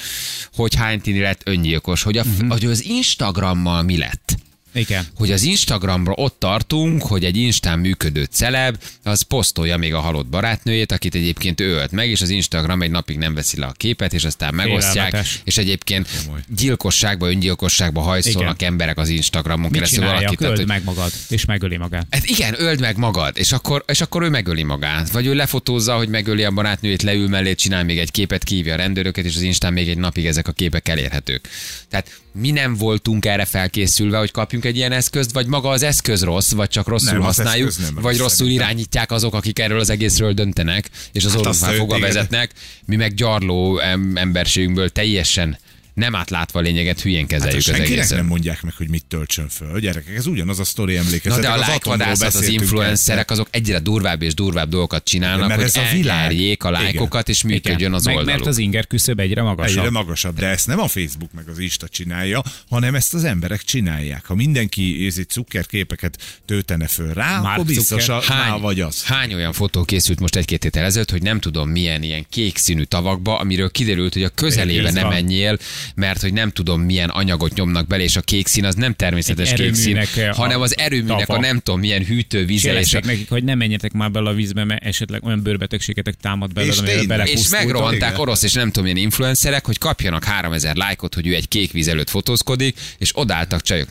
hogy 0.53 0.75
hány 0.75 1.01
tini 1.01 1.19
lett 1.19 1.41
öngyilkos, 1.45 2.03
hogy, 2.03 2.17
a, 2.17 2.23
uh-huh. 2.23 2.49
hogy 2.49 2.65
az 2.65 2.83
Instagrammal 2.83 3.81
mi 3.81 3.97
lett 3.97 4.35
Igen. 4.75 5.05
hogy 5.15 5.31
az 5.31 5.41
Instagramra 5.43 6.13
ott 6.15 6.35
tartunk, 6.39 7.01
hogy 7.01 7.23
egy 7.25 7.37
Instán 7.37 7.79
működő 7.79 8.23
celeb, 8.23 8.77
az 9.03 9.21
posztolja 9.21 9.77
még 9.77 9.93
a 9.93 9.99
halott 9.99 10.27
barátnőjét, 10.27 10.91
akit 10.91 11.15
egyébként 11.15 11.61
ő 11.61 11.71
ölt 11.71 11.91
meg, 11.91 12.09
és 12.09 12.21
az 12.21 12.29
Instagram 12.29 12.81
egy 12.81 12.91
napig 12.91 13.17
nem 13.17 13.33
veszi 13.33 13.59
le 13.59 13.65
a 13.65 13.71
képet, 13.71 14.13
és 14.13 14.23
aztán 14.23 14.53
megosztják, 14.53 14.93
Félelmetes. 15.09 15.41
és 15.43 15.57
egyébként 15.57 16.07
gyilkosságba, 16.55 17.29
öngyilkosságba 17.29 18.01
hajszolnak 18.01 18.55
Igen. 18.61 18.71
emberek 18.71 18.97
az 18.97 19.09
Instagramon 19.09 19.61
Mit 19.69 19.73
keresztül 19.73 20.03
valakit. 20.05 20.41
Öld 20.41 20.57
hogy- 20.57 20.67
meg 20.67 20.83
magad, 20.83 21.11
és 21.29 21.45
megöli 21.45 21.77
magát. 21.77 22.07
Hát 22.09 22.25
igen, 22.25 22.55
öld 22.57 22.79
meg 22.79 22.97
magad, 22.97 23.37
és 23.37 23.51
akkor, 23.51 23.83
és 23.87 24.01
akkor 24.01 24.23
ő 24.23 24.29
megöli 24.29 24.63
magát. 24.63 25.09
Vagy 25.11 25.25
ő 25.25 25.33
lefotózza, 25.33 25.95
hogy 25.95 26.09
megöli 26.09 26.43
a 26.43 26.51
barátnőjét, 26.51 27.01
leül 27.01 27.27
mellé, 27.27 27.55
csinál 27.55 27.83
még 27.83 27.97
egy 27.99 28.11
képet, 28.11 28.43
kívja 28.43 28.73
a 28.73 28.77
rendőröket, 28.77 29.25
és 29.25 29.35
az 29.35 29.41
Instán 29.41 29.73
még 29.73 29.89
egy 29.89 29.97
napig 29.97 30.25
ezek 30.25 30.47
a 30.47 30.51
képek 30.51 30.87
elérhetők. 30.87 31.47
Tehát 31.89 32.19
mi 32.35 32.51
nem 32.51 32.75
voltunk 32.75 33.25
erre 33.25 33.45
felkészülve, 33.45 34.17
hogy 34.17 34.31
kapjunk 34.31 34.65
egy 34.65 34.75
ilyen 34.75 34.91
eszközt, 34.91 35.31
vagy 35.31 35.47
maga 35.47 35.69
az 35.69 35.83
eszköz 35.83 36.23
rossz, 36.23 36.51
vagy 36.51 36.69
csak 36.69 36.87
rosszul 36.87 37.11
Nem, 37.11 37.21
használjuk, 37.21 37.71
nem 37.77 37.93
vagy 37.93 38.03
rossz 38.03 38.19
rosszul 38.21 38.37
szerintem. 38.37 38.65
irányítják 38.67 39.11
azok, 39.11 39.33
akik 39.33 39.59
erről 39.59 39.79
az 39.79 39.89
egészről 39.89 40.33
döntenek, 40.33 40.89
és 41.11 41.25
az 41.25 41.31
Hát 41.31 41.39
orvosnál 41.39 41.73
fogva 41.73 41.99
vezetnek, 41.99 42.51
mi 42.85 42.95
meg 42.95 43.13
gyarló 43.13 43.79
em- 43.79 44.17
emberségünkből 44.17 44.89
teljesen 44.89 45.57
nem 45.95 46.15
átlátva 46.15 46.59
a 46.59 46.61
lényeget, 46.61 47.01
hülyén 47.01 47.19
Hát 47.19 47.27
kezeljük 47.29 47.57
az 47.57 47.63
senkinek 47.63 47.91
egészet. 47.91 48.17
nem 48.17 48.25
mondják 48.25 48.61
meg, 48.61 48.73
hogy 48.73 48.89
mit 48.89 49.05
töltsön 49.05 49.49
föl. 49.49 49.79
Gyerekek, 49.79 50.15
ez 50.15 50.25
ugyanaz 50.25 50.59
a 50.59 50.63
sztori 50.63 50.93
Na 50.93 50.99
emlékezetek. 50.99 51.43
de 51.43 51.49
a 51.49 51.53
az 51.53 51.59
lájkvadászat, 51.59 52.33
az 52.33 52.47
influencerek, 52.47 53.31
azok 53.31 53.47
egyre 53.51 53.79
durvább 53.79 54.21
és 54.21 54.33
durvább 54.33 54.69
dolgokat 54.69 55.03
csinálnak, 55.03 55.47
Mert 55.47 55.59
hogy 55.59 55.69
ez 55.69 55.91
a 55.91 55.95
világ. 55.95 56.57
a 56.59 56.69
lájkokat, 56.69 57.29
és 57.29 57.43
működjön 57.43 57.93
az 57.93 58.05
meg, 58.05 58.15
oldaluk. 58.15 58.37
mert 58.39 58.49
az 58.49 58.57
inger 58.57 58.87
küszöb 58.87 59.19
egyre 59.19 59.41
magasabb. 59.41 59.77
Egyre 59.77 59.89
magasabb, 59.89 60.39
de 60.39 60.47
ezt 60.47 60.67
nem 60.67 60.79
a 60.79 60.87
Facebook 60.87 61.31
meg 61.33 61.47
az 61.49 61.59
Insta 61.59 61.87
csinálja, 61.87 62.43
hanem 62.69 62.95
ezt 62.95 63.13
az 63.13 63.23
emberek 63.23 63.61
csinálják. 63.63 64.25
Ha 64.25 64.35
mindenki 64.35 65.11
egy 65.17 65.29
cukkerképeket 65.29 66.39
töltene 66.45 66.87
föl 66.87 67.13
rá, 67.13 67.39
Mark 67.39 67.53
akkor 67.53 67.65
biztos 67.65 68.09
a, 68.09 68.21
hány, 68.21 68.61
vagy 68.61 68.79
az. 68.79 69.03
hány 69.03 69.33
olyan 69.33 69.53
fotó 69.53 69.83
készült 69.83 70.19
most 70.19 70.35
egy-két 70.35 70.63
héttel 70.63 70.83
ezelőtt, 70.83 71.11
hogy 71.11 71.21
nem 71.21 71.39
tudom 71.39 71.69
milyen 71.69 72.03
ilyen 72.03 72.25
kék 72.29 72.57
színű 72.57 72.83
tavakba, 72.83 73.39
amiről 73.39 73.71
kiderült, 73.71 74.13
hogy 74.13 74.23
a 74.23 74.29
közelébe 74.29 74.91
nem 74.91 75.07
menjél, 75.07 75.57
mert 75.95 76.21
hogy 76.21 76.33
nem 76.33 76.51
tudom 76.51 76.81
milyen 76.81 77.09
anyagot 77.09 77.53
nyomnak 77.53 77.87
bele, 77.87 78.03
és 78.03 78.15
a 78.15 78.21
kék 78.21 78.47
szín 78.47 78.65
az 78.65 78.75
nem 78.75 78.93
természetes 78.93 79.51
Egy 79.51 79.59
kék 79.59 79.73
szín, 79.73 79.97
a 79.97 80.35
hanem 80.35 80.61
az 80.61 80.77
erőműnek 80.77 81.21
a 81.21 81.25
tava. 81.25 81.39
nem 81.39 81.59
tudom 81.59 81.79
milyen 81.79 82.03
hűtővízzel, 82.03 82.77
és, 82.77 82.93
a, 82.93 82.99
nekik, 83.03 83.29
hogy 83.29 83.43
ne 83.43 83.55
menjetek 83.55 83.93
már 83.93 84.11
bele 84.11 84.29
a 84.29 84.33
vízbe, 84.33 84.63
mert 84.63 84.83
esetleg 84.83 85.23
olyan 85.23 85.41
bőrbetegségetek 85.41 86.13
támad 86.21 86.53
belőle, 86.53 86.73
És 86.73 86.79
tényleg. 86.79 87.27
és 87.27 87.49
megrohanták 87.49 88.09
igen. 88.09 88.19
orosz 88.19 88.43
és 88.43 88.53
nem 88.53 88.67
tudom 88.67 88.83
milyen 88.83 88.97
influencerek, 88.97 89.65
hogy 89.65 89.77
kapjanak 89.77 90.23
3000 90.23 90.75
lájkot, 90.75 91.13
hogy 91.13 91.27
ő 91.27 91.33
egy 91.33 91.47
kék 91.47 91.71
víz 91.71 91.87
előtt 91.87 92.09
fotózkodik, 92.09 92.79
és 92.97 93.11
odálltak 93.13 93.61
csajok 93.61 93.89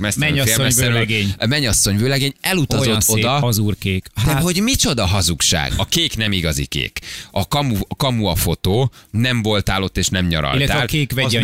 vőlegény. 0.75 1.35
A 1.39 1.47
Mennyasszony 1.47 1.97
vőlegény 1.97 2.33
elutazott 2.41 2.87
Olyan 2.87 3.01
szép, 3.01 3.17
oda, 3.17 3.31
hazúrkék. 3.31 4.07
Hát, 4.15 4.35
de 4.35 4.41
hogy 4.41 4.63
micsoda 4.63 5.07
hazugság? 5.07 5.73
A 5.77 5.87
kék 5.87 6.17
nem 6.17 6.33
igazi 6.33 6.67
kék. 6.67 6.99
A 7.31 7.49
kamu 7.49 7.77
a, 7.89 7.97
kamu 7.97 8.27
a 8.27 8.35
fotó, 8.35 8.93
nem 9.11 9.43
voltál 9.43 9.83
ott 9.83 9.99
és 9.99 10.09
nem 10.09 10.27
nyaraltál. 10.27 10.61
illetve 10.61 10.83
a 10.83 10.85
kék 10.85 11.13
vegyi 11.13 11.37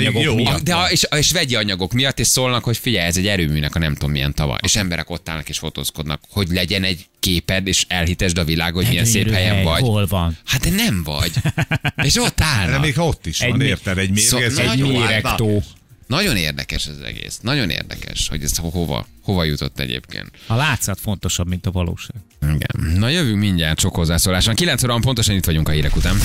még 0.44 0.52
miatt. 0.52 0.62
De 0.64 0.74
a, 0.74 0.90
és, 0.90 1.06
és 1.16 1.30
vegyi 1.30 1.54
anyagok 1.54 1.92
miatt, 1.92 2.18
és 2.18 2.26
szólnak, 2.26 2.64
hogy 2.64 2.76
figyelj, 2.76 3.06
ez 3.06 3.16
egy 3.16 3.26
erőműnek 3.26 3.74
a 3.74 3.78
nem 3.78 3.94
tudom 3.94 4.10
milyen 4.10 4.34
tava. 4.34 4.58
És 4.62 4.76
emberek 4.76 5.10
ott 5.10 5.28
állnak 5.28 5.48
és 5.48 5.58
fotózkodnak, 5.58 6.20
hogy 6.30 6.48
legyen 6.48 6.84
egy 6.84 7.06
képed, 7.20 7.66
és 7.66 7.84
elhitesd 7.88 8.38
a 8.38 8.44
világ, 8.44 8.74
hogy 8.74 8.86
milyen 8.88 9.04
szép 9.04 9.30
helyen 9.30 9.54
hely, 9.54 9.64
vagy. 9.64 9.80
Hol 9.82 10.06
van? 10.06 10.38
Hát 10.44 10.60
de 10.60 10.70
nem 10.70 11.02
vagy. 11.02 11.30
És 12.06 12.16
ott 12.16 12.36
De 12.36 12.44
állnak. 12.44 12.80
még 12.80 12.94
ha 12.94 13.06
ott 13.06 13.26
is 13.26 13.40
Egy 13.40 13.48
van, 13.48 13.58
mi- 13.58 13.64
érted? 13.64 13.98
Egy 13.98 14.16
Szó- 14.16 14.38
mérgező. 14.38 14.62
egy 14.62 14.68
Egy 14.68 14.78
Nagyon 14.78 15.00
méregtó. 15.00 15.62
Nagyon 16.06 16.36
érdekes 16.36 16.86
ez 16.86 16.94
az 17.00 17.02
egész. 17.06 17.38
Nagyon 17.42 17.70
érdekes, 17.70 18.28
hogy 18.28 18.42
ez 18.42 18.56
ho- 18.56 18.72
hova, 18.72 19.06
hova 19.22 19.44
jutott 19.44 19.80
egyébként. 19.80 20.30
A 20.46 20.54
látszat 20.54 21.00
fontosabb, 21.00 21.48
mint 21.48 21.66
a 21.66 21.70
valóság. 21.70 22.16
Igen. 22.42 22.92
Na 22.98 23.08
jövünk 23.08 23.38
mindjárt 23.38 23.78
sok 23.80 23.94
hozzászólás. 23.94 24.46
van. 24.46 24.54
9 24.54 24.82
óra 24.82 24.98
pontosan 25.00 25.34
itt 25.34 25.44
vagyunk 25.44 25.68
a 25.68 25.72
hírek 25.72 25.96
után. 25.96 26.16